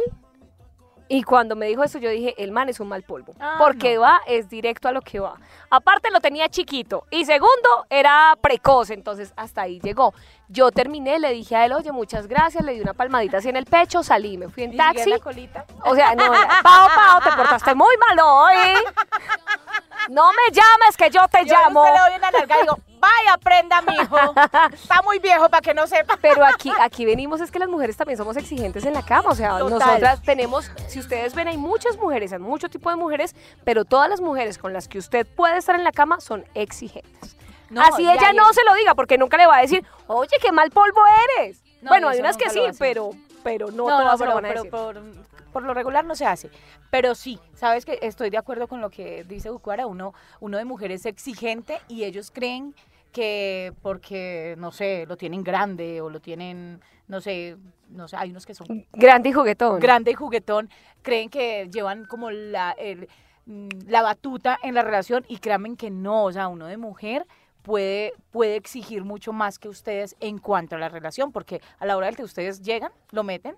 Y 1.09 1.23
cuando 1.23 1.55
me 1.55 1.67
dijo 1.67 1.85
eso, 1.85 1.99
yo 1.99 2.09
dije, 2.09 2.35
el 2.43 2.51
man 2.51 2.69
es 2.69 2.81
un 2.81 2.89
mal 2.89 3.03
polvo. 3.03 3.35
Ah, 3.39 3.57
porque 3.59 3.97
no. 3.97 4.03
va, 4.03 4.21
es 4.27 4.49
directo 4.49 4.89
a 4.89 4.93
lo 4.93 5.03
que 5.03 5.21
va. 5.21 5.35
Aparte 5.71 6.11
lo 6.11 6.21
tenía 6.21 6.49
chiquito. 6.49 7.05
Y 7.11 7.25
segundo, 7.27 7.87
era 7.91 8.37
precoz. 8.41 8.91
Entonces, 8.91 9.33
hasta 9.37 9.63
ahí 9.63 9.81
llegó. 9.81 10.15
Yo 10.49 10.71
terminé, 10.71 11.19
le 11.19 11.31
dije 11.33 11.57
a 11.57 11.67
él, 11.67 11.73
oye, 11.75 11.93
muchas 11.93 12.27
gracias. 12.27 12.65
Le 12.65 12.73
di 12.73 12.81
una 12.81 12.95
palmadita 12.95 13.39
así 13.39 13.49
en 13.51 13.57
el 13.57 13.67
pecho, 13.67 14.03
salí, 14.03 14.39
me 14.39 14.49
fui 14.49 14.63
en 14.63 14.77
taxi. 14.77 15.11
la 15.11 15.19
colita. 15.19 15.67
O 15.85 15.95
sea, 15.95 16.15
no, 16.15 16.25
Pao, 16.63 16.89
Pao, 16.95 17.21
te 17.23 17.33
portaste 17.37 17.75
muy 17.75 17.95
mal 17.99 18.19
hoy. 18.21 18.57
No 20.11 20.31
me 20.33 20.55
llames, 20.55 20.97
que 20.99 21.09
yo 21.09 21.27
te 21.29 21.47
Yo 21.47 21.55
llamo. 21.55 21.83
le 21.85 21.91
doy 21.91 22.19
una 22.19 22.31
larga 22.31 22.57
y 22.59 22.61
digo, 22.61 22.79
vaya, 23.05 23.35
aprenda, 23.35 23.83
mijo. 23.83 24.17
Está 24.73 25.03
muy 25.03 25.19
viejo 25.19 25.49
para 25.49 25.61
que 25.61 25.75
no 25.75 25.87
sepa. 25.87 26.17
Pero 26.21 26.45
aquí, 26.45 26.71
aquí 26.81 27.05
venimos, 27.05 27.41
es 27.41 27.51
que 27.51 27.59
las 27.59 27.69
mujeres 27.69 27.97
también 27.97 28.17
somos 28.17 28.37
exigentes 28.37 28.85
en 28.85 28.95
la 28.95 29.03
cama. 29.03 29.31
O 29.31 29.35
sea, 29.35 29.59
Total. 29.59 29.79
nosotras 29.79 30.23
tenemos, 30.23 30.71
si 30.89 30.99
ustedes 31.01 31.35
ven, 31.35 31.49
hay 31.49 31.57
muchas 31.57 31.97
mujeres, 31.99 32.33
hay 32.33 32.39
mucho 32.39 32.69
tipo 32.69 32.91
de 32.91 32.97
mujeres, 32.97 33.35
pero 33.65 33.85
todas 33.85 34.09
las 34.09 34.21
mujeres 34.21 34.59
con 34.59 34.73
las 34.73 34.89
que 34.89 34.99
usted 34.99 35.27
puede 35.27 35.59
estar 35.59 35.75
en 35.75 35.85
la 35.85 35.93
cama 35.93 36.21
son 36.21 36.45
exigentes. 36.55 37.37
No, 37.71 37.81
Así 37.83 38.03
y 38.03 38.11
ella 38.11 38.33
no 38.33 38.51
es- 38.51 38.57
se 38.57 38.65
lo 38.65 38.75
diga, 38.75 38.95
porque 38.95 39.19
nunca 39.19 39.37
le 39.37 39.47
va 39.47 39.57
a 39.57 39.61
decir, 39.63 39.85
oye, 40.07 40.37
qué 40.41 40.53
mal 40.53 40.71
polvo 40.71 41.01
eres. 41.39 41.63
No, 41.81 41.89
bueno, 41.91 42.11
y 42.11 42.15
hay 42.15 42.21
unas 42.21 42.37
que 42.37 42.49
sí, 42.51 42.61
pero, 42.79 43.11
pero 43.43 43.71
no, 43.71 43.89
No, 43.89 43.99
todas 44.01 44.19
se 44.19 44.25
lo 44.27 44.31
pero, 44.31 44.35
van 44.37 44.45
a 44.45 44.49
pero 44.49 44.63
decir. 44.63 44.71
por, 44.71 45.53
por 45.53 45.63
lo 45.65 45.75
regular 45.75 46.05
no 46.05 46.15
se 46.15 46.25
hace. 46.27 46.51
Pero 46.91 47.15
sí, 47.15 47.41
sabes 47.55 47.85
que 47.85 47.99
estoy 48.03 48.31
de 48.31 48.39
acuerdo 48.39 48.69
con 48.69 48.81
lo 48.81 48.91
que 48.91 49.25
dice 49.25 49.51
Bucuara. 49.51 49.87
Uno, 49.87 50.15
uno 50.41 50.59
de 50.59 50.65
mujer 50.65 50.93
es 50.93 51.07
exigente 51.07 51.81
y 51.89 52.05
ellos 52.05 52.31
creen 52.33 52.75
que 53.15 53.73
porque, 53.81 54.57
no 54.59 54.73
sé, 54.73 55.07
lo 55.07 55.17
tienen 55.17 55.45
grande 55.45 56.01
o 56.01 56.11
lo 56.11 56.21
tienen, 56.21 56.81
no 57.07 57.21
sé, 57.21 57.57
no 57.89 58.09
sé, 58.09 58.17
hay 58.17 58.31
unos 58.31 58.45
que 58.45 58.55
son 58.55 58.67
Grande 58.93 59.29
y 59.29 59.33
juguetón. 59.33 59.79
grande 59.79 60.11
y 60.11 60.15
juguetón, 60.15 60.69
creen 61.03 61.31
que 61.31 61.71
llevan 61.73 62.07
como 62.07 62.33
la, 62.33 62.73
el, 62.73 63.09
mm, 63.47 63.69
la 63.87 64.03
batuta 64.03 64.59
en 64.65 64.75
la 64.75 64.83
relación 64.83 65.25
y 65.29 65.39
créanme 65.39 65.77
que 65.77 65.91
no, 65.91 66.25
o 66.25 66.33
sea, 66.33 66.49
uno 66.49 66.67
de 66.67 66.77
mujer 66.77 67.25
puede, 67.63 68.15
puede 68.33 68.57
exigir 68.57 69.05
mucho 69.05 69.33
más 69.33 69.61
que 69.61 69.69
ustedes 69.69 70.17
en 70.19 70.39
cuanto 70.39 70.75
a 70.75 70.79
la 70.81 70.89
relación, 70.89 71.31
porque 71.31 71.63
a 71.79 71.87
la 71.87 71.97
hora 71.97 72.09
de 72.09 72.17
que 72.17 72.25
ustedes 72.25 72.63
llegan, 72.63 72.91
lo 73.13 73.23
meten, 73.23 73.57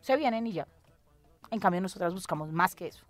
se 0.00 0.16
vienen 0.16 0.46
y 0.48 0.52
ya. 0.52 0.66
En 1.52 1.60
cambio, 1.60 1.80
nosotras 1.80 2.12
buscamos 2.12 2.50
más 2.50 2.74
que 2.74 2.88
eso. 2.88 3.04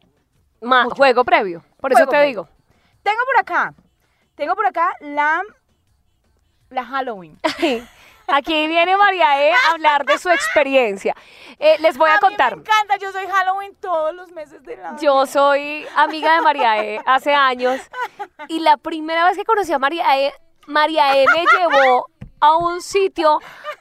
Mucho. 0.61 0.95
juego 0.95 1.25
previo. 1.25 1.65
Por 1.81 1.93
eso 1.93 2.05
te 2.05 2.11
previo. 2.11 2.27
digo. 2.29 2.49
Tengo 3.03 3.19
por 3.25 3.41
acá, 3.41 3.75
tengo 4.35 4.55
por 4.55 4.67
acá 4.67 4.93
la, 5.01 5.41
la 6.71 6.85
Halloween. 6.85 7.39
Aquí 8.29 8.67
viene 8.67 8.97
María 8.97 9.41
E 9.41 9.53
a 9.53 9.71
hablar 9.71 10.05
de 10.05 10.19
su 10.19 10.29
experiencia. 10.31 11.15
Eh, 11.59 11.77
les 11.79 11.97
voy 11.97 12.11
a, 12.11 12.19
contar. 12.19 12.57
me 12.57 12.63
encanta, 12.63 12.97
yo 12.97 13.13
soy 13.13 13.25
Halloween 13.27 13.77
todos 13.77 14.15
los 14.15 14.33
meses 14.33 14.63
del 14.65 14.85
año. 14.85 14.99
Yo 15.01 15.27
soy 15.27 15.87
amiga 15.95 16.35
de 16.35 16.41
María 16.41 16.83
E 16.83 17.01
hace 17.07 17.33
años 17.33 17.81
y 18.49 18.61
la 18.61 18.77
primera 18.79 19.25
vez 19.27 19.37
que 19.37 19.45
conocí 19.45 19.73
a 19.73 19.79
María 19.79 20.19
E, 20.19 20.35
María 20.67 21.17
E 21.17 21.25
me 21.33 21.45
llevó 21.57 22.09
a 22.41 22.57
un 22.57 22.83
sitio 22.83 23.39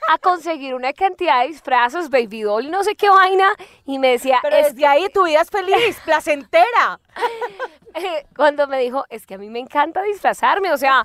a 0.10 0.18
conseguir 0.20 0.76
una 0.76 0.94
cantidad 0.94 1.42
de 1.42 1.48
disfrazos, 1.48 2.10
baby 2.10 2.44
doll 2.44 2.66
y 2.66 2.70
no 2.70 2.84
sé 2.84 2.96
qué 2.96 3.10
vaina 3.10 3.50
y 3.86 4.00
me 4.00 4.12
decía, 4.12 4.40
Pero 4.42 4.56
es 4.58 4.76
desde 4.76 4.86
ahí 4.86 5.08
tu 5.14 5.26
vida 5.26 5.42
es 5.42 5.50
feliz, 5.50 6.00
placentera. 6.06 7.00
Cuando 8.36 8.68
me 8.68 8.80
dijo, 8.80 9.06
es 9.10 9.26
que 9.26 9.36
a 9.36 9.38
mí 9.38 9.50
me 9.50 9.60
encanta 9.60 10.02
disfrazarme, 10.02 10.72
o 10.72 10.78
sea, 10.78 11.02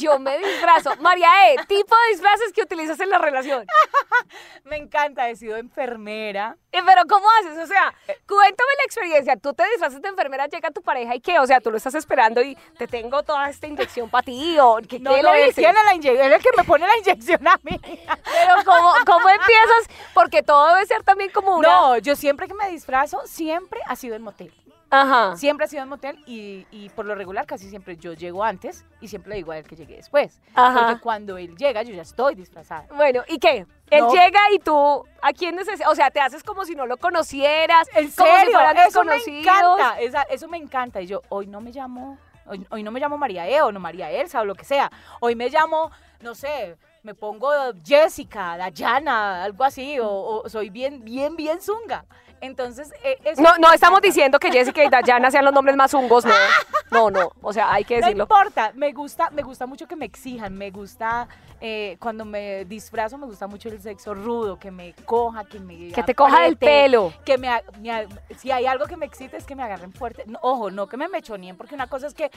yo 0.00 0.18
me 0.18 0.38
disfrazo. 0.38 0.94
María 1.00 1.28
E, 1.52 1.56
tipo 1.66 1.94
de 1.96 2.12
disfraces 2.12 2.52
que 2.52 2.62
utilizas 2.62 3.00
en 3.00 3.10
la 3.10 3.18
relación. 3.18 3.66
Me 4.64 4.76
encanta, 4.76 5.28
he 5.30 5.36
sido 5.36 5.56
enfermera. 5.56 6.56
Eh, 6.72 6.80
Pero 6.84 7.02
¿cómo 7.08 7.26
haces? 7.40 7.58
O 7.58 7.66
sea, 7.66 7.94
cuéntame 8.26 8.70
la 8.76 8.84
experiencia. 8.84 9.36
Tú 9.36 9.54
te 9.54 9.66
disfrazas 9.70 10.02
de 10.02 10.08
enfermera, 10.08 10.46
llega 10.46 10.70
tu 10.70 10.82
pareja 10.82 11.14
y 11.14 11.20
qué? 11.20 11.38
O 11.38 11.46
sea, 11.46 11.60
tú 11.60 11.70
lo 11.70 11.78
estás 11.78 11.94
esperando 11.94 12.42
y 12.42 12.54
te 12.76 12.86
tengo 12.86 13.22
toda 13.22 13.48
esta 13.48 13.66
inyección 13.66 14.10
para 14.10 14.24
ti 14.24 14.58
o 14.60 14.76
¿qué, 14.86 14.98
No, 14.98 15.14
qué 15.14 15.22
no, 15.22 15.32
le 15.32 15.52
tiene 15.54 15.78
la 15.84 15.94
inyección, 15.94 16.26
él 16.26 16.32
es 16.32 16.38
el 16.38 16.42
que 16.42 16.56
me 16.56 16.64
pone 16.64 16.86
la 16.86 16.96
inyección 16.98 17.48
a 17.48 17.58
mí. 17.62 17.80
Pero 17.82 18.54
¿cómo, 18.64 18.92
¿cómo 19.06 19.28
empiezas? 19.30 19.88
Porque 20.12 20.42
todo 20.42 20.74
debe 20.74 20.86
ser 20.86 21.02
también 21.02 21.30
como 21.30 21.56
una... 21.56 21.68
No, 21.68 21.98
yo 21.98 22.14
siempre 22.14 22.46
que 22.46 22.54
me 22.54 22.68
disfrazo, 22.68 23.22
siempre 23.26 23.80
ha 23.86 23.96
sido 23.96 24.14
en 24.14 24.22
motel. 24.22 24.52
Ajá. 24.90 25.36
Siempre 25.36 25.64
ha 25.66 25.68
sido 25.68 25.82
en 25.82 25.88
motel 25.90 26.18
y, 26.26 26.66
y 26.70 26.88
por 26.90 27.04
lo 27.04 27.14
regular 27.14 27.44
casi 27.46 27.68
siempre 27.68 27.96
yo 27.98 28.14
llego 28.14 28.42
antes 28.42 28.84
y 29.00 29.08
siempre 29.08 29.30
le 29.30 29.36
digo 29.36 29.52
a 29.52 29.58
él 29.58 29.66
que 29.66 29.76
llegue 29.76 29.96
después. 29.96 30.40
Ajá. 30.54 30.86
Porque 30.86 31.00
cuando 31.02 31.36
él 31.36 31.54
llega 31.56 31.82
yo 31.82 31.92
ya 31.94 32.02
estoy 32.02 32.34
disfrazada. 32.34 32.86
Bueno, 32.94 33.22
¿y 33.28 33.38
qué? 33.38 33.66
Él 33.90 34.00
No. 34.00 34.12
llega 34.12 34.40
y 34.52 34.58
tú, 34.58 35.04
¿a 35.20 35.32
quién 35.32 35.56
necesitas? 35.56 35.90
O 35.90 35.94
sea, 35.94 36.10
te 36.10 36.20
haces 36.20 36.42
como 36.42 36.64
si 36.64 36.74
no 36.74 36.86
lo 36.86 36.96
conocieras, 36.96 37.86
En 37.94 38.10
como 38.12 38.26
si 38.30 38.36
serio, 38.40 38.52
fueran 38.58 38.76
eso 38.78 39.04
me 39.04 39.16
encanta, 39.16 40.00
esa- 40.00 40.22
eso 40.22 40.48
me 40.48 40.56
encanta. 40.58 41.00
Y 41.02 41.06
yo, 41.06 41.22
hoy 41.28 41.46
no 41.46 41.60
me 41.60 41.70
llamo, 41.70 42.18
hoy, 42.46 42.66
hoy 42.70 42.82
no 42.82 42.90
me 42.90 43.00
llamo 43.00 43.18
María 43.18 43.46
E 43.48 43.60
o 43.62 43.70
no 43.72 43.80
María 43.80 44.10
Elsa 44.10 44.40
o 44.40 44.44
lo 44.44 44.54
que 44.54 44.64
sea. 44.64 44.90
Hoy 45.20 45.34
me 45.36 45.48
llamo, 45.50 45.90
no 46.20 46.34
sé, 46.34 46.76
me 47.02 47.14
pongo 47.14 47.50
Jessica, 47.84 48.56
Dayana, 48.56 49.44
algo 49.44 49.64
así, 49.64 49.98
o, 50.00 50.08
o 50.44 50.48
soy 50.48 50.68
bien, 50.70 51.04
bien, 51.04 51.36
bien 51.36 51.60
zunga. 51.60 52.04
Entonces, 52.40 52.92
eh, 53.04 53.18
eso 53.24 53.42
No, 53.42 53.56
no 53.58 53.72
estamos 53.72 54.00
diciendo 54.00 54.38
que 54.38 54.50
Jessica 54.50 54.82
y 54.84 54.88
Dayana 54.88 55.30
sean 55.30 55.44
los 55.44 55.52
nombres 55.54 55.76
más 55.76 55.92
hungos, 55.94 56.24
no. 56.24 56.32
No, 56.90 57.10
no. 57.10 57.32
O 57.42 57.52
sea, 57.52 57.70
hay 57.72 57.84
que 57.84 57.96
No 58.00 58.06
decirlo. 58.06 58.24
importa, 58.24 58.72
me 58.74 58.92
gusta, 58.92 59.28
me 59.30 59.42
gusta 59.42 59.66
mucho 59.66 59.86
que 59.86 59.94
me 59.94 60.06
exijan, 60.06 60.56
me 60.56 60.70
gusta 60.70 61.28
eh, 61.60 61.96
cuando 62.00 62.24
me 62.24 62.64
disfrazo, 62.64 63.18
me 63.18 63.26
gusta 63.26 63.46
mucho 63.46 63.68
el 63.68 63.80
sexo 63.82 64.14
rudo, 64.14 64.58
que 64.58 64.70
me 64.70 64.94
coja, 65.04 65.44
que 65.44 65.60
me 65.60 65.88
Que 65.92 66.02
te 66.02 66.14
coja 66.14 66.42
del 66.42 66.56
pelo. 66.56 67.12
que 67.26 67.36
me, 67.36 67.50
me 67.82 68.06
si 68.38 68.50
hay 68.50 68.64
algo 68.66 68.86
que 68.86 68.96
me 68.96 69.04
excita 69.04 69.36
es 69.36 69.44
que 69.44 69.54
me 69.54 69.62
agarren 69.64 69.92
fuerte, 69.92 70.24
No, 70.26 70.38
ojo, 70.40 70.70
no 70.70 70.86
que 70.86 70.96
me 70.96 71.08
mechoneen, 71.08 71.56
porque 71.58 71.74
una 71.74 71.88
cosa 71.88 72.06
es 72.06 72.14
que 72.14 72.30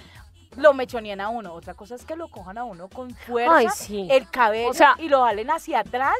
lo 0.57 0.73
mechoneen 0.73 1.21
a 1.21 1.29
uno, 1.29 1.53
otra 1.53 1.73
cosa 1.75 1.95
es 1.95 2.03
que 2.03 2.17
lo 2.17 2.27
cojan 2.27 2.57
a 2.57 2.65
uno 2.65 2.89
con 2.89 3.11
fuerza, 3.15 3.55
Ay, 3.55 3.67
sí. 3.73 4.07
el 4.11 4.29
cabello 4.29 4.69
O 4.69 4.73
sea- 4.73 4.95
y 4.97 5.07
lo 5.07 5.23
jalen 5.23 5.49
hacia 5.49 5.79
atrás 5.79 6.15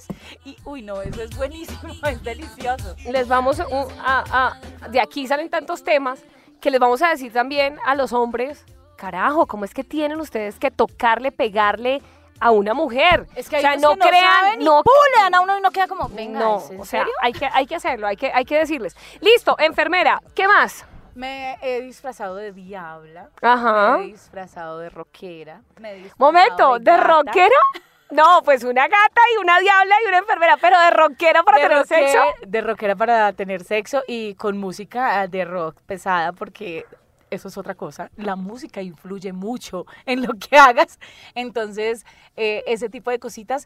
y 0.45 0.55
uy 0.63 0.83
no, 0.83 1.01
eso 1.01 1.21
es 1.21 1.35
buenísimo, 1.35 1.93
es 2.09 2.23
delicioso. 2.23 2.95
Les 3.11 3.27
vamos 3.27 3.59
a, 3.71 4.23
a- 4.31 4.57
a- 4.85 4.87
de 4.89 4.99
aquí 5.01 5.27
salen 5.27 5.49
tantos 5.49 5.83
temas 5.83 6.23
que 6.59 6.69
les 6.71 6.79
vamos 6.79 7.01
a 7.01 7.09
decir 7.09 7.31
también 7.33 7.77
a 7.85 7.95
los 7.95 8.13
hombres, 8.13 8.65
carajo, 8.97 9.47
¿cómo 9.47 9.65
es 9.65 9.73
que 9.73 9.83
tienen 9.83 10.19
ustedes 10.19 10.59
que 10.59 10.69
tocarle, 10.71 11.31
pegarle 11.31 12.01
a 12.39 12.51
una 12.51 12.73
mujer? 12.73 13.27
Es 13.35 13.49
que 13.49 13.55
o 13.55 13.57
hay 13.57 13.61
sea, 13.63 13.71
unos 13.73 13.81
no 13.81 13.89
que 13.93 13.99
no 13.99 14.07
crean, 14.07 14.33
saben 14.33 14.59
no 14.63 14.83
¡pum! 14.83 14.93
le 15.15 15.21
dan 15.23 15.35
a 15.35 15.41
uno 15.41 15.57
y 15.57 15.61
no 15.61 15.71
queda 15.71 15.87
como, 15.87 16.09
venga, 16.09 16.39
no, 16.39 16.57
¿es 16.57 16.69
en 16.71 16.81
o 16.81 16.85
sea, 16.85 17.01
serio? 17.01 17.13
hay 17.21 17.33
que, 17.33 17.45
hay 17.51 17.65
que 17.65 17.75
hacerlo, 17.75 18.07
hay 18.07 18.15
que, 18.17 18.31
hay 18.31 18.45
que 18.45 18.57
decirles. 18.57 18.95
Listo, 19.21 19.55
enfermera, 19.59 20.21
¿qué 20.35 20.47
más? 20.47 20.85
Me 21.15 21.57
he 21.61 21.81
disfrazado 21.81 22.35
de 22.35 22.51
diabla. 22.53 23.29
Ajá. 23.41 23.97
Me 23.97 24.03
he 24.05 24.07
disfrazado 24.07 24.79
de 24.79 24.89
rockera. 24.89 25.61
me 25.79 25.91
he 25.91 25.95
disfrazado 25.95 26.17
Momento, 26.31 26.79
¿de 26.79 26.91
gata, 26.91 27.03
rockera? 27.03 27.55
No, 28.11 28.41
pues 28.43 28.63
una 28.63 28.87
gata 28.87 29.21
y 29.33 29.41
una 29.41 29.59
diabla 29.59 29.95
y 30.03 30.07
una 30.09 30.17
enfermera, 30.17 30.57
pero 30.57 30.79
de 30.79 30.91
rockera 30.91 31.43
para 31.43 31.57
de 31.59 31.67
tener 31.67 31.87
sexo. 31.87 32.19
De 32.45 32.61
rockera 32.61 32.95
para 32.95 33.33
tener 33.33 33.63
sexo 33.63 34.03
y 34.07 34.35
con 34.35 34.57
música 34.57 35.27
de 35.27 35.45
rock 35.45 35.77
pesada 35.85 36.33
porque 36.33 36.85
eso 37.29 37.47
es 37.47 37.57
otra 37.57 37.75
cosa. 37.75 38.11
La 38.17 38.35
música 38.35 38.81
influye 38.81 39.31
mucho 39.31 39.85
en 40.05 40.21
lo 40.21 40.33
que 40.33 40.57
hagas. 40.57 40.99
Entonces, 41.33 42.05
eh, 42.35 42.63
ese 42.67 42.89
tipo 42.89 43.09
de 43.09 43.19
cositas 43.19 43.65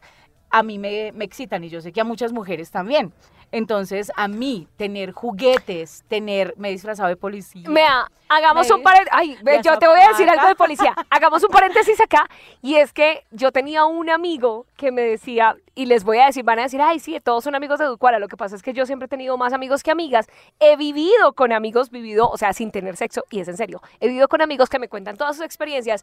a 0.50 0.62
mí 0.62 0.78
me, 0.78 1.10
me 1.12 1.24
excitan 1.24 1.64
y 1.64 1.68
yo 1.68 1.80
sé 1.80 1.92
que 1.92 2.00
a 2.00 2.04
muchas 2.04 2.32
mujeres 2.32 2.70
también. 2.70 3.12
Entonces, 3.52 4.10
a 4.16 4.28
mí, 4.28 4.68
tener 4.76 5.12
juguetes, 5.12 6.04
tener, 6.08 6.54
me 6.56 6.68
he 6.68 6.72
disfrazado 6.72 7.08
de 7.08 7.16
policía. 7.16 7.68
Mira, 7.68 8.10
hagamos 8.28 8.68
Me- 8.68 8.74
un 8.74 8.82
paréntesis. 8.82 9.12
Ay, 9.16 9.38
ve, 9.42 9.60
yo 9.64 9.78
te 9.78 9.86
voy 9.86 10.00
a 10.00 10.08
decir 10.08 10.28
algo 10.28 10.46
de 10.48 10.56
policía. 10.56 10.94
Hagamos 11.10 11.42
un 11.42 11.50
paréntesis 11.50 12.00
acá. 12.00 12.28
Y 12.60 12.74
es 12.74 12.92
que 12.92 13.24
yo 13.30 13.52
tenía 13.52 13.84
un 13.84 14.10
amigo 14.10 14.66
que 14.76 14.90
me 14.90 15.02
decía, 15.02 15.56
y 15.74 15.86
les 15.86 16.04
voy 16.04 16.18
a 16.18 16.26
decir, 16.26 16.44
van 16.44 16.58
a 16.58 16.62
decir, 16.62 16.80
ay, 16.82 16.98
sí, 16.98 17.18
todos 17.20 17.44
son 17.44 17.54
amigos 17.54 17.78
de 17.78 17.84
Ducuara. 17.86 18.18
Lo 18.18 18.28
que 18.28 18.36
pasa 18.36 18.56
es 18.56 18.62
que 18.62 18.72
yo 18.72 18.84
siempre 18.84 19.06
he 19.06 19.08
tenido 19.08 19.36
más 19.36 19.52
amigos 19.52 19.82
que 19.82 19.90
amigas. 19.90 20.26
He 20.58 20.76
vivido 20.76 21.32
con 21.34 21.52
amigos, 21.52 21.90
vivido, 21.90 22.28
o 22.28 22.36
sea, 22.36 22.52
sin 22.52 22.70
tener 22.72 22.96
sexo, 22.96 23.24
y 23.30 23.40
es 23.40 23.48
en 23.48 23.56
serio. 23.56 23.80
He 24.00 24.08
vivido 24.08 24.28
con 24.28 24.42
amigos 24.42 24.68
que 24.68 24.78
me 24.78 24.88
cuentan 24.88 25.16
todas 25.16 25.36
sus 25.36 25.44
experiencias. 25.44 26.02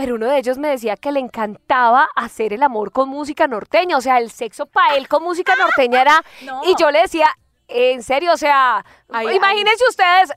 Pero 0.00 0.14
uno 0.14 0.28
de 0.28 0.38
ellos 0.38 0.56
me 0.56 0.68
decía 0.68 0.96
que 0.96 1.12
le 1.12 1.20
encantaba 1.20 2.08
hacer 2.16 2.54
el 2.54 2.62
amor 2.62 2.90
con 2.90 3.10
música 3.10 3.46
norteña. 3.46 3.98
O 3.98 4.00
sea, 4.00 4.16
el 4.16 4.30
sexo 4.30 4.64
para 4.64 4.94
él 4.94 5.08
con 5.08 5.22
música 5.22 5.54
norteña 5.56 6.00
era. 6.00 6.24
No. 6.42 6.62
Y 6.64 6.74
yo 6.78 6.90
le 6.90 7.02
decía, 7.02 7.28
en 7.68 8.02
serio, 8.02 8.32
o 8.32 8.36
sea, 8.38 8.82
Ay, 9.10 9.36
imagínense 9.36 9.84
ustedes 9.90 10.32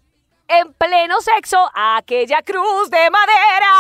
en 0.49 0.73
pleno 0.73 1.21
sexo, 1.21 1.69
aquella 1.73 2.41
cruz 2.41 2.89
de 2.89 3.10
madera 3.10 3.72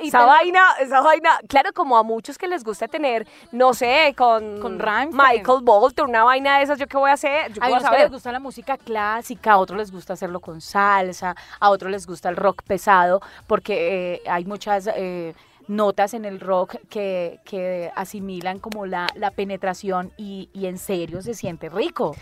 y 0.00 0.08
esa 0.08 0.24
vaina, 0.24 0.60
esa 0.80 1.00
vaina, 1.00 1.38
claro, 1.48 1.72
como 1.72 1.96
a 1.96 2.02
muchos 2.02 2.38
que 2.38 2.46
les 2.46 2.64
gusta 2.64 2.88
tener, 2.88 3.26
no 3.52 3.74
sé, 3.74 4.14
con, 4.16 4.60
Con. 4.60 4.78
Michael 5.12 5.62
Bolton, 5.62 6.10
una 6.10 6.24
vaina 6.24 6.58
de 6.58 6.64
esas, 6.64 6.78
¿yo 6.78 6.86
qué 6.86 6.96
voy 6.96 7.10
a 7.10 7.14
hacer? 7.14 7.52
Yo 7.52 7.62
A 7.62 7.68
unos 7.68 7.90
les 7.90 8.10
gusta 8.10 8.32
la 8.32 8.40
música 8.40 8.76
clásica, 8.76 9.52
a 9.52 9.58
otros 9.58 9.78
les 9.78 9.90
gusta 9.90 10.12
hacerlo 10.12 10.40
con 10.40 10.60
salsa, 10.60 11.34
a 11.60 11.70
otros 11.70 11.90
les 11.90 12.06
gusta 12.06 12.28
el 12.28 12.36
rock 12.36 12.62
pesado, 12.62 13.20
porque 13.46 14.14
eh, 14.14 14.22
hay 14.28 14.44
muchas 14.44 14.88
eh, 14.94 15.34
notas 15.66 16.14
en 16.14 16.24
el 16.24 16.40
rock 16.40 16.76
que, 16.88 17.40
que 17.44 17.92
asimilan 17.94 18.58
como 18.58 18.86
la, 18.86 19.06
la 19.14 19.30
penetración 19.30 20.12
y, 20.16 20.48
y 20.52 20.66
en 20.66 20.78
serio 20.78 21.22
se 21.22 21.34
siente 21.34 21.68
rico. 21.68 22.14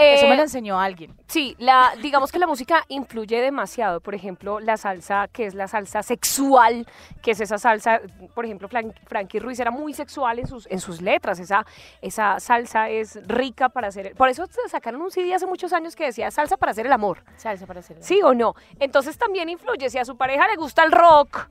Eso 0.00 0.26
me 0.26 0.34
Eh, 0.34 0.36
lo 0.36 0.42
enseñó 0.42 0.80
alguien. 0.80 1.14
Sí, 1.26 1.54
la, 1.58 1.92
digamos 2.02 2.32
que 2.32 2.38
la 2.38 2.46
música 2.46 2.84
influye 2.88 3.40
demasiado. 3.40 4.00
Por 4.00 4.14
ejemplo, 4.14 4.58
la 4.60 4.76
salsa, 4.76 5.28
que 5.32 5.46
es 5.46 5.54
la 5.54 5.68
salsa 5.68 6.02
sexual, 6.02 6.86
que 7.22 7.32
es 7.32 7.40
esa 7.40 7.58
salsa, 7.58 8.00
por 8.34 8.44
ejemplo, 8.44 8.68
Fran- 8.68 8.94
Frankie 9.06 9.38
Ruiz 9.38 9.60
era 9.60 9.70
muy 9.70 9.92
sexual 9.94 10.38
en 10.38 10.46
sus, 10.46 10.66
en 10.70 10.80
sus 10.80 11.00
letras. 11.00 11.38
Esa, 11.38 11.64
esa 12.02 12.40
salsa 12.40 12.88
es 12.88 13.18
rica 13.26 13.68
para 13.68 13.88
hacer. 13.88 14.14
Por 14.16 14.28
eso 14.28 14.46
sacaron 14.68 15.02
un 15.02 15.10
CD 15.10 15.34
hace 15.34 15.46
muchos 15.46 15.72
años 15.72 15.94
que 15.96 16.04
decía 16.04 16.30
salsa 16.30 16.56
para 16.56 16.72
hacer 16.72 16.86
el 16.86 16.92
amor. 16.92 17.22
Salsa 17.36 17.66
para 17.66 17.80
hacer. 17.80 17.96
¿Sí 18.02 18.20
o 18.22 18.34
no? 18.34 18.54
Entonces 18.78 19.18
también 19.18 19.48
influye. 19.48 19.90
Si 19.90 19.98
a 19.98 20.04
su 20.04 20.16
pareja 20.16 20.48
le 20.48 20.56
gusta 20.56 20.82
el 20.84 20.92
rock 20.92 21.48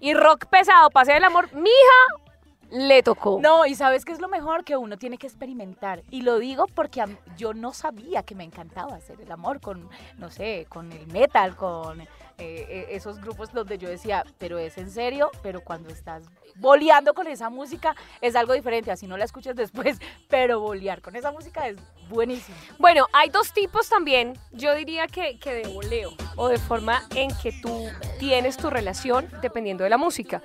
y 0.00 0.14
rock 0.14 0.46
pesado 0.46 0.90
para 0.90 1.02
hacer 1.02 1.16
el 1.16 1.24
amor, 1.24 1.52
mija, 1.54 2.27
le 2.70 3.02
tocó. 3.02 3.38
No, 3.40 3.64
y 3.66 3.74
sabes 3.74 4.04
qué 4.04 4.12
es 4.12 4.20
lo 4.20 4.28
mejor 4.28 4.64
que 4.64 4.76
uno 4.76 4.98
tiene 4.98 5.16
que 5.18 5.26
experimentar. 5.26 6.02
Y 6.10 6.22
lo 6.22 6.38
digo 6.38 6.66
porque 6.74 7.04
mí- 7.06 7.16
yo 7.36 7.54
no 7.54 7.72
sabía 7.72 8.22
que 8.22 8.34
me 8.34 8.44
encantaba 8.44 8.94
hacer 8.96 9.20
el 9.20 9.30
amor 9.32 9.60
con, 9.60 9.88
no 10.18 10.30
sé, 10.30 10.66
con 10.68 10.92
el 10.92 11.06
metal, 11.08 11.56
con 11.56 12.00
eh, 12.00 12.06
eh, 12.38 12.86
esos 12.90 13.20
grupos 13.20 13.52
donde 13.52 13.78
yo 13.78 13.88
decía, 13.88 14.24
pero 14.38 14.58
es 14.58 14.78
en 14.78 14.90
serio, 14.90 15.30
pero 15.42 15.60
cuando 15.62 15.88
estás 15.88 16.24
boleando 16.56 17.14
con 17.14 17.26
esa 17.26 17.50
música 17.50 17.94
es 18.20 18.36
algo 18.36 18.52
diferente, 18.52 18.90
así 18.90 19.06
no 19.06 19.16
la 19.16 19.24
escuchas 19.24 19.56
después, 19.56 19.98
pero 20.28 20.60
bolear 20.60 21.00
con 21.02 21.16
esa 21.16 21.32
música 21.32 21.66
es 21.68 21.76
buenísimo. 22.08 22.56
Bueno, 22.78 23.06
hay 23.12 23.30
dos 23.30 23.52
tipos 23.52 23.88
también, 23.88 24.38
yo 24.52 24.74
diría 24.74 25.06
que, 25.08 25.38
que 25.38 25.52
de 25.54 25.68
voleo 25.72 26.10
o 26.36 26.48
de 26.48 26.58
forma 26.58 27.02
en 27.14 27.30
que 27.42 27.52
tú 27.62 27.86
tienes 28.18 28.56
tu 28.56 28.70
relación 28.70 29.28
dependiendo 29.42 29.84
de 29.84 29.90
la 29.90 29.98
música. 29.98 30.42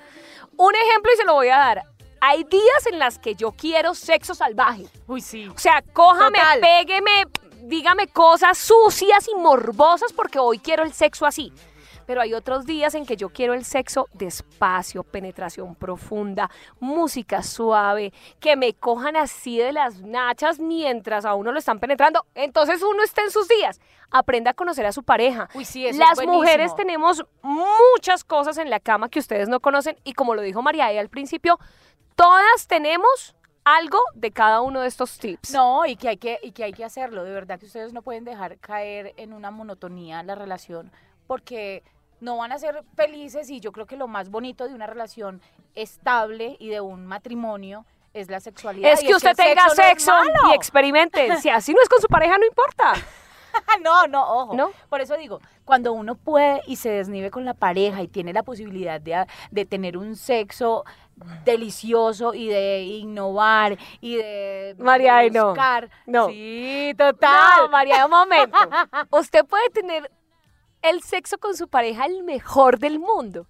Un 0.56 0.74
ejemplo 0.76 1.12
y 1.12 1.18
se 1.18 1.26
lo 1.26 1.34
voy 1.34 1.50
a 1.50 1.58
dar. 1.58 1.84
Hay 2.26 2.46
días 2.46 2.88
en 2.90 3.00
las 3.00 3.20
que 3.20 3.36
yo 3.36 3.52
quiero 3.52 3.94
sexo 3.94 4.34
salvaje. 4.34 4.86
Uy, 5.08 5.20
sí. 5.20 5.46
O 5.50 5.58
sea, 5.58 5.82
cójame, 5.92 6.38
Total. 6.40 6.62
pégueme, 6.62 7.26
dígame 7.64 8.08
cosas 8.08 8.58
sucias 8.58 9.28
y 9.28 9.38
morbosas 9.38 10.14
porque 10.14 10.40
hoy 10.40 10.60
quiero 10.60 10.84
el 10.84 10.94
sexo 10.94 11.26
así. 11.26 11.52
Pero 12.06 12.22
hay 12.22 12.34
otros 12.34 12.66
días 12.66 12.96
en 12.96 13.06
que 13.06 13.18
yo 13.18 13.28
quiero 13.28 13.54
el 13.54 13.66
sexo 13.66 14.08
despacio, 14.14 15.04
penetración 15.04 15.76
profunda, 15.76 16.50
música 16.80 17.44
suave, 17.44 18.14
que 18.40 18.56
me 18.56 18.74
cojan 18.74 19.18
así 19.18 19.58
de 19.58 19.74
las 19.74 20.00
nachas 20.00 20.60
mientras 20.60 21.26
a 21.26 21.34
uno 21.36 21.52
lo 21.52 21.60
están 21.60 21.80
penetrando. 21.80 22.26
Entonces 22.36 22.82
uno 22.84 23.04
está 23.04 23.22
en 23.22 23.32
sus 23.32 23.50
días. 23.50 23.82
Aprenda 24.12 24.52
a 24.52 24.54
conocer 24.54 24.86
a 24.86 24.94
su 24.94 25.04
pareja. 25.04 25.50
Uy, 25.56 25.66
sí, 25.66 25.86
eso 25.86 26.02
es 26.02 26.18
Las 26.18 26.26
mujeres 26.26 26.74
tenemos 26.76 27.26
muchas 27.42 28.24
cosas 28.24 28.58
en 28.60 28.70
la 28.70 28.80
cama 28.80 29.10
que 29.10 29.20
ustedes 29.20 29.50
no 29.50 29.60
conocen 29.60 29.98
y 30.06 30.14
como 30.14 30.36
lo 30.36 30.42
dijo 30.42 30.62
María 30.62 30.86
ahí 30.86 30.98
al 30.98 31.10
principio, 31.10 31.60
todas 32.16 32.68
tenemos 32.68 33.36
algo 33.64 34.00
de 34.16 34.32
cada 34.32 34.62
uno 34.62 34.82
de 34.82 34.88
estos 34.88 35.18
tips. 35.18 35.52
No, 35.52 35.86
y 35.86 35.96
que 35.96 36.10
hay 36.10 36.18
que, 36.18 36.40
y 36.42 36.52
que 36.52 36.66
hay 36.66 36.74
que 36.74 36.84
hacerlo. 36.84 37.24
De 37.24 37.32
verdad 37.32 37.60
que 37.60 37.66
ustedes 37.66 37.94
no 37.94 38.02
pueden 38.02 38.26
dejar 38.26 38.58
caer 38.60 39.14
en 39.18 39.34
una 39.34 39.52
monotonía 39.52 40.24
la 40.24 40.36
relación 40.36 40.92
porque 41.28 41.84
no 42.20 42.38
van 42.38 42.52
a 42.52 42.60
ser 42.60 42.84
felices 42.96 43.50
y 43.50 43.60
yo 43.60 43.72
creo 43.72 43.86
que 43.86 43.98
lo 43.98 44.08
más 44.08 44.30
bonito 44.30 44.68
de 44.68 44.74
una 44.74 44.88
relación 44.88 45.42
estable 45.76 46.56
y 46.60 46.70
de 46.70 46.82
un 46.82 47.06
matrimonio 47.06 47.86
es 48.14 48.30
la 48.30 48.40
sexualidad. 48.40 48.92
Es 48.92 49.04
y 49.04 49.08
que 49.08 49.16
usted 49.16 49.36
tenga 49.36 49.70
sexo, 49.70 50.12
y 50.50 50.54
experimente. 50.54 51.36
Si 51.42 51.50
así 51.50 51.74
no 51.74 51.82
es 51.82 51.90
con 51.90 52.00
su 52.00 52.08
pareja, 52.08 52.38
no 52.38 52.46
importa. 52.46 52.94
no, 53.84 54.08
no, 54.08 54.24
ojo. 54.24 54.56
¿No? 54.56 54.72
Por 54.90 55.02
eso 55.02 55.18
digo, 55.18 55.42
cuando 55.66 55.94
uno 55.94 56.16
puede 56.16 56.62
y 56.68 56.76
se 56.76 56.90
desnive 56.90 57.32
con 57.32 57.46
la 57.46 57.54
pareja 57.54 58.02
y 58.02 58.08
tiene 58.08 58.34
la 58.34 58.44
posibilidad 58.44 59.02
de, 59.02 59.26
de 59.52 59.66
tener 59.66 59.98
un 59.98 60.16
sexo 60.16 60.86
delicioso 61.46 62.34
y 62.34 62.48
de 62.48 62.82
innovar 62.82 63.78
y 64.02 64.16
de, 64.18 64.76
María, 64.80 65.14
de 65.14 65.20
ay, 65.20 65.32
no. 65.32 65.48
buscar. 65.50 65.90
No. 66.06 66.28
Sí, 66.28 66.94
total. 66.98 67.64
No, 67.64 67.70
María, 67.70 68.06
un 68.06 68.12
momento. 68.12 68.58
Usted 69.12 69.46
puede 69.46 69.70
tener 69.70 70.12
el 70.82 71.02
sexo 71.02 71.38
con 71.38 71.56
su 71.56 71.68
pareja 71.68 72.06
el 72.06 72.24
mejor 72.24 72.80
del 72.80 73.00
mundo. 73.00 73.48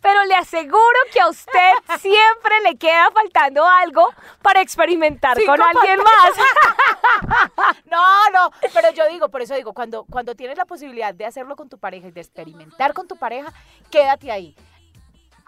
Pero 0.00 0.24
le 0.26 0.34
aseguro 0.36 0.98
que 1.12 1.20
a 1.20 1.28
usted 1.28 1.72
siempre 2.00 2.60
le 2.62 2.76
queda 2.76 3.10
faltando 3.10 3.66
algo 3.66 4.08
para 4.42 4.60
experimentar 4.60 5.36
Cinco 5.36 5.52
con 5.52 5.62
alguien 5.62 5.98
más. 5.98 6.30
No, 7.86 8.30
no, 8.32 8.50
pero 8.72 8.92
yo 8.92 9.08
digo, 9.08 9.28
por 9.28 9.42
eso 9.42 9.54
digo, 9.54 9.72
cuando, 9.72 10.04
cuando 10.04 10.34
tienes 10.34 10.56
la 10.56 10.66
posibilidad 10.66 11.12
de 11.12 11.26
hacerlo 11.26 11.56
con 11.56 11.68
tu 11.68 11.78
pareja 11.78 12.06
y 12.06 12.10
de 12.12 12.20
experimentar 12.20 12.92
con 12.94 13.08
tu 13.08 13.16
pareja, 13.16 13.52
quédate 13.90 14.30
ahí. 14.30 14.54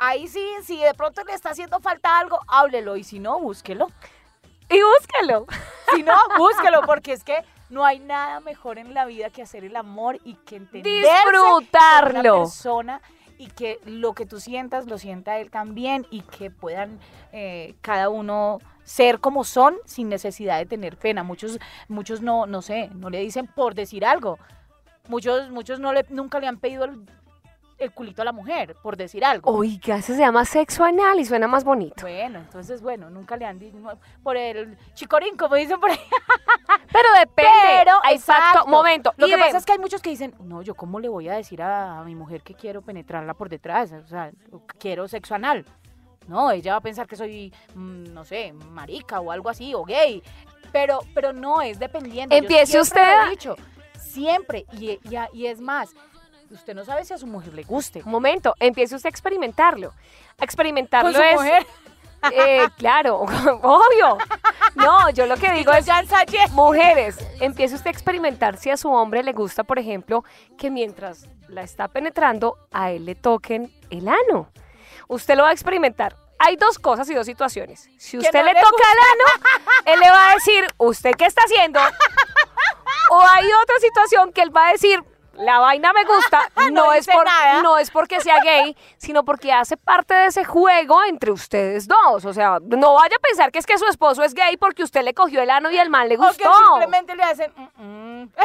Ahí 0.02 0.28
sí, 0.28 0.42
si 0.64 0.78
de 0.78 0.94
pronto 0.94 1.22
le 1.24 1.34
está 1.34 1.50
haciendo 1.50 1.78
falta 1.78 2.18
algo, 2.18 2.40
háblelo 2.48 2.96
y 2.96 3.04
si 3.04 3.18
no, 3.18 3.38
búsquelo. 3.38 3.86
Y 4.70 4.80
búsquelo. 4.80 5.46
Si 5.94 6.02
no, 6.02 6.14
búsquelo, 6.38 6.80
porque 6.86 7.12
es 7.12 7.22
que 7.22 7.44
no 7.68 7.84
hay 7.84 7.98
nada 7.98 8.40
mejor 8.40 8.78
en 8.78 8.94
la 8.94 9.04
vida 9.04 9.28
que 9.28 9.42
hacer 9.42 9.62
el 9.62 9.76
amor 9.76 10.18
y 10.24 10.36
que 10.36 10.56
entenderse 10.56 11.10
con 11.24 11.60
Disfrutarlo. 11.60 12.34
una 12.36 12.44
persona 12.44 13.02
y 13.36 13.48
que 13.48 13.78
lo 13.84 14.14
que 14.14 14.24
tú 14.24 14.40
sientas 14.40 14.86
lo 14.86 14.96
sienta 14.96 15.38
él 15.38 15.50
también 15.50 16.06
y 16.10 16.22
que 16.22 16.50
puedan 16.50 16.98
eh, 17.32 17.74
cada 17.82 18.08
uno 18.08 18.58
ser 18.84 19.20
como 19.20 19.44
son 19.44 19.76
sin 19.84 20.08
necesidad 20.08 20.56
de 20.56 20.64
tener 20.64 20.96
pena. 20.96 21.24
Muchos, 21.24 21.58
muchos 21.88 22.22
no, 22.22 22.46
no 22.46 22.62
sé, 22.62 22.88
no 22.94 23.10
le 23.10 23.18
dicen 23.20 23.46
por 23.46 23.74
decir 23.74 24.06
algo. 24.06 24.38
Muchos, 25.08 25.50
muchos 25.50 25.78
no 25.78 25.92
le, 25.92 26.06
nunca 26.08 26.40
le 26.40 26.46
han 26.46 26.58
pedido 26.58 26.86
el, 27.80 27.92
culito 27.92 28.22
a 28.22 28.24
la 28.24 28.32
mujer 28.32 28.76
por 28.82 28.96
decir 28.96 29.24
algo. 29.24 29.50
Oiga, 29.50 29.96
eso 29.96 30.12
se 30.14 30.20
llama 30.20 30.44
sexo 30.44 30.84
anal 30.84 31.18
y 31.18 31.24
suena 31.24 31.48
más 31.48 31.64
bonito. 31.64 32.02
Bueno, 32.02 32.38
entonces, 32.38 32.82
bueno, 32.82 33.10
nunca 33.10 33.36
le 33.36 33.46
han 33.46 33.58
dicho 33.58 33.76
por 34.22 34.36
el 34.36 34.76
chicorín, 34.94 35.36
como 35.36 35.54
dicen 35.56 35.80
por 35.80 35.90
ahí. 35.90 35.98
Pero 36.92 37.08
depende. 37.18 37.50
Pero, 37.78 37.92
exacto. 38.10 38.66
momento. 38.66 39.12
Lo 39.16 39.26
y 39.26 39.30
que 39.30 39.36
de- 39.36 39.42
pasa 39.42 39.58
es 39.58 39.66
que 39.66 39.72
hay 39.72 39.78
muchos 39.78 40.02
que 40.02 40.10
dicen, 40.10 40.34
no, 40.40 40.62
yo 40.62 40.74
cómo 40.74 41.00
le 41.00 41.08
voy 41.08 41.28
a 41.28 41.34
decir 41.34 41.62
a, 41.62 42.00
a 42.00 42.04
mi 42.04 42.14
mujer 42.14 42.42
que 42.42 42.54
quiero 42.54 42.82
penetrarla 42.82 43.34
por 43.34 43.48
detrás, 43.48 43.92
o 43.92 44.06
sea, 44.06 44.30
quiero 44.78 45.08
sexo 45.08 45.34
anal. 45.34 45.64
No, 46.28 46.50
ella 46.50 46.72
va 46.72 46.78
a 46.78 46.82
pensar 46.82 47.06
que 47.06 47.16
soy, 47.16 47.52
mm, 47.74 48.12
no 48.12 48.24
sé, 48.24 48.52
marica 48.52 49.20
o 49.20 49.32
algo 49.32 49.48
así, 49.48 49.74
o 49.74 49.84
gay. 49.84 50.22
Pero, 50.70 51.00
pero 51.14 51.32
no, 51.32 51.60
es 51.60 51.78
dependiendo. 51.78 52.34
Yo 52.34 52.38
Empiece 52.42 52.78
usted 52.78 53.00
lo 53.00 53.26
he 53.26 53.30
dicho, 53.30 53.56
siempre. 53.98 54.64
Y, 54.78 55.00
y 55.32 55.46
es 55.46 55.60
más, 55.60 55.90
usted 56.50 56.74
no 56.74 56.84
sabe 56.84 57.04
si 57.04 57.14
a 57.14 57.18
su 57.18 57.26
mujer 57.26 57.54
le 57.54 57.62
guste. 57.62 58.02
Un 58.04 58.10
momento, 58.12 58.54
empiece 58.58 58.94
usted 58.94 59.08
a 59.08 59.10
experimentarlo. 59.10 59.92
A 60.38 60.44
experimentarlo 60.44 61.10
Con 61.12 61.16
su 61.20 61.22
es. 61.22 61.34
mujer. 61.34 61.66
eh, 62.32 62.68
claro, 62.76 63.16
obvio. 63.62 64.18
No, 64.74 65.10
yo 65.10 65.26
lo 65.26 65.36
que 65.36 65.50
digo 65.52 65.72
es. 65.72 65.86
Mujeres, 66.52 67.16
empiece 67.40 67.74
usted 67.74 67.88
a 67.88 67.90
experimentar 67.90 68.56
si 68.56 68.70
a 68.70 68.76
su 68.76 68.90
hombre 68.90 69.22
le 69.22 69.32
gusta, 69.32 69.64
por 69.64 69.78
ejemplo, 69.78 70.24
que 70.58 70.70
mientras 70.70 71.26
la 71.48 71.62
está 71.62 71.88
penetrando, 71.88 72.56
a 72.72 72.90
él 72.90 73.06
le 73.06 73.14
toquen 73.14 73.72
el 73.90 74.08
ano. 74.08 74.50
Usted 75.08 75.36
lo 75.36 75.44
va 75.44 75.50
a 75.50 75.52
experimentar. 75.52 76.16
Hay 76.38 76.56
dos 76.56 76.78
cosas 76.78 77.08
y 77.10 77.14
dos 77.14 77.26
situaciones. 77.26 77.88
Si 77.98 78.16
usted 78.16 78.32
no 78.38 78.44
le 78.44 78.54
le 78.54 78.60
toca 78.60 78.84
el 78.92 78.98
ano, 79.12 79.52
él 79.86 80.00
le 80.00 80.10
va 80.10 80.30
a 80.30 80.34
decir, 80.34 80.66
¿usted 80.78 81.10
qué 81.16 81.26
está 81.26 81.42
haciendo? 81.42 81.80
O 83.12 83.20
hay 83.20 83.44
otra 83.64 83.76
situación 83.80 84.32
que 84.32 84.40
él 84.40 84.56
va 84.56 84.68
a 84.68 84.72
decir, 84.72 85.02
la 85.40 85.58
vaina 85.58 85.92
me 85.92 86.04
gusta, 86.04 86.40
no, 86.56 86.70
No 86.86 86.92
es, 86.92 87.06
por- 87.06 87.24
nada. 87.24 87.62
no 87.62 87.78
es 87.78 87.90
porque 87.90 88.20
sea 88.20 88.40
gay, 88.42 88.76
sino 88.98 89.24
porque 89.24 89.52
hace 89.52 89.76
parte 89.76 90.14
de 90.14 90.26
ese 90.26 90.44
juego 90.44 91.02
entre 91.04 91.30
ustedes 91.32 91.86
dos. 91.88 92.24
O 92.24 92.32
sea, 92.32 92.58
no 92.60 92.94
vaya 92.94 93.16
a 93.16 93.20
pensar 93.20 93.50
que 93.52 93.58
es 93.58 93.66
que 93.66 93.78
su 93.78 93.86
esposo 93.86 94.22
es 94.22 94.34
gay 94.34 94.56
porque 94.56 94.82
usted 94.82 95.02
le 95.02 95.14
cogió 95.14 95.42
el 95.42 95.50
ano 95.50 95.70
y 95.70 95.78
el 95.78 95.90
man 95.90 96.08
le 96.08 96.16
O 96.16 96.20
que 96.20 96.26
gustó. 96.26 96.52
simplemente 96.68 97.14
le 97.16 97.22
hacen... 97.22 97.52
mm, 97.56 97.82
mm. 98.22 98.32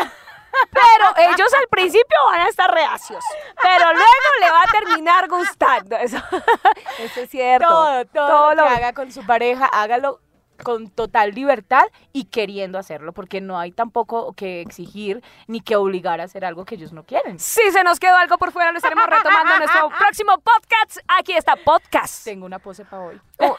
Pero 0.71 1.29
ellos 1.33 1.53
al 1.53 1.67
principio 1.67 2.17
van 2.27 2.39
a 2.39 2.47
estar 2.47 2.71
reacios, 2.73 3.21
pero 3.61 3.91
luego 3.91 4.05
le 4.39 4.49
va 4.51 4.61
a 4.63 4.67
terminar 4.67 5.27
gustando. 5.27 5.97
Eso, 5.97 6.15
eso 6.99 7.19
es 7.19 7.29
cierto. 7.29 7.67
todo, 7.67 8.05
todo, 8.05 8.27
Todo 8.27 8.55
lo 8.55 8.63
que 8.63 8.69
lo- 8.69 8.75
haga 8.77 8.93
con 8.93 9.11
su 9.11 9.25
pareja, 9.25 9.65
hágalo 9.65 10.21
con 10.63 10.89
total 10.89 11.31
libertad 11.31 11.85
y 12.13 12.25
queriendo 12.25 12.77
hacerlo, 12.77 13.13
porque 13.13 13.41
no 13.41 13.57
hay 13.59 13.71
tampoco 13.71 14.33
que 14.33 14.61
exigir 14.61 15.23
ni 15.47 15.61
que 15.61 15.75
obligar 15.75 16.21
a 16.21 16.25
hacer 16.25 16.45
algo 16.45 16.65
que 16.65 16.75
ellos 16.75 16.93
no 16.93 17.03
quieren. 17.03 17.39
Si 17.39 17.71
se 17.71 17.83
nos 17.83 17.99
quedó 17.99 18.15
algo 18.15 18.37
por 18.37 18.51
fuera, 18.51 18.71
lo 18.71 18.77
estaremos 18.77 19.05
retomando 19.05 19.53
en 19.53 19.59
nuestro 19.59 19.89
próximo 19.99 20.37
podcast. 20.39 20.99
Aquí 21.07 21.33
está 21.33 21.55
podcast. 21.55 22.23
Tengo 22.23 22.45
una 22.45 22.59
pose 22.59 22.85
para 22.85 23.03
hoy. 23.03 23.21
Oh, 23.39 23.57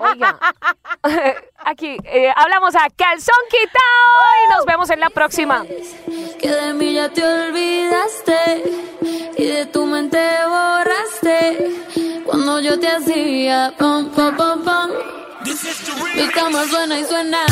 oiga, 0.00 0.38
aquí 1.58 1.96
eh, 2.04 2.32
hablamos 2.34 2.74
a 2.74 2.88
calzón 2.96 3.34
quitado 3.50 4.46
y 4.46 4.52
nos 4.54 4.66
vemos 4.66 4.90
en 4.90 5.00
la 5.00 5.10
próxima. 5.10 5.64
Que 6.40 6.48
de 6.48 6.72
mí 6.72 6.94
ya 6.94 7.08
te 7.10 7.22
olvidaste 7.22 8.62
y 9.36 9.44
de 9.44 9.66
tu 9.66 9.84
mente 9.86 10.18
borraste 10.46 12.22
cuando 12.24 12.60
yo 12.60 12.78
te 12.78 12.88
hacía 12.88 13.74
pom 13.78 14.10
pom 14.10 14.36
pom 14.36 14.64
pom. 14.64 15.19
Mi 15.42 16.28
cama 16.28 16.64
suena 16.68 17.00
y 17.00 17.04
suena. 17.04 17.46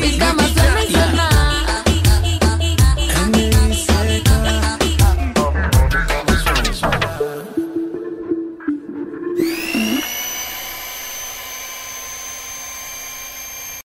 Mi 0.00 0.18
cama 0.18 0.44
suena 0.54 0.84
y 0.84 0.92
suena. 0.92 1.23